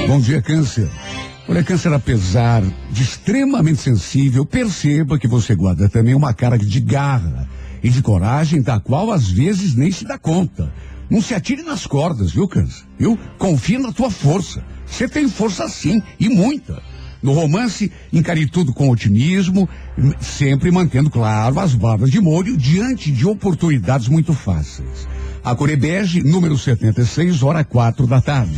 Bom 0.07 0.19
dia, 0.19 0.41
Câncer. 0.41 0.89
Olha, 1.47 1.63
Câncer, 1.63 1.93
apesar 1.93 2.63
de 2.91 3.03
extremamente 3.03 3.81
sensível, 3.81 4.45
perceba 4.45 5.19
que 5.19 5.27
você 5.27 5.55
guarda 5.55 5.89
também 5.89 6.15
uma 6.15 6.33
cara 6.33 6.57
de 6.57 6.79
garra 6.79 7.47
e 7.83 7.89
de 7.89 8.01
coragem 8.01 8.61
da 8.61 8.79
qual 8.79 9.11
às 9.11 9.29
vezes 9.29 9.75
nem 9.75 9.91
se 9.91 10.05
dá 10.05 10.17
conta. 10.17 10.73
Não 11.09 11.21
se 11.21 11.33
atire 11.33 11.61
nas 11.61 11.85
cordas, 11.85 12.31
viu, 12.31 12.47
Câncer? 12.47 12.85
Viu? 12.97 13.19
Confia 13.37 13.77
na 13.77 13.91
tua 13.91 14.09
força. 14.09 14.63
Você 14.85 15.07
tem 15.07 15.27
força 15.27 15.67
sim, 15.67 16.01
e 16.19 16.29
muita. 16.29 16.81
No 17.21 17.33
romance, 17.33 17.91
encare 18.11 18.47
tudo 18.47 18.73
com 18.73 18.89
otimismo, 18.89 19.67
sempre 20.19 20.71
mantendo, 20.71 21.09
claro, 21.09 21.59
as 21.59 21.73
barbas 21.73 22.09
de 22.09 22.19
molho 22.19 22.57
diante 22.57 23.11
de 23.11 23.25
oportunidades 23.25 24.07
muito 24.07 24.33
fáceis. 24.33 25.07
A 25.43 25.53
cor 25.55 25.69
é 25.69 25.75
bege, 25.75 26.23
número 26.23 26.57
76, 26.57 27.43
hora 27.43 27.63
quatro 27.63 28.07
da 28.07 28.21
tarde. 28.21 28.55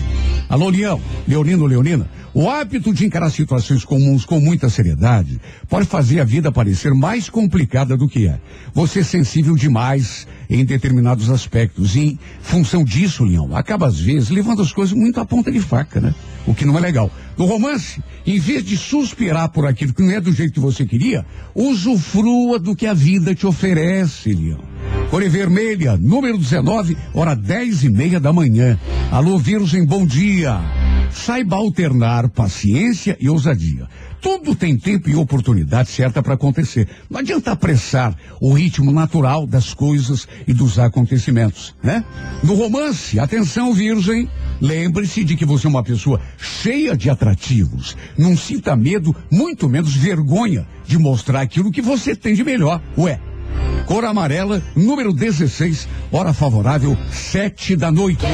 Alô, 0.48 0.70
Leão, 0.70 1.02
Leonino, 1.28 1.66
Leonina, 1.66 2.08
o 2.32 2.50
hábito 2.50 2.94
de 2.94 3.06
encarar 3.06 3.32
situações 3.32 3.84
comuns 3.84 4.26
com 4.26 4.40
muita 4.40 4.70
seriedade 4.70 5.40
pode 5.68 5.88
fazer 5.88 6.20
a 6.20 6.24
vida 6.24 6.52
parecer 6.52 6.94
mais 6.94 7.30
complicada 7.30 7.98
do 7.98 8.08
que 8.08 8.28
é. 8.28 8.40
Você 8.74 9.00
é 9.00 9.04
sensível 9.04 9.56
demais 9.56 10.28
em 10.50 10.64
determinados 10.64 11.30
aspectos 11.30 11.96
e, 11.96 12.00
em 12.00 12.20
função 12.42 12.84
disso, 12.84 13.24
Leão, 13.24 13.56
acaba 13.56 13.88
às 13.88 14.00
vezes 14.00 14.30
levando 14.30 14.62
as 14.62 14.72
coisas 14.72 14.94
muito 14.94 15.20
à 15.20 15.26
ponta 15.26 15.52
de 15.52 15.60
faca, 15.60 16.00
né? 16.00 16.14
O 16.46 16.54
que 16.54 16.66
não 16.66 16.78
é 16.78 16.82
legal. 16.82 17.10
No 17.38 17.46
romance, 17.46 18.04
em 18.26 18.38
vez 18.38 18.64
de 18.64 18.78
suspirar 18.78 19.50
por 19.50 19.66
aquilo 19.66 19.94
que 19.94 20.04
não 20.04 20.12
é 20.12 20.22
do 20.22 20.32
jeito 20.32 20.54
que 20.54 20.60
você 20.60 20.86
queria, 20.86 21.25
usufrua 21.54 22.60
do 22.60 22.76
que 22.76 22.86
a 22.86 22.94
vida 22.94 23.34
te 23.34 23.48
oferece, 23.48 24.34
Leão. 24.34 24.60
Cor 25.10 25.24
vermelha, 25.30 25.96
número 25.98 26.38
19, 26.38 26.98
hora 27.14 27.36
10 27.36 27.84
e 27.84 27.90
meia 27.90 28.20
da 28.20 28.34
manhã. 28.34 28.78
Alô, 29.12 29.38
Virgem, 29.38 29.86
bom 29.86 30.06
dia. 30.06 30.60
Saiba 31.12 31.56
alternar 31.56 32.30
paciência 32.30 33.16
e 33.20 33.30
ousadia. 33.30 33.88
Tudo 34.26 34.56
tem 34.56 34.76
tempo 34.76 35.08
e 35.08 35.16
oportunidade 35.16 35.92
certa 35.92 36.24
para 36.24 36.34
acontecer. 36.34 36.90
Não 37.08 37.20
adianta 37.20 37.52
apressar 37.52 38.18
o 38.42 38.54
ritmo 38.54 38.92
natural 38.92 39.46
das 39.46 39.72
coisas 39.72 40.28
e 40.48 40.52
dos 40.52 40.80
acontecimentos, 40.80 41.76
né? 41.84 42.04
No 42.42 42.56
romance, 42.56 43.20
atenção, 43.20 43.72
Virgem, 43.72 44.28
lembre-se 44.60 45.24
de 45.24 45.36
que 45.36 45.46
você 45.46 45.68
é 45.68 45.70
uma 45.70 45.84
pessoa 45.84 46.20
cheia 46.40 46.98
de 46.98 47.08
atrativos. 47.08 47.96
Não 48.18 48.36
sinta 48.36 48.76
medo, 48.76 49.16
muito 49.32 49.70
menos 49.70 49.96
vergonha 49.96 50.68
de 50.88 50.98
mostrar 50.98 51.42
aquilo 51.42 51.72
que 51.72 51.84
você 51.84 52.16
tem 52.16 52.34
de 52.34 52.44
melhor. 52.44 52.82
Ué, 52.98 53.20
Cor 53.86 54.06
amarela, 54.06 54.60
número 54.76 55.14
16, 55.14 55.88
hora 56.12 56.34
favorável, 56.34 56.98
sete 57.12 57.76
da 57.76 57.92
noite. 57.92 58.26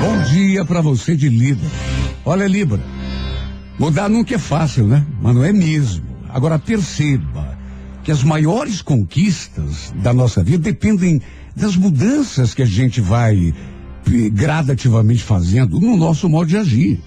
Bom 0.00 0.22
dia 0.32 0.64
para 0.64 0.80
você 0.80 1.14
de 1.14 1.28
Libra. 1.28 1.68
Olha, 2.24 2.46
Libra, 2.46 2.80
mudar 3.78 4.08
nunca 4.08 4.34
é 4.34 4.38
fácil, 4.38 4.86
né? 4.86 5.06
Mas 5.20 5.34
não 5.34 5.44
é 5.44 5.52
mesmo. 5.52 6.04
Agora 6.28 6.58
perceba 6.58 7.56
que 8.02 8.10
as 8.10 8.22
maiores 8.22 8.82
conquistas 8.82 9.92
da 10.02 10.12
nossa 10.12 10.42
vida 10.42 10.62
dependem 10.62 11.20
das 11.54 11.76
mudanças 11.76 12.54
que 12.54 12.62
a 12.62 12.66
gente 12.66 13.00
vai 13.00 13.54
eh, 14.06 14.30
gradativamente 14.30 15.22
fazendo 15.22 15.80
no 15.80 15.96
nosso 15.96 16.28
modo 16.28 16.48
de 16.48 16.56
agir. 16.56 17.00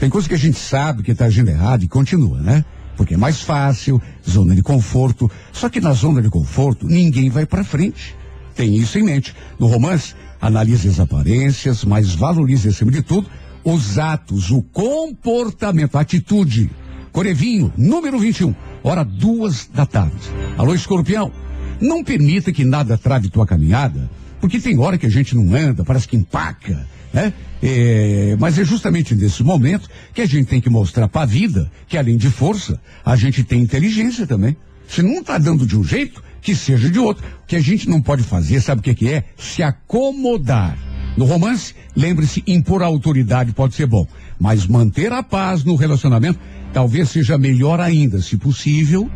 Tem 0.00 0.10
coisa 0.10 0.28
que 0.28 0.34
a 0.34 0.38
gente 0.38 0.58
sabe 0.58 1.02
que 1.02 1.12
está 1.12 1.26
agindo 1.26 1.48
errado 1.48 1.84
e 1.84 1.88
continua, 1.88 2.40
né? 2.40 2.64
Porque 2.96 3.14
é 3.14 3.16
mais 3.16 3.40
fácil, 3.40 4.00
zona 4.28 4.54
de 4.54 4.62
conforto. 4.62 5.30
Só 5.52 5.68
que 5.68 5.80
na 5.80 5.92
zona 5.92 6.20
de 6.20 6.28
conforto, 6.28 6.86
ninguém 6.86 7.30
vai 7.30 7.46
para 7.46 7.64
frente. 7.64 8.14
Tem 8.54 8.76
isso 8.76 8.98
em 8.98 9.02
mente. 9.02 9.34
No 9.58 9.66
romance, 9.66 10.14
analise 10.40 10.88
as 10.88 11.00
aparências, 11.00 11.84
mas 11.84 12.14
valorize, 12.14 12.68
acima 12.68 12.90
de 12.90 13.02
tudo, 13.02 13.28
os 13.64 13.98
atos, 13.98 14.50
o 14.50 14.62
comportamento, 14.62 15.96
a 15.96 16.00
atitude. 16.00 16.70
Corevinho, 17.10 17.72
número 17.76 18.18
21, 18.18 18.54
hora 18.82 19.04
duas 19.04 19.68
da 19.72 19.86
tarde. 19.86 20.16
Alô, 20.58 20.74
escorpião, 20.74 21.32
não 21.80 22.04
permita 22.04 22.52
que 22.52 22.64
nada 22.64 22.98
trave 22.98 23.30
tua 23.30 23.46
caminhada, 23.46 24.10
porque 24.40 24.60
tem 24.60 24.78
hora 24.78 24.98
que 24.98 25.06
a 25.06 25.10
gente 25.10 25.34
não 25.34 25.54
anda, 25.54 25.84
parece 25.84 26.08
que 26.08 26.16
empaca, 26.16 26.86
né? 27.12 27.32
É, 27.62 28.36
mas 28.38 28.58
é 28.58 28.64
justamente 28.64 29.14
nesse 29.14 29.42
momento 29.42 29.88
que 30.12 30.20
a 30.20 30.26
gente 30.26 30.46
tem 30.46 30.60
que 30.60 30.68
mostrar 30.68 31.08
para 31.08 31.22
a 31.22 31.26
vida 31.26 31.70
que 31.88 31.96
além 31.96 32.16
de 32.16 32.28
força, 32.28 32.78
a 33.04 33.16
gente 33.16 33.42
tem 33.42 33.62
inteligência 33.62 34.26
também. 34.26 34.56
Se 34.86 35.02
não 35.02 35.20
está 35.20 35.38
dando 35.38 35.66
de 35.66 35.78
um 35.78 35.82
jeito, 35.82 36.22
que 36.44 36.54
seja 36.54 36.90
de 36.90 36.98
outro. 36.98 37.24
O 37.42 37.46
que 37.46 37.56
a 37.56 37.60
gente 37.60 37.88
não 37.88 38.02
pode 38.02 38.22
fazer, 38.22 38.60
sabe 38.60 38.80
o 38.80 38.84
que, 38.84 38.94
que 38.94 39.08
é? 39.08 39.24
Se 39.36 39.62
acomodar. 39.62 40.76
No 41.16 41.26
romance, 41.26 41.74
lembre-se, 41.96 42.42
impor 42.46 42.82
a 42.82 42.86
autoridade 42.86 43.52
pode 43.52 43.74
ser 43.74 43.86
bom, 43.86 44.06
mas 44.38 44.66
manter 44.66 45.12
a 45.12 45.22
paz 45.22 45.62
no 45.64 45.76
relacionamento 45.76 46.38
talvez 46.74 47.08
seja 47.08 47.38
melhor 47.38 47.80
ainda, 47.80 48.20
se 48.20 48.36
possível. 48.36 49.08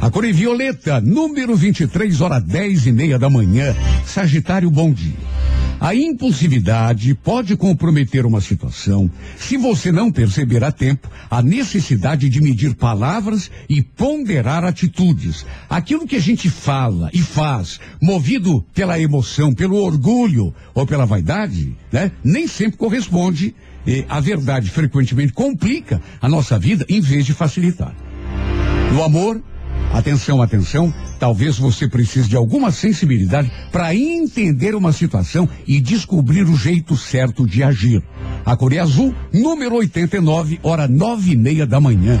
A 0.00 0.10
cor 0.10 0.24
é 0.24 0.32
violeta, 0.32 1.00
número 1.00 1.54
23, 1.54 2.20
hora 2.22 2.40
10 2.40 2.86
e 2.86 2.92
meia 2.92 3.18
da 3.18 3.28
manhã. 3.28 3.76
Sagitário, 4.06 4.70
bom 4.70 4.90
dia. 4.90 5.14
A 5.78 5.94
impulsividade 5.94 7.12
pode 7.12 7.56
comprometer 7.56 8.24
uma 8.24 8.40
situação 8.40 9.10
se 9.36 9.56
você 9.56 9.90
não 9.90 10.12
perceber 10.12 10.62
a 10.62 10.70
tempo 10.70 11.10
a 11.28 11.42
necessidade 11.42 12.28
de 12.28 12.40
medir 12.40 12.74
palavras 12.76 13.50
e 13.68 13.82
ponderar 13.82 14.64
atitudes. 14.64 15.44
Aquilo 15.68 16.06
que 16.06 16.16
a 16.16 16.20
gente 16.20 16.48
fala 16.48 17.10
e 17.12 17.18
faz, 17.18 17.80
movido 18.00 18.64
pela 18.72 18.98
emoção, 18.98 19.52
pelo 19.52 19.76
orgulho 19.76 20.54
ou 20.72 20.86
pela 20.86 21.04
vaidade, 21.04 21.76
né, 21.90 22.12
nem 22.24 22.46
sempre 22.46 22.78
corresponde. 22.78 23.54
E 23.86 24.04
a 24.08 24.20
verdade 24.20 24.70
frequentemente 24.70 25.32
complica 25.32 26.00
a 26.20 26.28
nossa 26.28 26.58
vida 26.58 26.84
em 26.88 27.00
vez 27.00 27.26
de 27.26 27.34
facilitar. 27.34 27.94
No 28.92 29.02
amor, 29.02 29.42
atenção, 29.92 30.40
atenção, 30.40 30.92
talvez 31.18 31.58
você 31.58 31.88
precise 31.88 32.28
de 32.28 32.36
alguma 32.36 32.70
sensibilidade 32.70 33.50
para 33.70 33.94
entender 33.94 34.74
uma 34.74 34.92
situação 34.92 35.48
e 35.66 35.80
descobrir 35.80 36.42
o 36.42 36.56
jeito 36.56 36.96
certo 36.96 37.46
de 37.46 37.62
agir. 37.62 38.02
A 38.44 38.56
cor 38.56 38.72
é 38.72 38.78
azul, 38.78 39.14
número 39.32 39.76
89, 39.76 40.60
hora 40.62 40.86
nove 40.86 41.32
e 41.32 41.36
meia 41.36 41.66
da 41.66 41.80
manhã. 41.80 42.20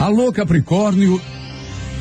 Alô, 0.00 0.32
Capricórnio. 0.32 1.20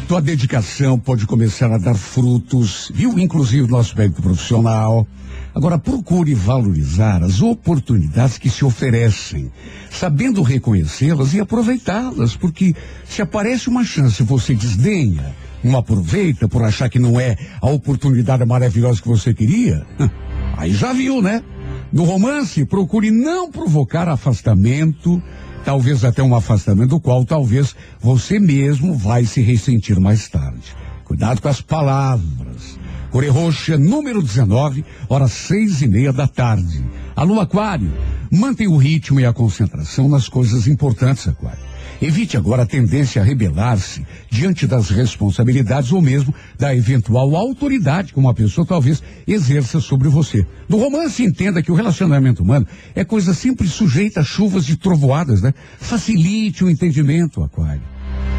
Tua 0.08 0.22
dedicação 0.22 1.00
pode 1.00 1.26
começar 1.26 1.72
a 1.72 1.78
dar 1.78 1.96
frutos, 1.96 2.92
viu? 2.94 3.18
Inclusive 3.18 3.68
no 3.68 3.78
aspecto 3.78 4.22
profissional. 4.22 5.08
Agora, 5.56 5.78
procure 5.78 6.34
valorizar 6.34 7.22
as 7.22 7.41
oportunidades 7.41 8.39
que 8.39 8.49
se 8.49 8.66
oferecem, 8.66 9.51
sabendo 9.91 10.41
reconhecê-las 10.41 11.34
e 11.36 11.39
aproveitá-las, 11.39 12.36
porque 12.36 12.76
se 13.06 13.22
aparece 13.22 13.70
uma 13.70 13.84
chance 13.84 14.24
e 14.24 14.26
você 14.26 14.56
desdenha, 14.56 15.36
não 15.64 15.78
aproveita 15.78 16.47
por 16.47 16.64
achar 16.64 16.89
que 16.89 16.97
não 16.97 17.20
é 17.20 17.38
a 17.62 17.70
oportunidade 17.70 18.43
maravilhosa 18.45 18.99
que 18.99 19.08
você 19.08 19.32
queria, 19.32 19.86
aí 20.58 20.74
já 20.74 20.91
viu, 20.91 21.22
né? 21.22 21.43
No 21.91 22.04
romance, 22.04 22.66
procure 22.66 23.12
não 23.12 23.51
provocar 23.51 24.10
afastamento, 24.10 25.22
talvez 25.64 26.04
até 26.04 26.24
um 26.24 26.34
afastamento 26.34 26.89
do 26.89 26.99
qual 26.99 27.24
talvez 27.24 27.76
você 28.01 28.39
mesmo 28.39 28.95
vai 28.95 29.26
se 29.26 29.41
ressentir 29.41 29.99
mais 29.99 30.28
tarde. 30.28 30.76
Cuidado 31.06 31.39
com 31.39 31.47
as 31.47 31.62
palavras. 31.62 32.80
Cor 33.14 33.24
roxa, 33.30 33.78
número 33.78 34.24
19, 34.24 34.84
horas 35.07 35.34
seis 35.34 35.84
e 35.84 35.88
meia 35.88 36.11
da 36.11 36.28
tarde. 36.28 36.84
Alô, 37.16 37.39
Aquário, 37.39 37.93
mantenha 38.32 38.72
o 38.72 38.78
ritmo 38.78 39.20
e 39.20 39.26
a 39.26 39.32
concentração 39.32 40.09
nas 40.09 40.28
coisas 40.28 40.66
importantes, 40.66 41.28
Aquário. 41.28 41.61
Evite 42.01 42.38
agora 42.38 42.64
a 42.64 42.66
tendência 42.66 43.22
a 43.22 43.24
rebelar-se 43.24 44.03
diante 44.32 44.66
das 44.66 44.89
responsabilidades 44.89 45.91
ou 45.91 46.01
mesmo 46.01 46.34
da 46.57 46.76
eventual 46.76 47.36
autoridade 47.36 48.14
que 48.14 48.20
uma 48.20 48.34
pessoa 48.34 48.66
talvez 48.66 49.03
exerça 49.28 49.80
sobre 49.80 50.09
você. 50.09 50.43
No 50.68 50.78
romance, 50.78 51.24
entenda 51.24 51.61
que 51.61 51.72
o 51.72 51.76
relacionamento 51.76 52.41
humano 52.41 52.66
é 52.95 53.05
coisa 53.05 53.36
sempre 53.36 53.68
sujeita 53.68 54.22
a 54.22 54.24
chuvas 54.24 54.68
e 54.70 54.76
trovoadas, 54.76 55.39
né? 55.39 55.53
Facilite 55.78 56.64
o 56.64 56.70
entendimento, 56.70 57.43
Aquário. 57.43 57.84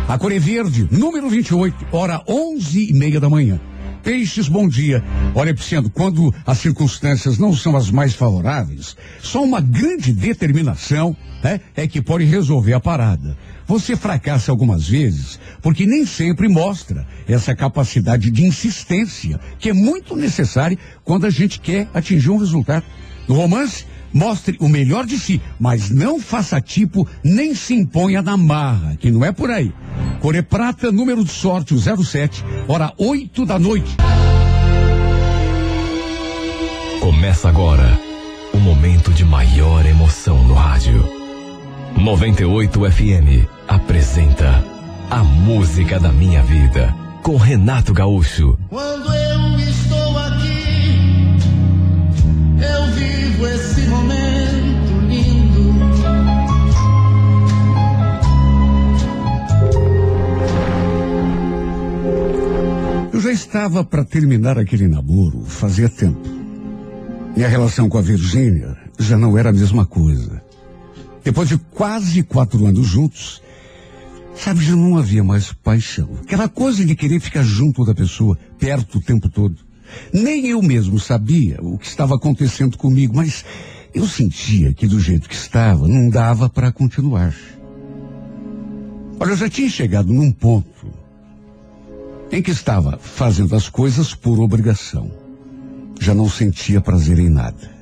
A 0.08 0.18
cor 0.18 0.32
é 0.32 0.38
verde, 0.40 0.88
número 0.90 1.30
28, 1.30 1.86
hora 1.92 2.20
onze 2.28 2.90
e 2.90 2.92
meia 2.92 3.20
da 3.20 3.30
manhã. 3.30 3.60
Peixes, 4.04 4.48
bom 4.48 4.68
dia. 4.68 5.02
Olha, 5.34 5.54
Pisciano, 5.54 5.88
quando 5.88 6.32
as 6.46 6.58
circunstâncias 6.58 7.38
não 7.38 7.54
são 7.54 7.74
as 7.74 7.90
mais 7.90 8.14
favoráveis, 8.14 8.94
só 9.22 9.42
uma 9.42 9.62
grande 9.62 10.12
determinação 10.12 11.16
né, 11.42 11.58
é 11.74 11.88
que 11.88 12.02
pode 12.02 12.24
resolver 12.24 12.74
a 12.74 12.80
parada. 12.80 13.34
Você 13.66 13.96
fracassa 13.96 14.52
algumas 14.52 14.86
vezes 14.86 15.40
porque 15.62 15.86
nem 15.86 16.04
sempre 16.04 16.48
mostra 16.48 17.06
essa 17.26 17.56
capacidade 17.56 18.30
de 18.30 18.44
insistência 18.44 19.40
que 19.58 19.70
é 19.70 19.72
muito 19.72 20.14
necessária 20.14 20.78
quando 21.02 21.24
a 21.24 21.30
gente 21.30 21.58
quer 21.58 21.88
atingir 21.94 22.28
um 22.28 22.36
resultado. 22.36 22.84
No 23.26 23.34
romance, 23.34 23.86
mostre 24.14 24.56
o 24.60 24.68
melhor 24.68 25.04
de 25.04 25.18
si, 25.18 25.42
mas 25.58 25.90
não 25.90 26.20
faça 26.20 26.60
tipo 26.60 27.06
nem 27.22 27.54
se 27.54 27.74
imponha 27.74 28.22
na 28.22 28.36
marra, 28.36 28.96
que 28.96 29.10
não 29.10 29.24
é 29.24 29.32
por 29.32 29.50
aí. 29.50 29.72
Core 30.20 30.42
Prata, 30.42 30.92
número 30.92 31.24
de 31.24 31.32
sorte, 31.32 31.74
o 31.74 31.78
07, 32.04 32.44
hora 32.68 32.92
8 32.96 33.44
da 33.44 33.58
noite. 33.58 33.96
Começa 37.00 37.48
agora 37.48 37.98
o 38.52 38.58
momento 38.58 39.12
de 39.12 39.24
maior 39.24 39.84
emoção 39.84 40.42
no 40.46 40.54
rádio. 40.54 41.04
98 41.98 42.90
FM 42.90 43.46
apresenta 43.68 44.64
A 45.10 45.22
Música 45.22 45.98
da 46.00 46.12
Minha 46.12 46.42
Vida 46.42 46.94
com 47.22 47.36
Renato 47.36 47.92
Gaúcho. 47.92 48.58
Quando 48.68 49.14
eu 49.14 49.58
estou 49.58 50.18
aqui, 50.18 51.36
eu 52.60 52.86
vivo 52.92 53.13
já 63.24 63.32
estava 63.32 63.82
para 63.82 64.04
terminar 64.04 64.58
aquele 64.58 64.86
namoro 64.86 65.46
fazia 65.46 65.88
tempo. 65.88 66.28
Minha 67.34 67.48
relação 67.48 67.88
com 67.88 67.96
a 67.96 68.02
Virgínia 68.02 68.76
já 68.98 69.16
não 69.16 69.38
era 69.38 69.48
a 69.48 69.52
mesma 69.52 69.86
coisa. 69.86 70.42
Depois 71.24 71.48
de 71.48 71.56
quase 71.56 72.22
quatro 72.22 72.66
anos 72.66 72.86
juntos, 72.86 73.40
sabe, 74.36 74.62
já 74.62 74.76
não 74.76 74.98
havia 74.98 75.24
mais 75.24 75.54
paixão. 75.54 76.10
Aquela 76.20 76.50
coisa 76.50 76.84
de 76.84 76.94
querer 76.94 77.18
ficar 77.18 77.42
junto 77.42 77.82
da 77.86 77.94
pessoa, 77.94 78.36
perto 78.58 78.98
o 78.98 79.02
tempo 79.02 79.30
todo. 79.30 79.56
Nem 80.12 80.48
eu 80.48 80.60
mesmo 80.60 81.00
sabia 81.00 81.56
o 81.62 81.78
que 81.78 81.86
estava 81.86 82.16
acontecendo 82.16 82.76
comigo, 82.76 83.16
mas 83.16 83.42
eu 83.94 84.06
sentia 84.06 84.74
que 84.74 84.86
do 84.86 85.00
jeito 85.00 85.30
que 85.30 85.34
estava, 85.34 85.88
não 85.88 86.10
dava 86.10 86.50
para 86.50 86.70
continuar. 86.70 87.34
Olha, 89.18 89.30
eu 89.30 89.36
já 89.36 89.48
tinha 89.48 89.70
chegado 89.70 90.12
num 90.12 90.30
ponto 90.30 91.03
em 92.30 92.42
que 92.42 92.50
estava 92.50 92.98
fazendo 92.98 93.54
as 93.54 93.68
coisas 93.68 94.14
por 94.14 94.40
obrigação. 94.40 95.10
Já 96.00 96.14
não 96.14 96.28
sentia 96.28 96.80
prazer 96.80 97.18
em 97.18 97.28
nada. 97.28 97.72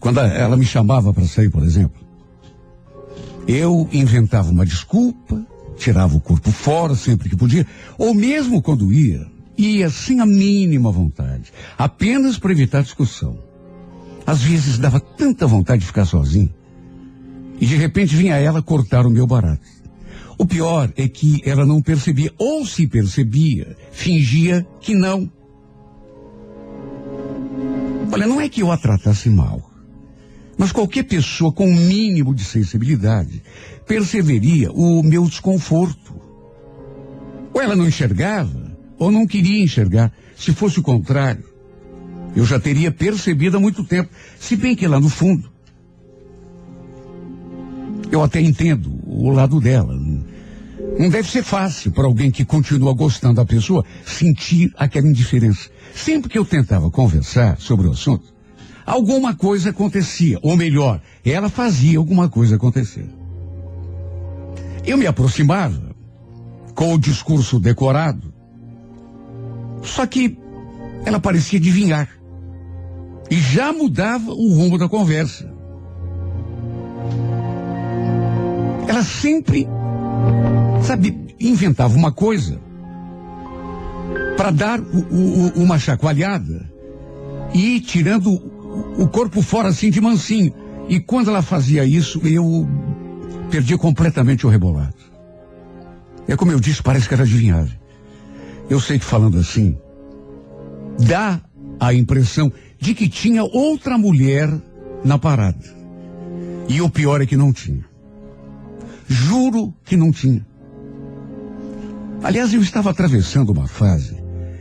Quando 0.00 0.18
ela 0.20 0.56
me 0.56 0.64
chamava 0.64 1.12
para 1.12 1.26
sair, 1.26 1.50
por 1.50 1.62
exemplo, 1.62 2.00
eu 3.46 3.88
inventava 3.92 4.50
uma 4.50 4.64
desculpa, 4.64 5.44
tirava 5.76 6.16
o 6.16 6.20
corpo 6.20 6.50
fora 6.50 6.94
sempre 6.94 7.28
que 7.28 7.36
podia, 7.36 7.66
ou 7.98 8.14
mesmo 8.14 8.62
quando 8.62 8.92
ia, 8.92 9.26
ia 9.56 9.90
sem 9.90 10.20
a 10.20 10.26
mínima 10.26 10.90
vontade, 10.90 11.52
apenas 11.76 12.38
para 12.38 12.52
evitar 12.52 12.82
discussão. 12.82 13.38
Às 14.26 14.42
vezes 14.42 14.78
dava 14.78 15.00
tanta 15.00 15.46
vontade 15.46 15.80
de 15.80 15.86
ficar 15.86 16.04
sozinho, 16.04 16.52
e 17.60 17.66
de 17.66 17.76
repente 17.76 18.16
vinha 18.16 18.36
ela 18.36 18.62
cortar 18.62 19.06
o 19.06 19.10
meu 19.10 19.26
barato. 19.26 19.79
O 20.40 20.46
pior 20.46 20.90
é 20.96 21.06
que 21.06 21.42
ela 21.44 21.66
não 21.66 21.82
percebia, 21.82 22.32
ou 22.38 22.64
se 22.64 22.86
percebia, 22.86 23.76
fingia 23.92 24.66
que 24.80 24.94
não. 24.94 25.30
Olha, 28.10 28.26
não 28.26 28.40
é 28.40 28.48
que 28.48 28.62
eu 28.62 28.72
a 28.72 28.78
tratasse 28.78 29.28
mal, 29.28 29.70
mas 30.56 30.72
qualquer 30.72 31.02
pessoa 31.02 31.52
com 31.52 31.68
um 31.68 31.76
mínimo 31.76 32.34
de 32.34 32.42
sensibilidade 32.42 33.42
perceberia 33.86 34.72
o 34.72 35.02
meu 35.02 35.26
desconforto. 35.26 36.18
Ou 37.52 37.60
ela 37.60 37.76
não 37.76 37.86
enxergava, 37.86 38.74
ou 38.98 39.12
não 39.12 39.26
queria 39.26 39.62
enxergar. 39.62 40.10
Se 40.34 40.54
fosse 40.54 40.80
o 40.80 40.82
contrário, 40.82 41.44
eu 42.34 42.46
já 42.46 42.58
teria 42.58 42.90
percebido 42.90 43.58
há 43.58 43.60
muito 43.60 43.84
tempo, 43.84 44.08
se 44.38 44.56
bem 44.56 44.74
que 44.74 44.88
lá 44.88 44.98
no 44.98 45.10
fundo, 45.10 45.52
eu 48.10 48.22
até 48.22 48.40
entendo 48.40 48.90
o 49.06 49.30
lado 49.30 49.60
dela. 49.60 49.99
Não 51.00 51.08
deve 51.08 51.30
ser 51.30 51.42
fácil 51.42 51.92
para 51.92 52.04
alguém 52.04 52.30
que 52.30 52.44
continua 52.44 52.92
gostando 52.92 53.36
da 53.36 53.44
pessoa 53.46 53.82
sentir 54.04 54.70
aquela 54.76 55.08
indiferença. 55.08 55.70
Sempre 55.94 56.28
que 56.28 56.36
eu 56.36 56.44
tentava 56.44 56.90
conversar 56.90 57.56
sobre 57.58 57.88
o 57.88 57.92
assunto, 57.92 58.34
alguma 58.84 59.34
coisa 59.34 59.70
acontecia, 59.70 60.38
ou 60.42 60.58
melhor, 60.58 61.00
ela 61.24 61.48
fazia 61.48 61.98
alguma 61.98 62.28
coisa 62.28 62.56
acontecer. 62.56 63.08
Eu 64.84 64.98
me 64.98 65.06
aproximava 65.06 65.96
com 66.74 66.92
o 66.92 66.98
discurso 66.98 67.58
decorado, 67.58 68.34
só 69.82 70.04
que 70.04 70.36
ela 71.06 71.18
parecia 71.18 71.58
adivinhar 71.58 72.10
e 73.30 73.36
já 73.36 73.72
mudava 73.72 74.32
o 74.32 74.52
rumo 74.52 74.76
da 74.76 74.86
conversa. 74.86 75.50
Ela 78.86 79.02
sempre, 79.02 79.66
sabe, 80.82 81.34
inventava 81.38 81.94
uma 81.94 82.12
coisa 82.12 82.60
para 84.36 84.50
dar 84.50 84.80
o- 84.80 84.84
o- 84.84 85.62
uma 85.62 85.78
chacoalhada 85.78 86.70
e 87.54 87.76
ir 87.76 87.80
tirando 87.80 88.32
o- 88.32 89.02
o 89.02 89.08
corpo 89.08 89.42
fora 89.42 89.68
assim 89.68 89.90
de 89.90 90.00
mansinho. 90.00 90.52
E 90.88 90.98
quando 90.98 91.30
ela 91.30 91.42
fazia 91.42 91.84
isso, 91.84 92.20
eu 92.26 92.68
perdi 93.50 93.76
completamente 93.76 94.46
o 94.46 94.50
rebolado. 94.50 94.94
É 96.26 96.36
como 96.36 96.52
eu 96.52 96.60
disse, 96.60 96.82
parece 96.82 97.08
que 97.08 97.14
era 97.14 97.24
adivinhar. 97.24 97.66
Eu 98.68 98.80
sei 98.80 98.98
que 98.98 99.04
falando 99.04 99.38
assim, 99.38 99.76
dá 100.98 101.40
a 101.78 101.92
impressão 101.92 102.52
de 102.78 102.94
que 102.94 103.08
tinha 103.08 103.42
outra 103.42 103.98
mulher 103.98 104.48
na 105.04 105.18
parada. 105.18 105.64
E 106.68 106.80
o 106.80 106.88
pior 106.88 107.20
é 107.20 107.26
que 107.26 107.36
não 107.36 107.52
tinha. 107.52 107.84
Juro 109.08 109.74
que 109.84 109.96
não 109.96 110.12
tinha. 110.12 110.46
Aliás, 112.22 112.52
eu 112.52 112.60
estava 112.60 112.90
atravessando 112.90 113.50
uma 113.50 113.66
fase 113.66 114.16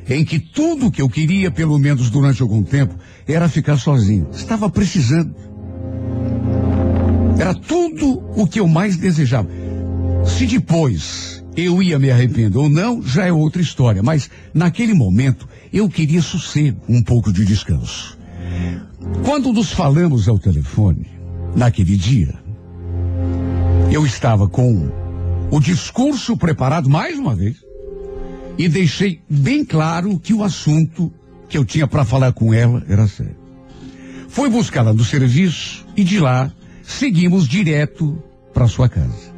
em 0.10 0.26
que 0.26 0.39
tudo 0.39 0.89
que 0.89 1.01
eu 1.01 1.10
queria, 1.10 1.51
pelo 1.51 1.78
menos 1.78 2.10
durante 2.10 2.41
algum 2.41 2.64
tempo, 2.64 2.95
era 3.28 3.47
ficar 3.47 3.78
sozinho. 3.78 4.28
Estava 4.32 4.70
precisando. 4.70 5.36
Era 7.38 7.53
tudo 7.53 8.24
o 8.36 8.47
que 8.47 8.60
eu 8.60 8.68
mais 8.68 8.97
desejava. 8.97 9.49
Se 10.26 10.45
depois 10.45 11.43
eu 11.55 11.82
ia 11.84 11.99
me 11.99 12.10
arrepender 12.10 12.57
ou 12.57 12.70
não, 12.70 13.03
já 13.03 13.26
é 13.26 13.32
outra 13.32 13.62
história. 13.62 14.01
Mas 14.01 14.30
naquele 14.53 14.93
momento 14.93 15.47
eu 15.72 15.88
queria 15.88 16.22
sossego, 16.22 16.82
um 16.89 17.03
pouco 17.03 17.32
de 17.32 17.45
descanso. 17.45 18.18
Quando 19.24 19.53
nos 19.53 19.72
falamos 19.72 20.28
ao 20.28 20.39
telefone, 20.39 21.07
naquele 21.55 21.95
dia, 21.95 22.34
eu 23.91 24.05
estava 24.05 24.47
com 24.47 24.89
o 25.51 25.59
discurso 25.59 26.37
preparado 26.37 26.89
mais 26.89 27.17
uma 27.17 27.35
vez 27.35 27.57
e 28.57 28.67
deixei 28.67 29.21
bem 29.29 29.63
claro 29.63 30.19
que 30.19 30.33
o 30.33 30.43
assunto 30.43 31.11
que 31.47 31.57
eu 31.57 31.65
tinha 31.65 31.87
para 31.87 32.05
falar 32.05 32.33
com 32.33 32.53
ela 32.53 32.83
era 32.87 33.07
sério. 33.07 33.37
Fui 34.27 34.49
buscá-la 34.49 34.93
no 34.93 35.03
serviço 35.03 35.85
e 35.95 36.03
de 36.03 36.19
lá 36.19 36.51
seguimos 36.83 37.47
direto 37.47 38.21
para 38.53 38.67
sua 38.67 38.87
casa. 38.87 39.33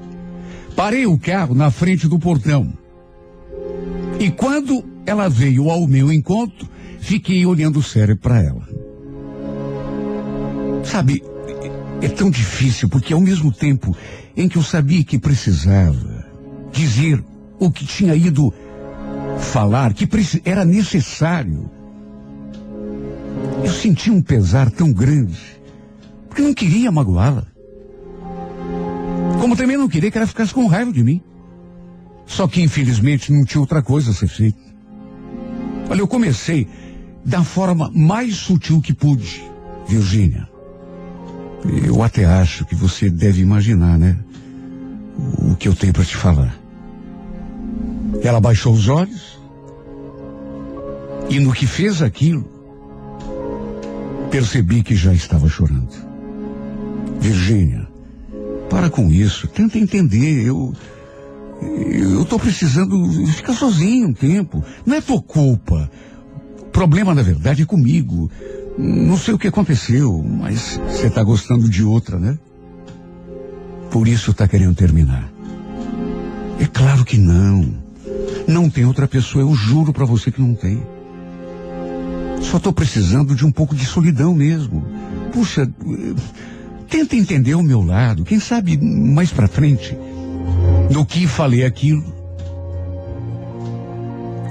Parei 0.75 1.05
o 1.05 1.17
carro 1.17 1.55
na 1.55 1.71
frente 1.71 2.07
do 2.07 2.19
portão. 2.19 2.73
E 4.19 4.29
quando 4.29 4.83
ela 5.05 5.29
veio 5.29 5.69
ao 5.69 5.87
meu 5.87 6.11
encontro, 6.11 6.67
fiquei 6.99 7.45
olhando 7.45 7.81
sério 7.81 8.17
para 8.17 8.41
ela. 8.41 8.67
Sabe, 10.83 11.23
é 12.01 12.09
tão 12.09 12.29
difícil 12.29 12.89
porque 12.89 13.13
ao 13.13 13.21
mesmo 13.21 13.51
tempo 13.51 13.95
em 14.35 14.47
que 14.47 14.57
eu 14.57 14.63
sabia 14.63 15.03
que 15.03 15.19
precisava 15.19 16.25
dizer 16.71 17.23
o 17.59 17.69
que 17.69 17.85
tinha 17.85 18.15
ido 18.15 18.53
falar, 19.39 19.93
que 19.93 20.07
era 20.45 20.63
necessário, 20.65 21.69
eu 23.63 23.71
senti 23.71 24.09
um 24.09 24.21
pesar 24.21 24.69
tão 24.71 24.91
grande, 24.91 25.39
porque 26.27 26.41
não 26.41 26.53
queria 26.53 26.91
magoá-la. 26.91 27.45
Como 29.39 29.55
também 29.55 29.77
não 29.77 29.89
queria 29.89 30.11
que 30.11 30.17
ela 30.17 30.27
ficasse 30.27 30.53
com 30.53 30.67
raiva 30.67 30.91
de 30.91 31.03
mim. 31.03 31.21
Só 32.25 32.47
que 32.47 32.61
infelizmente 32.61 33.31
não 33.31 33.43
tinha 33.43 33.59
outra 33.59 33.81
coisa 33.81 34.11
a 34.11 34.13
ser 34.13 34.27
feita. 34.27 34.59
Olha, 35.89 35.99
eu 35.99 36.07
comecei 36.07 36.67
da 37.25 37.43
forma 37.43 37.91
mais 37.93 38.35
sutil 38.35 38.79
que 38.79 38.93
pude, 38.93 39.43
Virgínia. 39.87 40.50
Eu 41.85 42.01
até 42.01 42.25
acho 42.25 42.65
que 42.65 42.75
você 42.75 43.09
deve 43.09 43.41
imaginar, 43.41 43.97
né? 43.97 44.17
O 45.37 45.55
que 45.55 45.67
eu 45.67 45.75
tenho 45.75 45.93
para 45.93 46.05
te 46.05 46.15
falar. 46.15 46.55
Ela 48.23 48.39
baixou 48.39 48.73
os 48.73 48.87
olhos 48.87 49.39
e 51.29 51.39
no 51.39 51.53
que 51.53 51.65
fez 51.65 52.01
aquilo, 52.01 52.45
percebi 54.29 54.83
que 54.83 54.95
já 54.95 55.13
estava 55.13 55.47
chorando. 55.47 55.93
Virgínia, 57.19 57.87
para 58.69 58.89
com 58.89 59.11
isso, 59.11 59.47
tenta 59.47 59.77
entender. 59.77 60.45
Eu 60.45 60.73
eu 61.61 62.25
tô 62.25 62.39
precisando 62.39 62.97
ficar 63.27 63.53
sozinho 63.53 64.09
um 64.09 64.13
tempo. 64.13 64.63
Não 64.85 64.95
é 64.95 65.01
tua 65.01 65.21
culpa. 65.21 65.89
O 66.59 66.65
problema, 66.65 67.13
na 67.13 67.21
verdade, 67.21 67.61
é 67.61 67.65
comigo. 67.65 68.31
Não 68.77 69.17
sei 69.17 69.33
o 69.33 69.37
que 69.37 69.47
aconteceu, 69.47 70.23
mas 70.23 70.79
você 70.87 71.09
tá 71.09 71.23
gostando 71.23 71.69
de 71.69 71.83
outra, 71.83 72.17
né? 72.17 72.37
Por 73.89 74.07
isso 74.07 74.33
tá 74.33 74.47
querendo 74.47 74.75
terminar. 74.75 75.31
É 76.59 76.65
claro 76.65 77.03
que 77.03 77.17
não. 77.17 77.73
Não 78.47 78.69
tem 78.69 78.85
outra 78.85 79.07
pessoa, 79.07 79.43
eu 79.43 79.53
juro 79.53 79.91
para 79.91 80.05
você 80.05 80.31
que 80.31 80.41
não 80.41 80.53
tem. 80.53 80.81
Só 82.41 82.59
tô 82.59 82.73
precisando 82.73 83.35
de 83.35 83.45
um 83.45 83.51
pouco 83.51 83.75
de 83.75 83.85
solidão 83.85 84.33
mesmo. 84.33 84.83
Puxa, 85.31 85.69
tenta 86.89 87.15
entender 87.15 87.55
o 87.55 87.63
meu 87.63 87.81
lado. 87.81 88.23
Quem 88.23 88.39
sabe 88.39 88.77
mais 88.77 89.31
pra 89.31 89.47
frente, 89.47 89.97
no 90.89 91.05
que 91.05 91.27
falei 91.27 91.63
aquilo, 91.63 92.03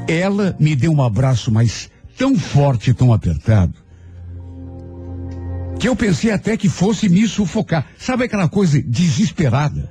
ela 0.09 0.57
me 0.59 0.75
deu 0.75 0.93
um 0.93 1.03
abraço, 1.03 1.53
mas 1.53 1.91
tão 2.16 2.37
forte, 2.37 2.93
tão 2.93 3.12
apertado, 3.12 3.75
que 5.81 5.89
eu 5.89 5.97
pensei 5.97 6.31
até 6.31 6.59
que 6.59 6.68
fosse 6.68 7.09
me 7.09 7.26
sufocar. 7.26 7.87
Sabe 7.99 8.24
aquela 8.24 8.47
coisa 8.47 8.81
desesperada? 8.83 9.91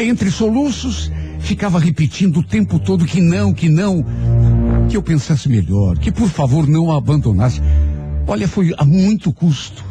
Entre 0.00 0.30
soluços, 0.30 1.12
ficava 1.38 1.78
repetindo 1.78 2.38
o 2.38 2.42
tempo 2.42 2.78
todo 2.78 3.04
que 3.04 3.20
não, 3.20 3.52
que 3.52 3.68
não, 3.68 4.02
que 4.88 4.96
eu 4.96 5.02
pensasse 5.02 5.50
melhor, 5.50 5.98
que 5.98 6.10
por 6.10 6.30
favor 6.30 6.66
não 6.66 6.90
a 6.90 6.96
abandonasse. 6.96 7.60
Olha, 8.26 8.48
foi 8.48 8.72
a 8.78 8.86
muito 8.86 9.34
custo 9.34 9.84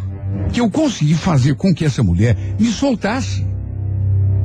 que 0.52 0.60
eu 0.60 0.72
consegui 0.72 1.14
fazer 1.14 1.54
com 1.56 1.72
que 1.72 1.86
essa 1.86 2.02
mulher 2.02 2.36
me 2.60 2.72
soltasse 2.72 3.46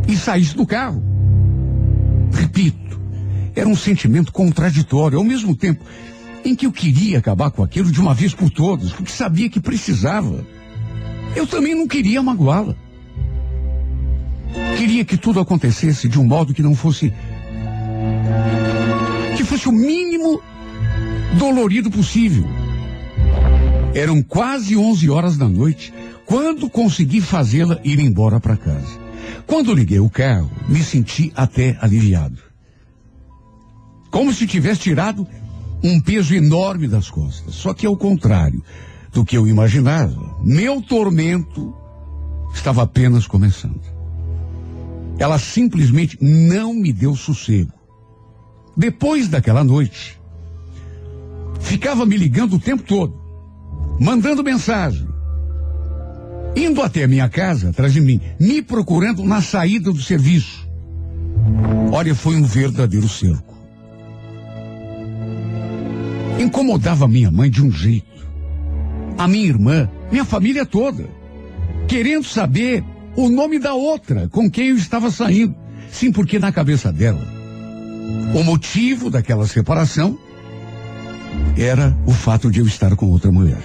e 0.06 0.14
saísse 0.14 0.54
do 0.54 0.66
carro. 0.66 1.02
Repito, 2.34 3.00
era 3.54 3.68
um 3.68 3.76
sentimento 3.76 4.30
contraditório, 4.30 5.16
ao 5.16 5.24
mesmo 5.24 5.56
tempo 5.56 5.82
em 6.44 6.54
que 6.54 6.66
eu 6.66 6.72
queria 6.72 7.18
acabar 7.18 7.50
com 7.50 7.62
aquilo 7.62 7.90
de 7.90 8.00
uma 8.00 8.14
vez 8.14 8.34
por 8.34 8.50
todas, 8.50 8.92
porque 8.92 9.12
sabia 9.12 9.48
que 9.48 9.60
precisava. 9.60 10.44
Eu 11.34 11.46
também 11.46 11.74
não 11.74 11.86
queria 11.86 12.22
magoá-la. 12.22 12.74
Queria 14.76 15.04
que 15.04 15.16
tudo 15.16 15.40
acontecesse 15.40 16.08
de 16.08 16.18
um 16.18 16.24
modo 16.24 16.52
que 16.52 16.62
não 16.62 16.74
fosse. 16.74 17.12
que 19.36 19.44
fosse 19.44 19.68
o 19.68 19.72
mínimo 19.72 20.42
dolorido 21.38 21.90
possível. 21.90 22.44
Eram 23.94 24.22
quase 24.22 24.76
11 24.76 25.10
horas 25.10 25.36
da 25.36 25.48
noite 25.48 25.92
quando 26.26 26.68
consegui 26.68 27.20
fazê-la 27.20 27.78
ir 27.84 27.98
embora 27.98 28.40
para 28.40 28.56
casa. 28.56 29.00
Quando 29.46 29.74
liguei 29.74 30.00
o 30.00 30.10
carro, 30.10 30.50
me 30.68 30.82
senti 30.82 31.32
até 31.34 31.76
aliviado. 31.80 32.38
Como 34.10 34.32
se 34.32 34.46
tivesse 34.46 34.80
tirado 34.82 35.26
um 35.82 36.00
peso 36.00 36.34
enorme 36.34 36.86
das 36.86 37.10
costas. 37.10 37.54
Só 37.54 37.74
que 37.74 37.86
ao 37.86 37.96
contrário 37.96 38.62
do 39.12 39.24
que 39.24 39.36
eu 39.36 39.46
imaginava, 39.46 40.36
meu 40.42 40.80
tormento 40.80 41.74
estava 42.54 42.82
apenas 42.82 43.26
começando. 43.26 43.80
Ela 45.18 45.38
simplesmente 45.38 46.16
não 46.20 46.72
me 46.72 46.92
deu 46.92 47.14
sossego. 47.14 47.72
Depois 48.76 49.28
daquela 49.28 49.62
noite, 49.62 50.18
ficava 51.60 52.06
me 52.06 52.16
ligando 52.16 52.56
o 52.56 52.60
tempo 52.60 52.82
todo, 52.82 53.14
mandando 54.00 54.42
mensagem, 54.42 55.06
indo 56.56 56.80
até 56.82 57.04
a 57.04 57.08
minha 57.08 57.28
casa 57.28 57.70
atrás 57.70 57.92
de 57.92 58.00
mim, 58.00 58.20
me 58.40 58.62
procurando 58.62 59.22
na 59.24 59.42
saída 59.42 59.92
do 59.92 60.00
serviço. 60.00 60.66
Olha, 61.92 62.14
foi 62.14 62.36
um 62.36 62.44
verdadeiro 62.44 63.08
cerco. 63.08 63.51
Incomodava 66.42 67.06
minha 67.06 67.30
mãe 67.30 67.48
de 67.48 67.62
um 67.62 67.70
jeito. 67.70 68.26
A 69.16 69.28
minha 69.28 69.46
irmã, 69.46 69.88
minha 70.10 70.24
família 70.24 70.66
toda, 70.66 71.08
querendo 71.86 72.24
saber 72.24 72.82
o 73.14 73.28
nome 73.28 73.60
da 73.60 73.74
outra 73.74 74.28
com 74.28 74.50
quem 74.50 74.70
eu 74.70 74.76
estava 74.76 75.08
saindo. 75.10 75.54
Sim, 75.90 76.10
porque 76.10 76.40
na 76.40 76.50
cabeça 76.50 76.92
dela, 76.92 77.24
o 78.34 78.42
motivo 78.42 79.08
daquela 79.08 79.46
separação 79.46 80.18
era 81.56 81.96
o 82.06 82.10
fato 82.10 82.50
de 82.50 82.58
eu 82.58 82.66
estar 82.66 82.96
com 82.96 83.10
outra 83.10 83.30
mulher. 83.30 83.62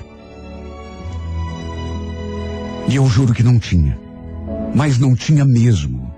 E 2.87 2.95
eu 2.95 3.07
juro 3.07 3.33
que 3.33 3.43
não 3.43 3.57
tinha. 3.57 3.97
Mas 4.75 4.99
não 4.99 5.15
tinha 5.15 5.43
mesmo. 5.43 6.13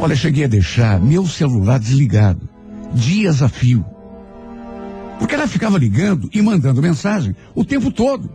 Olha, 0.00 0.14
cheguei 0.14 0.44
a 0.44 0.48
deixar 0.48 1.00
meu 1.00 1.26
celular 1.26 1.80
desligado, 1.80 2.48
dias 2.94 3.42
a 3.42 3.48
fio. 3.48 3.84
Porque 5.18 5.34
ela 5.34 5.46
ficava 5.46 5.78
ligando 5.78 6.28
e 6.32 6.42
mandando 6.42 6.82
mensagem 6.82 7.34
o 7.54 7.64
tempo 7.64 7.90
todo. 7.90 8.30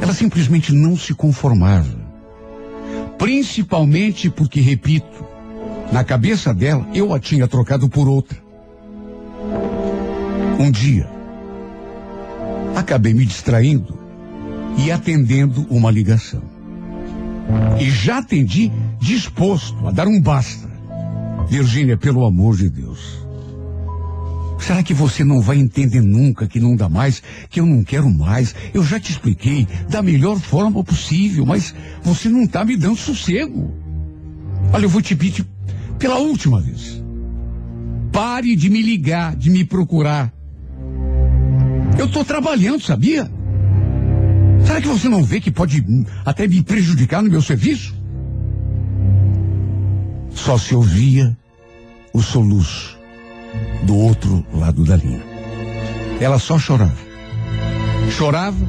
Ela 0.00 0.12
simplesmente 0.12 0.72
não 0.72 0.96
se 0.96 1.14
conformava. 1.14 2.02
Principalmente 3.18 4.28
porque, 4.28 4.60
repito, 4.60 5.24
na 5.92 6.02
cabeça 6.02 6.52
dela 6.52 6.86
eu 6.92 7.14
a 7.14 7.20
tinha 7.20 7.46
trocado 7.46 7.88
por 7.88 8.08
outra. 8.08 8.36
Um 10.58 10.70
dia, 10.70 11.08
acabei 12.76 13.14
me 13.14 13.24
distraindo 13.24 13.98
e 14.78 14.90
atendendo 14.90 15.66
uma 15.70 15.90
ligação. 15.90 16.42
E 17.80 17.90
já 17.90 18.18
atendi 18.18 18.72
disposto 19.00 19.86
a 19.86 19.90
dar 19.90 20.06
um 20.06 20.20
basta. 20.20 20.70
Virgínia, 21.48 21.96
pelo 21.96 22.24
amor 22.24 22.56
de 22.56 22.68
Deus. 22.68 23.21
Será 24.62 24.80
que 24.80 24.94
você 24.94 25.24
não 25.24 25.40
vai 25.40 25.58
entender 25.58 26.00
nunca 26.00 26.46
que 26.46 26.60
não 26.60 26.76
dá 26.76 26.88
mais, 26.88 27.20
que 27.50 27.58
eu 27.58 27.66
não 27.66 27.82
quero 27.82 28.08
mais? 28.08 28.54
Eu 28.72 28.84
já 28.84 29.00
te 29.00 29.10
expliquei 29.10 29.66
da 29.88 30.00
melhor 30.00 30.38
forma 30.38 30.84
possível, 30.84 31.44
mas 31.44 31.74
você 32.00 32.28
não 32.28 32.44
está 32.44 32.64
me 32.64 32.76
dando 32.76 32.96
sossego. 32.96 33.74
Olha, 34.72 34.84
eu 34.84 34.88
vou 34.88 35.02
te 35.02 35.16
pedir 35.16 35.44
pela 35.98 36.18
última 36.18 36.60
vez. 36.60 37.02
Pare 38.12 38.54
de 38.54 38.70
me 38.70 38.80
ligar, 38.82 39.34
de 39.34 39.50
me 39.50 39.64
procurar. 39.64 40.32
Eu 41.98 42.06
estou 42.06 42.24
trabalhando, 42.24 42.82
sabia? 42.82 43.28
Será 44.64 44.80
que 44.80 44.86
você 44.86 45.08
não 45.08 45.24
vê 45.24 45.40
que 45.40 45.50
pode 45.50 45.84
até 46.24 46.46
me 46.46 46.62
prejudicar 46.62 47.20
no 47.20 47.28
meu 47.28 47.42
serviço? 47.42 47.96
Só 50.30 50.56
se 50.56 50.72
ouvia 50.72 51.36
o 52.12 52.22
soluço 52.22 53.01
do 53.84 53.96
outro 53.96 54.44
lado 54.52 54.84
da 54.84 54.96
linha. 54.96 55.22
Ela 56.20 56.38
só 56.38 56.58
chorava. 56.58 56.96
Chorava 58.10 58.64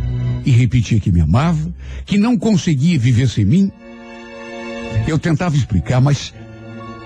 e 0.45 0.51
repetia 0.51 0.99
que 0.99 1.11
me 1.11 1.21
amava, 1.21 1.73
que 2.05 2.17
não 2.17 2.37
conseguia 2.37 2.97
viver 2.99 3.27
sem 3.29 3.45
mim. 3.45 3.71
Eu 5.07 5.17
tentava 5.19 5.55
explicar, 5.55 6.01
mas 6.01 6.33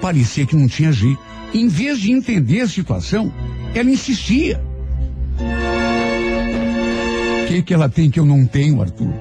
parecia 0.01 0.45
que 0.45 0.55
não 0.55 0.67
tinha 0.67 0.91
jeito. 0.91 1.19
Em 1.53 1.67
vez 1.67 1.99
de 1.99 2.11
entender 2.11 2.61
a 2.61 2.67
situação, 2.67 3.31
ela 3.73 3.89
insistia. 3.89 4.61
O 7.43 7.47
que, 7.47 7.61
que 7.61 7.73
ela 7.73 7.87
tem 7.87 8.09
que 8.09 8.19
eu 8.19 8.25
não 8.25 8.45
tenho, 8.45 8.81
Arthur? 8.81 9.13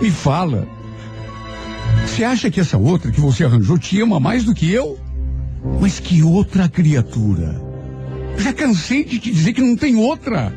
Me 0.00 0.10
fala. 0.10 0.68
Você 2.06 2.24
acha 2.24 2.50
que 2.50 2.60
essa 2.60 2.76
outra 2.76 3.10
que 3.10 3.20
você 3.20 3.44
arranjou 3.44 3.78
te 3.78 4.00
ama 4.00 4.20
mais 4.20 4.44
do 4.44 4.54
que 4.54 4.70
eu? 4.70 4.98
Mas 5.80 5.98
que 5.98 6.22
outra 6.22 6.68
criatura? 6.68 7.69
Já 8.38 8.52
cansei 8.52 9.04
de 9.04 9.18
te 9.18 9.30
dizer 9.30 9.52
que 9.52 9.60
não 9.60 9.76
tem 9.76 9.96
outra. 9.96 10.52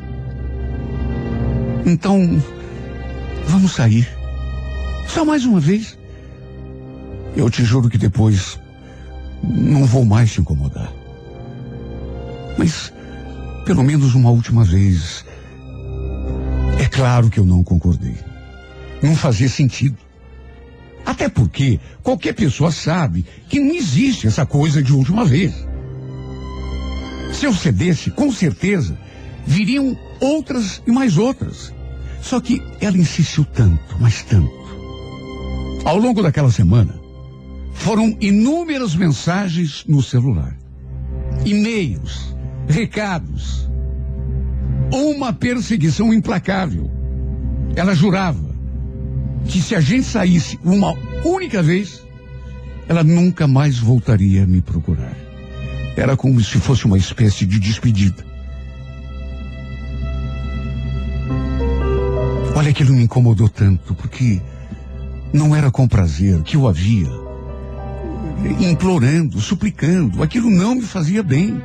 Então, 1.86 2.42
vamos 3.46 3.72
sair. 3.72 4.08
Só 5.06 5.24
mais 5.24 5.44
uma 5.44 5.60
vez. 5.60 5.98
Eu 7.36 7.50
te 7.50 7.64
juro 7.64 7.88
que 7.88 7.98
depois 7.98 8.58
não 9.42 9.84
vou 9.84 10.04
mais 10.04 10.32
te 10.32 10.40
incomodar. 10.40 10.92
Mas, 12.56 12.92
pelo 13.64 13.82
menos 13.82 14.14
uma 14.14 14.30
última 14.30 14.64
vez. 14.64 15.24
É 16.78 16.86
claro 16.86 17.28
que 17.28 17.38
eu 17.38 17.44
não 17.44 17.62
concordei. 17.62 18.16
Não 19.02 19.14
fazia 19.14 19.48
sentido. 19.48 19.96
Até 21.04 21.28
porque 21.28 21.78
qualquer 22.02 22.32
pessoa 22.32 22.72
sabe 22.72 23.26
que 23.48 23.60
não 23.60 23.74
existe 23.74 24.26
essa 24.26 24.46
coisa 24.46 24.82
de 24.82 24.92
última 24.92 25.24
vez. 25.24 25.63
Se 27.34 27.46
eu 27.46 27.52
cedesse, 27.52 28.10
com 28.10 28.30
certeza, 28.30 28.96
viriam 29.44 29.98
outras 30.20 30.80
e 30.86 30.92
mais 30.92 31.18
outras. 31.18 31.74
Só 32.22 32.40
que 32.40 32.62
ela 32.80 32.96
insistiu 32.96 33.44
tanto, 33.44 33.96
mas 34.00 34.22
tanto. 34.22 34.52
Ao 35.84 35.98
longo 35.98 36.22
daquela 36.22 36.50
semana, 36.50 36.94
foram 37.74 38.16
inúmeras 38.20 38.94
mensagens 38.94 39.84
no 39.86 40.00
celular, 40.00 40.56
e-mails, 41.44 42.34
recados, 42.68 43.68
uma 44.90 45.32
perseguição 45.32 46.14
implacável. 46.14 46.90
Ela 47.76 47.94
jurava 47.94 48.54
que 49.46 49.60
se 49.60 49.74
a 49.74 49.80
gente 49.80 50.04
saísse 50.04 50.58
uma 50.64 50.94
única 51.24 51.62
vez, 51.62 52.02
ela 52.88 53.02
nunca 53.02 53.46
mais 53.46 53.78
voltaria 53.78 54.44
a 54.44 54.46
me 54.46 54.62
procurar. 54.62 55.23
Era 55.96 56.16
como 56.16 56.40
se 56.40 56.58
fosse 56.58 56.86
uma 56.86 56.98
espécie 56.98 57.46
de 57.46 57.58
despedida. 57.58 58.24
Olha, 62.56 62.70
aquilo 62.70 62.94
me 62.94 63.04
incomodou 63.04 63.48
tanto, 63.48 63.94
porque 63.94 64.40
não 65.32 65.54
era 65.54 65.70
com 65.70 65.88
prazer 65.88 66.42
que 66.42 66.56
eu 66.56 66.68
havia 66.68 67.24
implorando, 68.60 69.40
suplicando. 69.40 70.22
Aquilo 70.22 70.50
não 70.50 70.74
me 70.74 70.82
fazia 70.82 71.22
bem. 71.22 71.60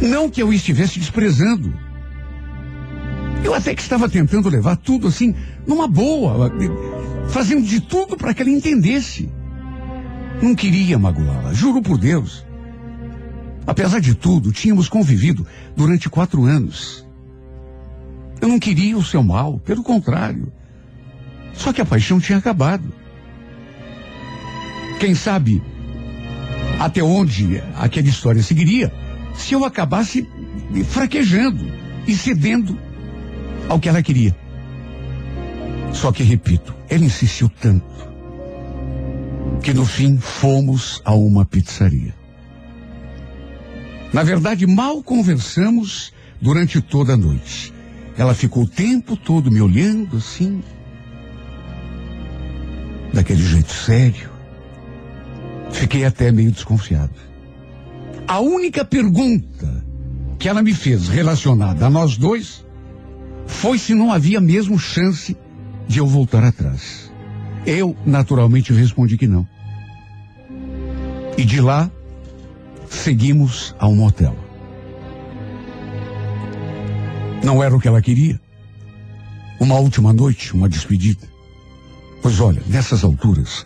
Não 0.00 0.28
que 0.28 0.42
eu 0.42 0.52
estivesse 0.52 0.98
desprezando. 0.98 1.72
Eu 3.44 3.54
até 3.54 3.74
que 3.74 3.82
estava 3.82 4.08
tentando 4.08 4.48
levar 4.48 4.76
tudo 4.76 5.08
assim, 5.08 5.34
numa 5.66 5.88
boa, 5.88 6.50
fazendo 7.28 7.66
de 7.66 7.80
tudo 7.80 8.16
para 8.16 8.34
que 8.34 8.42
ela 8.42 8.50
entendesse. 8.50 9.28
Não 10.42 10.56
queria 10.56 10.98
magoá-la, 10.98 11.54
juro 11.54 11.80
por 11.80 11.96
Deus. 11.96 12.44
Apesar 13.64 14.00
de 14.00 14.12
tudo, 14.12 14.50
tínhamos 14.50 14.88
convivido 14.88 15.46
durante 15.76 16.10
quatro 16.10 16.44
anos. 16.44 17.06
Eu 18.40 18.48
não 18.48 18.58
queria 18.58 18.98
o 18.98 19.04
seu 19.04 19.22
mal, 19.22 19.60
pelo 19.60 19.84
contrário. 19.84 20.52
Só 21.54 21.72
que 21.72 21.80
a 21.80 21.86
paixão 21.86 22.18
tinha 22.18 22.38
acabado. 22.38 22.92
Quem 24.98 25.14
sabe 25.14 25.62
até 26.80 27.00
onde 27.00 27.62
aquela 27.76 28.08
história 28.08 28.42
seguiria 28.42 28.92
se 29.36 29.54
eu 29.54 29.64
acabasse 29.64 30.28
fraquejando 30.88 31.64
e 32.04 32.16
cedendo 32.16 32.76
ao 33.68 33.78
que 33.78 33.88
ela 33.88 34.02
queria. 34.02 34.36
Só 35.92 36.10
que, 36.10 36.24
repito, 36.24 36.74
ela 36.88 37.04
insistiu 37.04 37.48
tanto 37.48 38.11
que 39.60 39.74
no 39.74 39.84
fim 39.84 40.18
fomos 40.18 41.00
a 41.04 41.14
uma 41.14 41.44
pizzaria. 41.44 42.14
Na 44.12 44.22
verdade, 44.22 44.66
mal 44.66 45.02
conversamos 45.02 46.12
durante 46.40 46.80
toda 46.80 47.14
a 47.14 47.16
noite. 47.16 47.72
Ela 48.16 48.34
ficou 48.34 48.64
o 48.64 48.68
tempo 48.68 49.16
todo 49.16 49.50
me 49.50 49.60
olhando 49.60 50.18
assim, 50.18 50.62
daquele 53.12 53.42
jeito 53.42 53.72
sério. 53.72 54.30
Fiquei 55.70 56.04
até 56.04 56.30
meio 56.30 56.50
desconfiado. 56.50 57.14
A 58.28 58.40
única 58.40 58.84
pergunta 58.84 59.84
que 60.38 60.48
ela 60.48 60.62
me 60.62 60.74
fez 60.74 61.08
relacionada 61.08 61.86
a 61.86 61.90
nós 61.90 62.16
dois 62.16 62.64
foi 63.46 63.78
se 63.78 63.94
não 63.94 64.12
havia 64.12 64.40
mesmo 64.40 64.78
chance 64.78 65.36
de 65.86 65.98
eu 65.98 66.06
voltar 66.06 66.44
atrás. 66.44 67.11
Eu, 67.66 67.96
naturalmente, 68.04 68.72
respondi 68.72 69.16
que 69.16 69.26
não. 69.26 69.46
E 71.36 71.44
de 71.44 71.60
lá, 71.60 71.90
seguimos 72.90 73.74
a 73.78 73.88
um 73.88 73.94
motel. 73.94 74.36
Não 77.44 77.62
era 77.62 77.74
o 77.74 77.80
que 77.80 77.88
ela 77.88 78.02
queria. 78.02 78.40
Uma 79.60 79.76
última 79.78 80.12
noite, 80.12 80.54
uma 80.54 80.68
despedida. 80.68 81.26
Pois 82.20 82.40
olha, 82.40 82.62
nessas 82.66 83.04
alturas, 83.04 83.64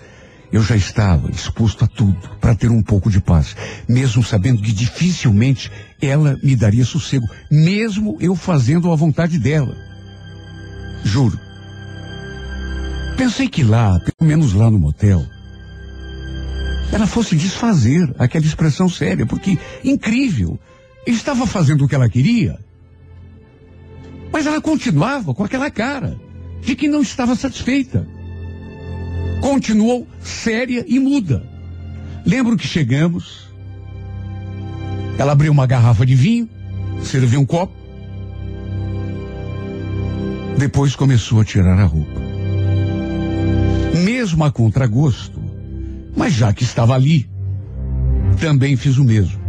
eu 0.52 0.62
já 0.62 0.76
estava 0.76 1.30
exposto 1.30 1.84
a 1.84 1.88
tudo 1.88 2.30
para 2.40 2.54
ter 2.54 2.70
um 2.70 2.82
pouco 2.82 3.10
de 3.10 3.20
paz, 3.20 3.56
mesmo 3.88 4.22
sabendo 4.22 4.62
que 4.62 4.72
dificilmente 4.72 5.70
ela 6.00 6.38
me 6.42 6.54
daria 6.54 6.84
sossego, 6.84 7.26
mesmo 7.50 8.16
eu 8.20 8.34
fazendo 8.34 8.90
a 8.92 8.96
vontade 8.96 9.38
dela. 9.38 9.76
Juro. 11.04 11.45
Pensei 13.16 13.48
que 13.48 13.64
lá, 13.64 13.98
pelo 13.98 14.28
menos 14.28 14.52
lá 14.52 14.70
no 14.70 14.78
motel, 14.78 15.24
ela 16.92 17.06
fosse 17.06 17.34
desfazer 17.34 18.14
aquela 18.18 18.44
expressão 18.44 18.88
séria, 18.88 19.26
porque, 19.26 19.58
incrível, 19.82 20.58
ele 21.06 21.16
estava 21.16 21.46
fazendo 21.46 21.84
o 21.84 21.88
que 21.88 21.94
ela 21.94 22.08
queria, 22.08 22.58
mas 24.30 24.46
ela 24.46 24.60
continuava 24.60 25.32
com 25.32 25.42
aquela 25.42 25.70
cara 25.70 26.20
de 26.60 26.76
que 26.76 26.88
não 26.88 27.00
estava 27.00 27.34
satisfeita. 27.34 28.06
Continuou 29.40 30.06
séria 30.20 30.84
e 30.86 30.98
muda. 30.98 31.42
Lembro 32.24 32.56
que 32.56 32.66
chegamos, 32.66 33.48
ela 35.18 35.32
abriu 35.32 35.52
uma 35.52 35.66
garrafa 35.66 36.04
de 36.04 36.14
vinho, 36.14 36.48
serviu 37.02 37.40
um 37.40 37.46
copo, 37.46 37.74
depois 40.58 40.94
começou 40.96 41.40
a 41.40 41.44
tirar 41.44 41.78
a 41.78 41.84
roupa. 41.84 42.25
Mesmo 44.04 44.44
a 44.44 44.50
contragosto, 44.50 45.40
mas 46.16 46.32
já 46.32 46.52
que 46.52 46.64
estava 46.64 46.94
ali, 46.94 47.28
também 48.40 48.76
fiz 48.76 48.98
o 48.98 49.04
mesmo. 49.04 49.40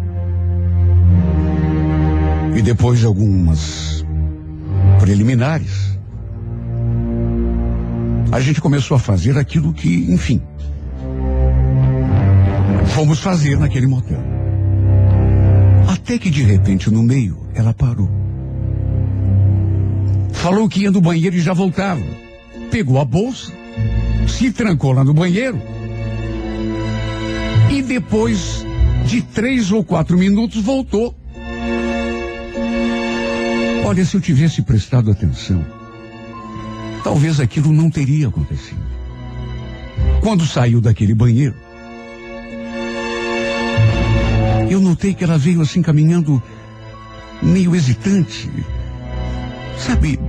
E 2.55 2.61
depois 2.61 2.99
de 2.99 3.05
algumas 3.05 4.05
preliminares, 4.99 5.97
a 8.31 8.39
gente 8.39 8.59
começou 8.59 8.95
a 8.95 8.99
fazer 8.99 9.37
aquilo 9.37 9.73
que, 9.73 10.11
enfim, 10.11 10.41
fomos 12.87 13.19
fazer 13.19 13.57
naquele 13.57 13.87
motel. 13.87 14.21
Até 15.87 16.17
que 16.17 16.29
de 16.29 16.43
repente, 16.43 16.89
no 16.89 17.03
meio, 17.03 17.37
ela 17.53 17.73
parou. 17.73 18.09
Falou 20.33 20.67
que 20.67 20.81
ia 20.81 20.91
no 20.91 21.01
banheiro 21.01 21.35
e 21.35 21.41
já 21.41 21.53
voltava. 21.53 22.03
Pegou 22.71 22.99
a 22.99 23.05
bolsa, 23.05 23.51
se 24.27 24.51
trancou 24.51 24.91
lá 24.91 25.03
no 25.03 25.13
banheiro. 25.13 25.61
E 27.71 27.81
depois 27.81 28.65
de 29.05 29.21
três 29.21 29.71
ou 29.71 29.83
quatro 29.83 30.17
minutos 30.17 30.61
voltou. 30.61 31.15
Olha, 33.85 34.03
se 34.03 34.15
eu 34.15 34.21
tivesse 34.21 34.61
prestado 34.61 35.09
atenção, 35.09 35.65
talvez 37.03 37.39
aquilo 37.39 37.71
não 37.71 37.89
teria 37.89 38.27
acontecido. 38.27 38.81
Quando 40.21 40.45
saiu 40.45 40.81
daquele 40.81 41.13
banheiro, 41.13 41.55
eu 44.69 44.81
notei 44.81 45.13
que 45.13 45.23
ela 45.23 45.37
veio 45.37 45.61
assim 45.61 45.81
caminhando 45.81 46.41
meio 47.41 47.75
hesitante. 47.75 48.49
Sabe, 49.77 50.19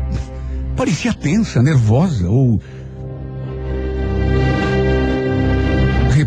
parecia 0.77 1.13
tensa, 1.13 1.63
nervosa 1.63 2.29
ou. 2.29 2.61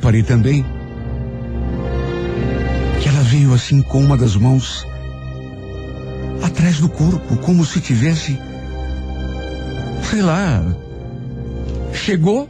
Reparei 0.01 0.23
também 0.23 0.65
que 2.99 3.07
ela 3.07 3.21
veio 3.21 3.53
assim 3.53 3.83
com 3.83 3.99
uma 4.03 4.17
das 4.17 4.35
mãos 4.35 4.83
atrás 6.41 6.79
do 6.79 6.89
corpo, 6.89 7.37
como 7.37 7.63
se 7.63 7.79
tivesse, 7.79 8.35
sei 10.09 10.23
lá, 10.23 10.65
chegou 11.93 12.49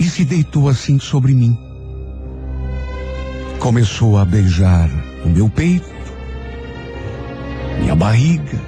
e 0.00 0.04
se 0.04 0.24
deitou 0.24 0.70
assim 0.70 0.98
sobre 0.98 1.34
mim. 1.34 1.54
Começou 3.58 4.16
a 4.16 4.24
beijar 4.24 4.88
o 5.26 5.28
meu 5.28 5.50
peito, 5.50 5.84
minha 7.78 7.94
barriga. 7.94 8.58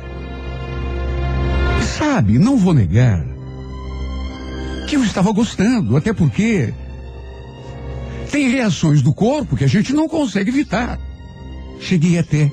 E 1.80 1.82
sabe, 1.82 2.38
não 2.38 2.58
vou 2.58 2.74
negar 2.74 3.24
que 4.86 4.96
eu 4.96 5.02
estava 5.02 5.32
gostando, 5.32 5.96
até 5.96 6.12
porque 6.12 6.74
tem 8.35 8.49
reações 8.49 9.01
do 9.01 9.14
corpo 9.14 9.57
que 9.57 9.62
a 9.62 9.68
gente 9.68 9.93
não 9.93 10.09
consegue 10.09 10.51
evitar. 10.51 10.99
Cheguei 11.78 12.18
até 12.18 12.51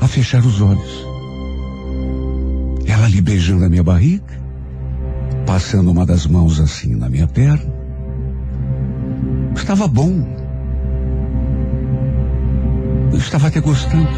a 0.00 0.08
fechar 0.08 0.42
os 0.42 0.62
olhos. 0.62 1.06
Ela 2.86 3.04
ali 3.04 3.20
beijando 3.20 3.66
a 3.66 3.68
minha 3.68 3.82
barriga, 3.82 4.42
passando 5.44 5.90
uma 5.90 6.06
das 6.06 6.26
mãos 6.26 6.58
assim 6.58 6.96
na 6.96 7.10
minha 7.10 7.26
perna. 7.26 7.70
Estava 9.54 9.86
bom. 9.86 10.26
Eu 13.12 13.18
estava 13.18 13.48
até 13.48 13.60
gostando. 13.60 14.08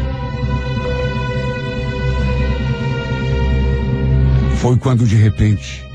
Foi 4.55 4.77
quando 4.77 5.05
de 5.05 5.15
repente 5.15 5.85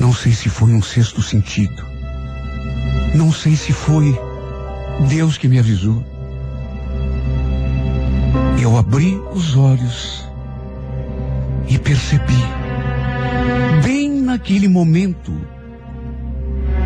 Não 0.00 0.12
sei 0.12 0.32
se 0.32 0.48
foi 0.48 0.72
um 0.72 0.82
sexto 0.82 1.22
sentido. 1.22 1.95
Não 3.16 3.32
sei 3.32 3.56
se 3.56 3.72
foi 3.72 4.14
Deus 5.08 5.38
que 5.38 5.48
me 5.48 5.58
avisou. 5.58 6.04
Eu 8.60 8.76
abri 8.76 9.18
os 9.32 9.56
olhos 9.56 10.28
e 11.66 11.78
percebi, 11.78 12.44
bem 13.82 14.20
naquele 14.20 14.68
momento, 14.68 15.32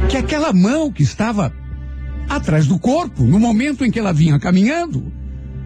que 0.09 0.17
aquela 0.17 0.53
mão 0.53 0.93
que 0.93 1.03
estava 1.03 1.53
atrás 2.29 2.69
do 2.69 2.79
corpo, 2.79 3.25
no 3.25 3.41
momento 3.41 3.85
em 3.85 3.91
que 3.91 3.99
ela 3.99 4.13
vinha 4.13 4.39
caminhando, 4.39 5.13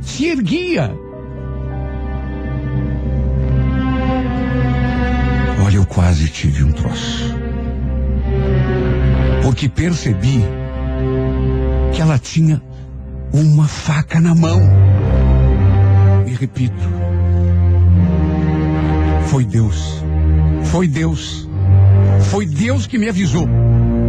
se 0.00 0.24
erguia. 0.24 0.90
Olha, 5.62 5.76
eu 5.76 5.84
quase 5.84 6.28
tive 6.30 6.64
um 6.64 6.72
troço. 6.72 7.43
Porque 9.44 9.68
percebi 9.68 10.40
que 11.94 12.00
ela 12.00 12.18
tinha 12.18 12.62
uma 13.30 13.68
faca 13.68 14.18
na 14.18 14.34
mão. 14.34 14.58
E 16.26 16.30
repito, 16.30 16.74
foi 19.26 19.44
Deus. 19.44 20.02
Foi 20.64 20.88
Deus. 20.88 21.46
Foi 22.30 22.46
Deus 22.46 22.86
que 22.86 22.96
me 22.96 23.06
avisou. 23.06 23.46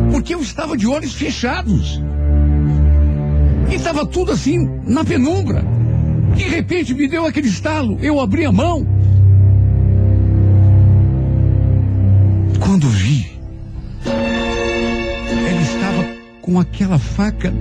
Porque 0.10 0.34
eu 0.34 0.40
estava 0.40 0.78
de 0.78 0.88
olhos 0.88 1.14
fechados. 1.14 2.02
E 3.70 3.76
estava 3.76 4.06
tudo 4.06 4.32
assim, 4.32 4.70
na 4.88 5.04
penumbra. 5.04 5.66
De 6.34 6.44
repente 6.44 6.94
me 6.94 7.10
deu 7.10 7.26
aquele 7.26 7.50
estalo. 7.50 8.00
Eu 8.02 8.22
abri 8.22 8.46
a 8.46 8.54
mão. 8.54 8.88
Quando 12.58 12.88
vi, 12.88 13.35
com 16.56 16.62
aquela 16.62 16.97
faca 16.97 17.53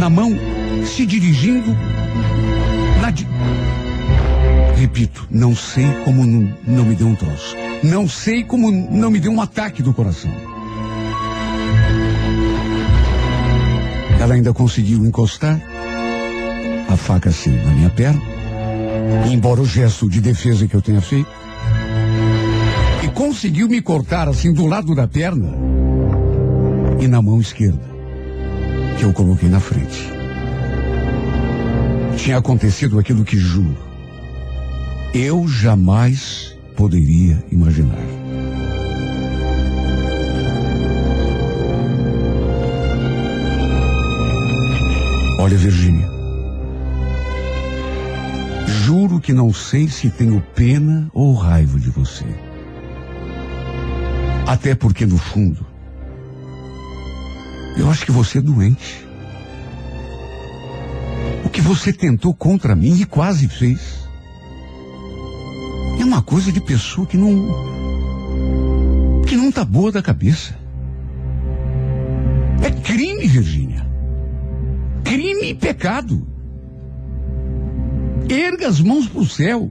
na 0.00 0.08
mão, 0.08 0.32
se 0.82 1.04
dirigindo 1.04 1.76
na 3.02 3.10
di... 3.10 3.28
Repito, 4.78 5.28
não 5.30 5.54
sei 5.54 5.86
como 6.02 6.24
não, 6.24 6.54
não 6.66 6.84
me 6.86 6.94
deu 6.94 7.06
um 7.06 7.14
troço. 7.14 7.54
Não 7.82 8.08
sei 8.08 8.44
como 8.44 8.72
não 8.72 9.10
me 9.10 9.20
deu 9.20 9.30
um 9.30 9.42
ataque 9.42 9.82
do 9.82 9.92
coração. 9.92 10.30
Ela 14.18 14.32
ainda 14.36 14.54
conseguiu 14.54 15.04
encostar 15.04 15.60
a 16.88 16.96
faca 16.96 17.28
assim 17.28 17.50
na 17.50 17.72
minha 17.72 17.90
perna, 17.90 18.22
embora 19.30 19.60
o 19.60 19.66
gesto 19.66 20.08
de 20.08 20.22
defesa 20.22 20.66
que 20.66 20.74
eu 20.74 20.80
tenha 20.80 21.02
feito, 21.02 21.28
e 23.04 23.08
conseguiu 23.08 23.68
me 23.68 23.82
cortar 23.82 24.28
assim 24.28 24.50
do 24.50 24.64
lado 24.64 24.94
da 24.94 25.06
perna 25.06 25.61
e 27.02 27.08
na 27.08 27.20
mão 27.20 27.40
esquerda, 27.40 27.82
que 28.96 29.04
eu 29.04 29.12
coloquei 29.12 29.48
na 29.48 29.58
frente. 29.58 30.08
Tinha 32.16 32.38
acontecido 32.38 32.96
aquilo 32.96 33.24
que 33.24 33.36
juro. 33.36 33.76
Eu 35.12 35.48
jamais 35.48 36.56
poderia 36.76 37.44
imaginar. 37.50 37.98
Olha, 45.40 45.58
Virgínia. 45.58 46.08
Juro 48.84 49.18
que 49.18 49.32
não 49.32 49.52
sei 49.52 49.88
se 49.88 50.08
tenho 50.08 50.40
pena 50.54 51.10
ou 51.12 51.34
raiva 51.34 51.80
de 51.80 51.90
você. 51.90 52.26
Até 54.46 54.76
porque, 54.76 55.04
no 55.04 55.18
fundo, 55.18 55.71
eu 57.76 57.90
acho 57.90 58.04
que 58.04 58.12
você 58.12 58.38
é 58.38 58.40
doente. 58.40 59.06
O 61.44 61.48
que 61.48 61.60
você 61.60 61.92
tentou 61.92 62.34
contra 62.34 62.74
mim 62.74 63.00
e 63.00 63.04
quase 63.04 63.48
fez. 63.48 64.08
É 65.98 66.04
uma 66.04 66.22
coisa 66.22 66.50
de 66.50 66.60
pessoa 66.60 67.06
que 67.06 67.16
não. 67.16 67.48
que 69.26 69.36
não 69.36 69.50
tá 69.50 69.64
boa 69.64 69.92
da 69.92 70.02
cabeça. 70.02 70.56
É 72.62 72.70
crime, 72.70 73.26
Virgínia. 73.26 73.86
Crime 75.04 75.50
e 75.50 75.54
pecado. 75.54 76.26
Erga 78.28 78.68
as 78.68 78.80
mãos 78.80 79.08
para 79.08 79.20
o 79.20 79.28
céu 79.28 79.70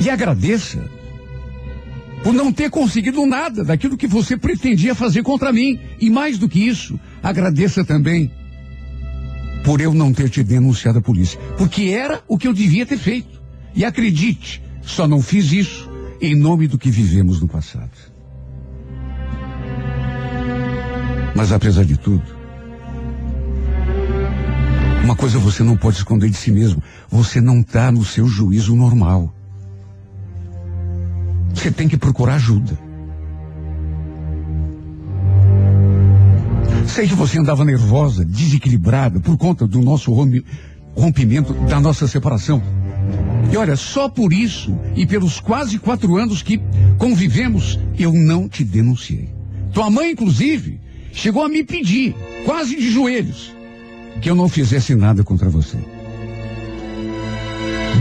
e 0.00 0.08
agradeça 0.08 0.97
por 2.22 2.32
não 2.32 2.52
ter 2.52 2.70
conseguido 2.70 3.24
nada 3.26 3.64
daquilo 3.64 3.96
que 3.96 4.06
você 4.06 4.36
pretendia 4.36 4.94
fazer 4.94 5.22
contra 5.22 5.52
mim. 5.52 5.78
E 6.00 6.10
mais 6.10 6.38
do 6.38 6.48
que 6.48 6.60
isso, 6.60 6.98
agradeça 7.22 7.84
também 7.84 8.30
por 9.64 9.80
eu 9.80 9.92
não 9.92 10.12
ter 10.12 10.28
te 10.28 10.42
denunciado 10.42 10.98
à 10.98 11.02
polícia. 11.02 11.38
Porque 11.56 11.84
era 11.84 12.22
o 12.26 12.38
que 12.38 12.48
eu 12.48 12.52
devia 12.52 12.86
ter 12.86 12.98
feito. 12.98 13.40
E 13.74 13.84
acredite, 13.84 14.62
só 14.82 15.06
não 15.06 15.22
fiz 15.22 15.52
isso 15.52 15.90
em 16.20 16.34
nome 16.34 16.66
do 16.66 16.78
que 16.78 16.90
vivemos 16.90 17.40
no 17.40 17.48
passado. 17.48 17.90
Mas 21.34 21.52
apesar 21.52 21.84
de 21.84 21.96
tudo, 21.96 22.24
uma 25.04 25.14
coisa 25.14 25.38
você 25.38 25.62
não 25.62 25.76
pode 25.76 25.98
esconder 25.98 26.28
de 26.28 26.36
si 26.36 26.50
mesmo. 26.50 26.82
Você 27.08 27.40
não 27.40 27.60
está 27.60 27.92
no 27.92 28.04
seu 28.04 28.26
juízo 28.26 28.74
normal. 28.74 29.34
Você 31.58 31.72
tem 31.72 31.88
que 31.88 31.96
procurar 31.96 32.34
ajuda. 32.36 32.78
Sei 36.86 37.08
que 37.08 37.14
você 37.14 37.38
andava 37.38 37.64
nervosa, 37.64 38.24
desequilibrada 38.24 39.18
por 39.18 39.36
conta 39.36 39.66
do 39.66 39.80
nosso 39.80 40.12
rompi- 40.12 40.44
rompimento, 40.94 41.52
da 41.52 41.80
nossa 41.80 42.06
separação. 42.06 42.62
E 43.52 43.56
olha, 43.56 43.74
só 43.74 44.08
por 44.08 44.32
isso 44.32 44.78
e 44.94 45.04
pelos 45.04 45.40
quase 45.40 45.78
quatro 45.80 46.16
anos 46.16 46.42
que 46.42 46.60
convivemos, 46.96 47.78
eu 47.98 48.12
não 48.12 48.48
te 48.48 48.62
denunciei. 48.62 49.28
Tua 49.72 49.90
mãe, 49.90 50.12
inclusive, 50.12 50.80
chegou 51.12 51.44
a 51.44 51.48
me 51.48 51.64
pedir, 51.64 52.14
quase 52.44 52.76
de 52.76 52.88
joelhos, 52.88 53.52
que 54.22 54.30
eu 54.30 54.36
não 54.36 54.48
fizesse 54.48 54.94
nada 54.94 55.24
contra 55.24 55.48
você. 55.48 55.76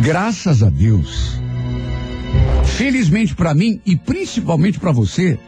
Graças 0.02 0.62
a 0.62 0.70
Deus, 0.70 1.42
felizmente 2.76 3.36
para 3.36 3.54
mim 3.54 3.82
e 3.86 3.96
principalmente 3.96 4.80
para 4.80 4.92
você, 4.92 5.40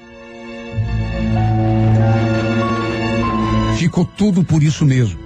ficou 3.78 4.06
tudo 4.06 4.44
por 4.44 4.62
isso 4.62 4.86
mesmo. 4.86 5.20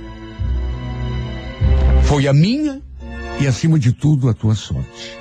Foi 2.04 2.28
a 2.28 2.34
minha 2.34 2.82
e, 3.40 3.48
acima 3.48 3.80
de 3.80 3.92
tudo, 3.92 4.30
a 4.30 4.34
tua 4.34 4.56
sorte. 4.56 5.18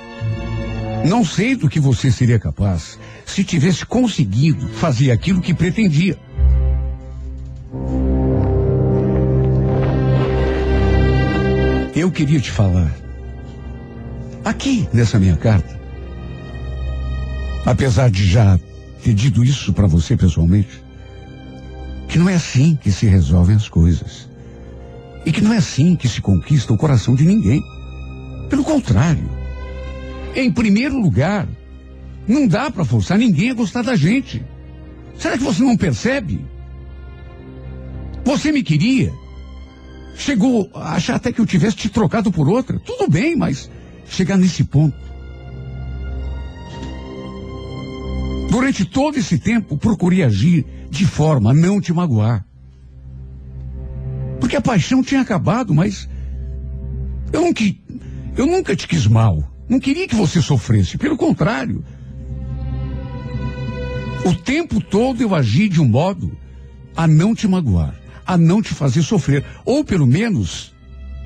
Não 1.05 1.25
sei 1.25 1.55
do 1.55 1.67
que 1.67 1.79
você 1.79 2.11
seria 2.11 2.39
capaz 2.39 2.97
se 3.25 3.43
tivesse 3.43 3.85
conseguido 3.85 4.67
fazer 4.69 5.11
aquilo 5.11 5.41
que 5.41 5.53
pretendia. 5.53 6.17
Eu 11.95 12.11
queria 12.11 12.39
te 12.39 12.51
falar, 12.51 12.95
aqui 14.43 14.87
nessa 14.93 15.19
minha 15.19 15.35
carta, 15.35 15.79
apesar 17.65 18.09
de 18.09 18.25
já 18.25 18.59
ter 19.03 19.13
dito 19.13 19.43
isso 19.43 19.73
para 19.73 19.87
você 19.87 20.15
pessoalmente, 20.15 20.83
que 22.07 22.19
não 22.19 22.29
é 22.29 22.35
assim 22.35 22.75
que 22.75 22.91
se 22.91 23.05
resolvem 23.05 23.55
as 23.55 23.67
coisas. 23.67 24.29
E 25.25 25.31
que 25.31 25.41
não 25.41 25.53
é 25.53 25.57
assim 25.57 25.95
que 25.95 26.07
se 26.07 26.21
conquista 26.21 26.73
o 26.73 26.77
coração 26.77 27.15
de 27.15 27.25
ninguém. 27.25 27.63
Pelo 28.49 28.63
contrário. 28.63 29.29
Em 30.35 30.51
primeiro 30.51 30.99
lugar, 30.99 31.47
não 32.27 32.47
dá 32.47 32.69
para 32.69 32.85
forçar 32.85 33.17
ninguém 33.17 33.51
a 33.51 33.53
gostar 33.53 33.83
da 33.83 33.95
gente. 33.95 34.43
Será 35.17 35.37
que 35.37 35.43
você 35.43 35.63
não 35.63 35.77
percebe? 35.77 36.45
Você 38.25 38.51
me 38.51 38.63
queria. 38.63 39.13
Chegou 40.15 40.69
a 40.73 40.93
achar 40.93 41.15
até 41.15 41.31
que 41.31 41.39
eu 41.39 41.45
tivesse 41.45 41.77
te 41.77 41.89
trocado 41.89 42.31
por 42.31 42.47
outra. 42.47 42.79
Tudo 42.79 43.09
bem, 43.09 43.35
mas 43.35 43.69
chegar 44.05 44.37
nesse 44.37 44.63
ponto. 44.63 44.95
Durante 48.53 48.85
todo 48.85 49.17
esse 49.17 49.39
tempo, 49.39 49.75
procurei 49.75 50.21
agir 50.21 50.63
de 50.87 51.07
forma 51.07 51.49
a 51.49 51.53
não 51.55 51.81
te 51.81 51.91
magoar. 51.91 52.45
Porque 54.39 54.55
a 54.55 54.61
paixão 54.61 55.01
tinha 55.01 55.21
acabado, 55.21 55.73
mas 55.73 56.07
eu, 57.31 57.51
eu 58.37 58.45
nunca 58.45 58.75
te 58.75 58.87
quis 58.87 59.07
mal. 59.07 59.43
Não 59.67 59.79
queria 59.79 60.07
que 60.07 60.13
você 60.13 60.39
sofresse. 60.39 60.99
Pelo 60.99 61.17
contrário. 61.17 61.83
O 64.23 64.35
tempo 64.35 64.79
todo 64.79 65.23
eu 65.23 65.33
agi 65.33 65.67
de 65.67 65.81
um 65.81 65.87
modo 65.87 66.37
a 66.95 67.07
não 67.07 67.33
te 67.33 67.47
magoar, 67.47 67.99
a 68.23 68.37
não 68.37 68.61
te 68.61 68.75
fazer 68.75 69.01
sofrer. 69.01 69.43
Ou 69.65 69.83
pelo 69.83 70.05
menos 70.05 70.75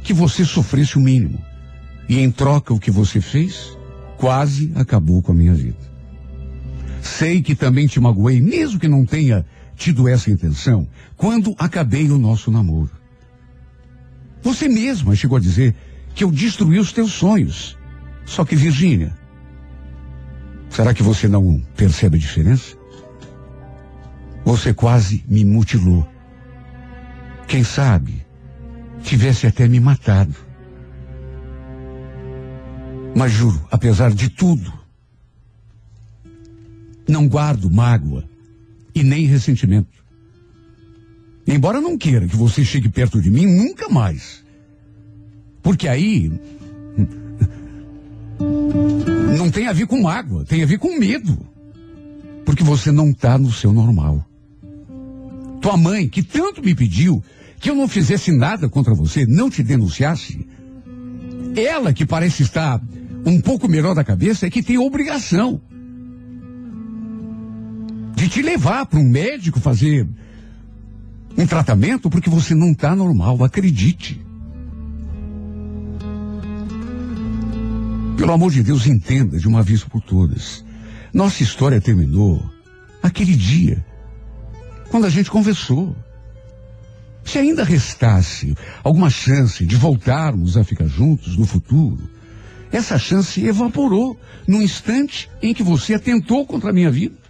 que 0.02 0.14
você 0.14 0.46
sofresse 0.46 0.98
o 0.98 1.02
mínimo. 1.02 1.44
E 2.08 2.20
em 2.20 2.32
troca, 2.32 2.74
o 2.74 2.80
que 2.80 2.90
você 2.90 3.20
fez 3.20 3.78
quase 4.16 4.72
acabou 4.76 5.22
com 5.22 5.34
a 5.34 5.36
minha 5.36 5.54
vida. 5.54 5.87
Sei 7.02 7.42
que 7.42 7.56
também 7.56 7.88
te 7.88 8.00
magoei, 8.00 8.42
mesmo 8.42 8.80
que 8.80 8.88
não 8.88 9.06
tenha 9.06 9.46
tido 9.76 10.08
essa 10.08 10.32
intenção, 10.32 10.88
quando 11.16 11.56
acabei 11.58 12.10
o 12.10 12.18
nosso 12.18 12.50
namoro. 12.52 12.92
Você 14.42 14.68
mesma 14.68 15.16
chegou 15.16 15.38
a 15.38 15.42
dizer 15.42 15.76
que 16.16 16.24
eu 16.24 16.32
destruí 16.32 16.80
os 16.80 16.92
teus 16.92 17.12
sonhos. 17.12 17.78
Só 18.26 18.44
que, 18.44 18.56
Virgínia, 18.56 19.16
será 20.70 20.94
que 20.94 21.04
você 21.04 21.28
não 21.28 21.62
percebe 21.76 22.18
a 22.18 22.20
diferença? 22.20 22.76
Você 24.44 24.74
quase 24.74 25.24
me 25.28 25.46
mutilou. 25.46 26.08
Quem 27.48 27.64
sabe, 27.64 28.26
tivesse 29.04 29.48
até 29.48 29.68
me 29.68 29.80
matado. 29.80 30.36
Mas 33.16 33.32
juro, 33.32 33.66
apesar 33.72 34.12
de 34.14 34.30
tudo, 34.30 34.72
não 37.08 37.28
guardo 37.28 37.70
mágoa 37.70 38.24
e 38.94 39.04
nem 39.04 39.26
ressentimento. 39.26 39.98
Embora 41.48 41.80
não 41.80 41.98
queira 41.98 42.28
que 42.28 42.36
você 42.36 42.66
chegue 42.66 42.90
perto 42.90 43.22
de 43.22 43.32
mim 43.32 43.46
nunca 43.46 43.88
mais. 43.88 44.44
Porque 45.64 45.88
aí 45.88 46.32
não 49.38 49.50
tem 49.50 49.68
a 49.68 49.74
ver 49.74 49.88
com 49.88 50.02
mágoa, 50.02 50.44
tem 50.44 50.62
a 50.62 50.66
ver 50.66 50.78
com 50.78 51.00
medo. 51.00 51.38
Porque 52.46 52.64
você 52.64 52.92
não 52.92 53.12
está 53.12 53.38
no 53.38 53.52
seu 53.52 53.72
normal. 53.72 54.26
Tua 55.62 55.78
mãe, 55.78 56.08
que 56.08 56.22
tanto 56.22 56.62
me 56.62 56.76
pediu 56.76 57.24
que 57.60 57.70
eu 57.70 57.76
não 57.76 57.88
fizesse 57.88 58.32
nada 58.32 58.70
contra 58.70 58.94
você, 58.94 59.26
não 59.26 59.50
te 59.50 59.64
denunciasse, 59.64 60.48
ela 61.56 61.94
que 61.94 62.06
parece 62.06 62.44
estar 62.44 62.82
um 63.26 63.42
pouco 63.42 63.68
melhor 63.68 63.96
da 63.96 64.04
cabeça 64.04 64.46
é 64.46 64.50
que 64.50 64.62
tem 64.62 64.78
obrigação 64.78 65.60
de 68.28 68.34
te 68.34 68.42
levar 68.42 68.86
para 68.86 69.00
um 69.00 69.10
médico 69.10 69.60
fazer 69.60 70.06
um 71.38 71.48
tratamento 71.48 72.10
porque 72.10 72.30
você 72.30 72.54
não 72.54 72.72
está 72.72 72.94
normal, 72.94 73.42
acredite. 73.42 74.22
Pelo 78.18 78.34
amor 78.34 78.52
de 78.52 78.64
Deus, 78.64 78.86
entenda 78.86 79.40
de 79.40 79.48
uma 79.48 79.64
vez 79.64 79.84
por 79.84 80.02
todas. 80.02 80.66
Nossa 81.14 81.42
história 81.42 81.80
terminou 81.80 82.44
aquele 83.02 83.34
dia, 83.34 83.86
quando 84.90 85.06
a 85.06 85.10
gente 85.10 85.32
conversou. 85.32 85.96
Se 87.24 87.38
ainda 87.38 87.64
restasse 87.64 88.56
alguma 88.84 89.10
chance 89.10 89.66
de 89.66 89.76
voltarmos 89.76 90.58
a 90.58 90.64
ficar 90.64 90.88
juntos 90.88 91.38
no 91.38 91.46
futuro, 91.46 92.10
essa 92.72 92.98
chance 92.98 93.46
evaporou 93.46 94.20
no 94.48 94.62
instante 94.62 95.30
em 95.42 95.54
que 95.54 95.62
você 95.62 95.94
atentou 95.94 96.46
contra 96.46 96.70
a 96.70 96.74
minha 96.74 96.90
vida. 96.90 97.27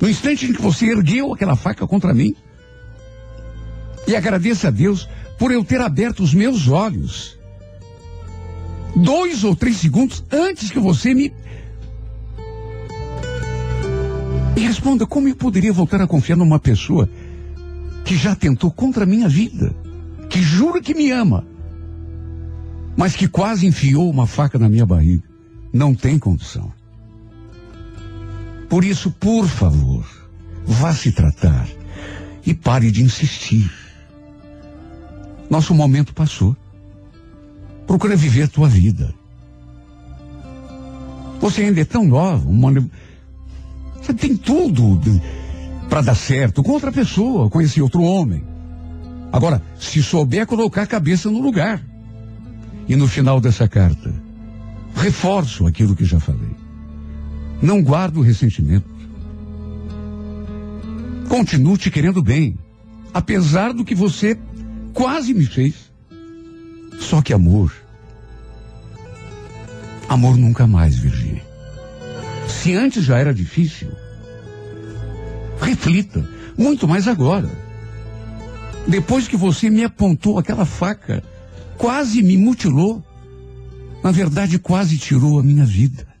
No 0.00 0.08
instante 0.08 0.46
em 0.46 0.52
que 0.52 0.62
você 0.62 0.86
ergueu 0.86 1.32
aquela 1.32 1.56
faca 1.56 1.86
contra 1.86 2.12
mim. 2.12 2.34
E 4.06 4.16
agradeça 4.16 4.68
a 4.68 4.70
Deus 4.70 5.08
por 5.38 5.50
eu 5.52 5.64
ter 5.64 5.80
aberto 5.80 6.20
os 6.20 6.34
meus 6.34 6.68
olhos. 6.68 7.38
Dois 8.94 9.42
ou 9.44 9.56
três 9.56 9.76
segundos 9.76 10.22
antes 10.30 10.70
que 10.70 10.78
você 10.78 11.14
me. 11.14 11.32
E 14.56 14.60
responda, 14.60 15.06
como 15.06 15.28
eu 15.28 15.36
poderia 15.36 15.72
voltar 15.72 16.00
a 16.00 16.06
confiar 16.06 16.36
numa 16.36 16.58
pessoa 16.58 17.08
que 18.04 18.16
já 18.16 18.34
tentou 18.34 18.70
contra 18.70 19.04
a 19.04 19.06
minha 19.06 19.28
vida, 19.28 19.74
que 20.28 20.42
jura 20.42 20.80
que 20.80 20.94
me 20.94 21.10
ama, 21.10 21.46
mas 22.96 23.16
que 23.16 23.26
quase 23.28 23.66
enfiou 23.66 24.10
uma 24.10 24.26
faca 24.26 24.58
na 24.58 24.68
minha 24.68 24.84
barriga? 24.84 25.22
Não 25.72 25.94
tem 25.94 26.18
condição. 26.18 26.72
Por 28.72 28.86
isso, 28.86 29.10
por 29.10 29.46
favor, 29.46 30.02
vá 30.64 30.94
se 30.94 31.12
tratar 31.12 31.68
e 32.42 32.54
pare 32.54 32.90
de 32.90 33.02
insistir. 33.02 33.70
Nosso 35.50 35.74
momento 35.74 36.14
passou. 36.14 36.56
Procura 37.86 38.16
viver 38.16 38.44
a 38.44 38.48
tua 38.48 38.70
vida. 38.70 39.12
Você 41.38 41.64
ainda 41.64 41.82
é 41.82 41.84
tão 41.84 42.06
nova, 42.06 42.48
uma... 42.48 42.72
você 44.00 44.14
tem 44.14 44.34
tudo 44.34 45.20
para 45.90 46.00
dar 46.00 46.14
certo 46.14 46.62
com 46.62 46.72
outra 46.72 46.90
pessoa, 46.90 47.50
com 47.50 47.60
esse 47.60 47.82
outro 47.82 48.00
homem. 48.00 48.42
Agora, 49.30 49.62
se 49.78 50.02
souber 50.02 50.46
colocar 50.46 50.84
a 50.84 50.86
cabeça 50.86 51.30
no 51.30 51.42
lugar. 51.42 51.78
E 52.88 52.96
no 52.96 53.06
final 53.06 53.38
dessa 53.38 53.68
carta, 53.68 54.10
reforço 54.94 55.66
aquilo 55.66 55.94
que 55.94 56.06
já 56.06 56.18
falei. 56.18 56.51
Não 57.62 57.80
guardo 57.80 58.20
ressentimento. 58.20 58.90
Continuo 61.28 61.78
te 61.78 61.90
querendo 61.90 62.20
bem, 62.20 62.58
apesar 63.14 63.72
do 63.72 63.84
que 63.84 63.94
você 63.94 64.36
quase 64.92 65.32
me 65.32 65.46
fez. 65.46 65.92
Só 66.98 67.22
que 67.22 67.32
amor. 67.32 67.72
Amor 70.08 70.36
nunca 70.36 70.66
mais, 70.66 70.96
Virgínia. 70.96 71.42
Se 72.48 72.74
antes 72.74 73.04
já 73.04 73.18
era 73.18 73.32
difícil, 73.32 73.90
reflita, 75.60 76.28
muito 76.58 76.86
mais 76.86 77.08
agora. 77.08 77.48
Depois 78.86 79.28
que 79.28 79.36
você 79.36 79.70
me 79.70 79.84
apontou 79.84 80.38
aquela 80.38 80.66
faca, 80.66 81.22
quase 81.78 82.22
me 82.22 82.36
mutilou. 82.36 83.02
Na 84.02 84.10
verdade, 84.10 84.58
quase 84.58 84.98
tirou 84.98 85.38
a 85.38 85.42
minha 85.42 85.64
vida. 85.64 86.11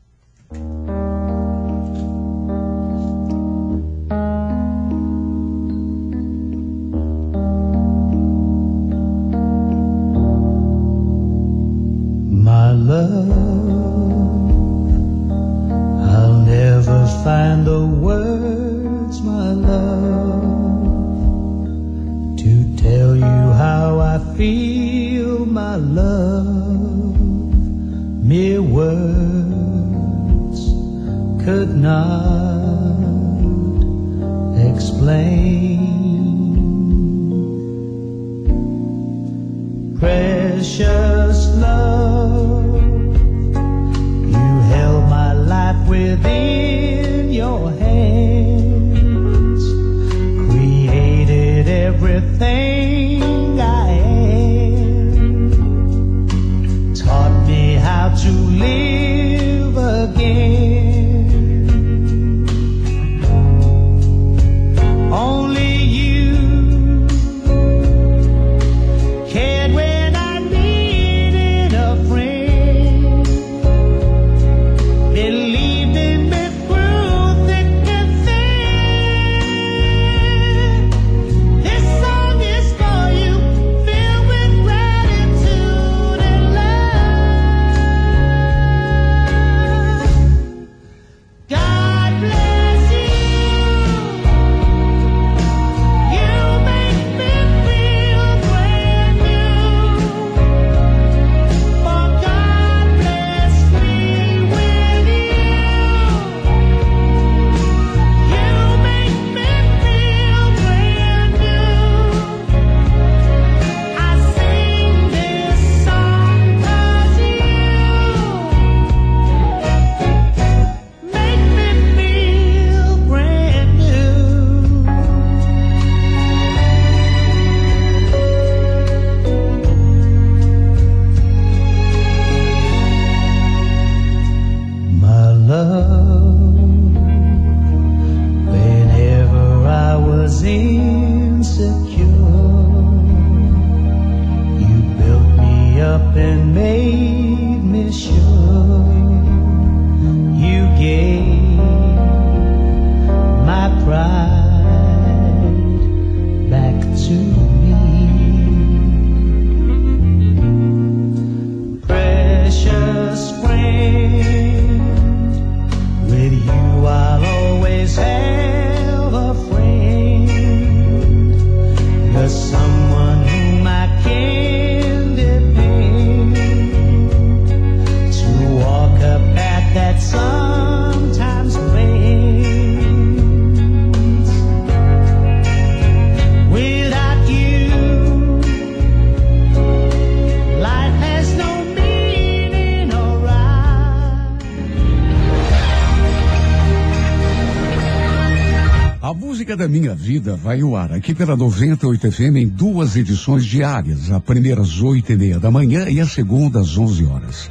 Vai 200.42 200.60
ao 200.60 200.74
ar 200.74 200.92
aqui 200.92 201.14
pela 201.14 201.36
98 201.36 202.10
FM 202.10 202.36
em 202.36 202.48
duas 202.48 202.96
edições 202.96 203.44
diárias, 203.44 204.10
a 204.10 204.18
primeira 204.18 204.60
às 204.60 204.80
oito 204.80 205.12
e 205.12 205.16
meia 205.16 205.38
da 205.38 205.52
manhã 205.52 205.88
e 205.88 206.00
a 206.00 206.06
segunda 206.06 206.58
às 206.58 206.76
11 206.76 207.04
horas. 207.04 207.48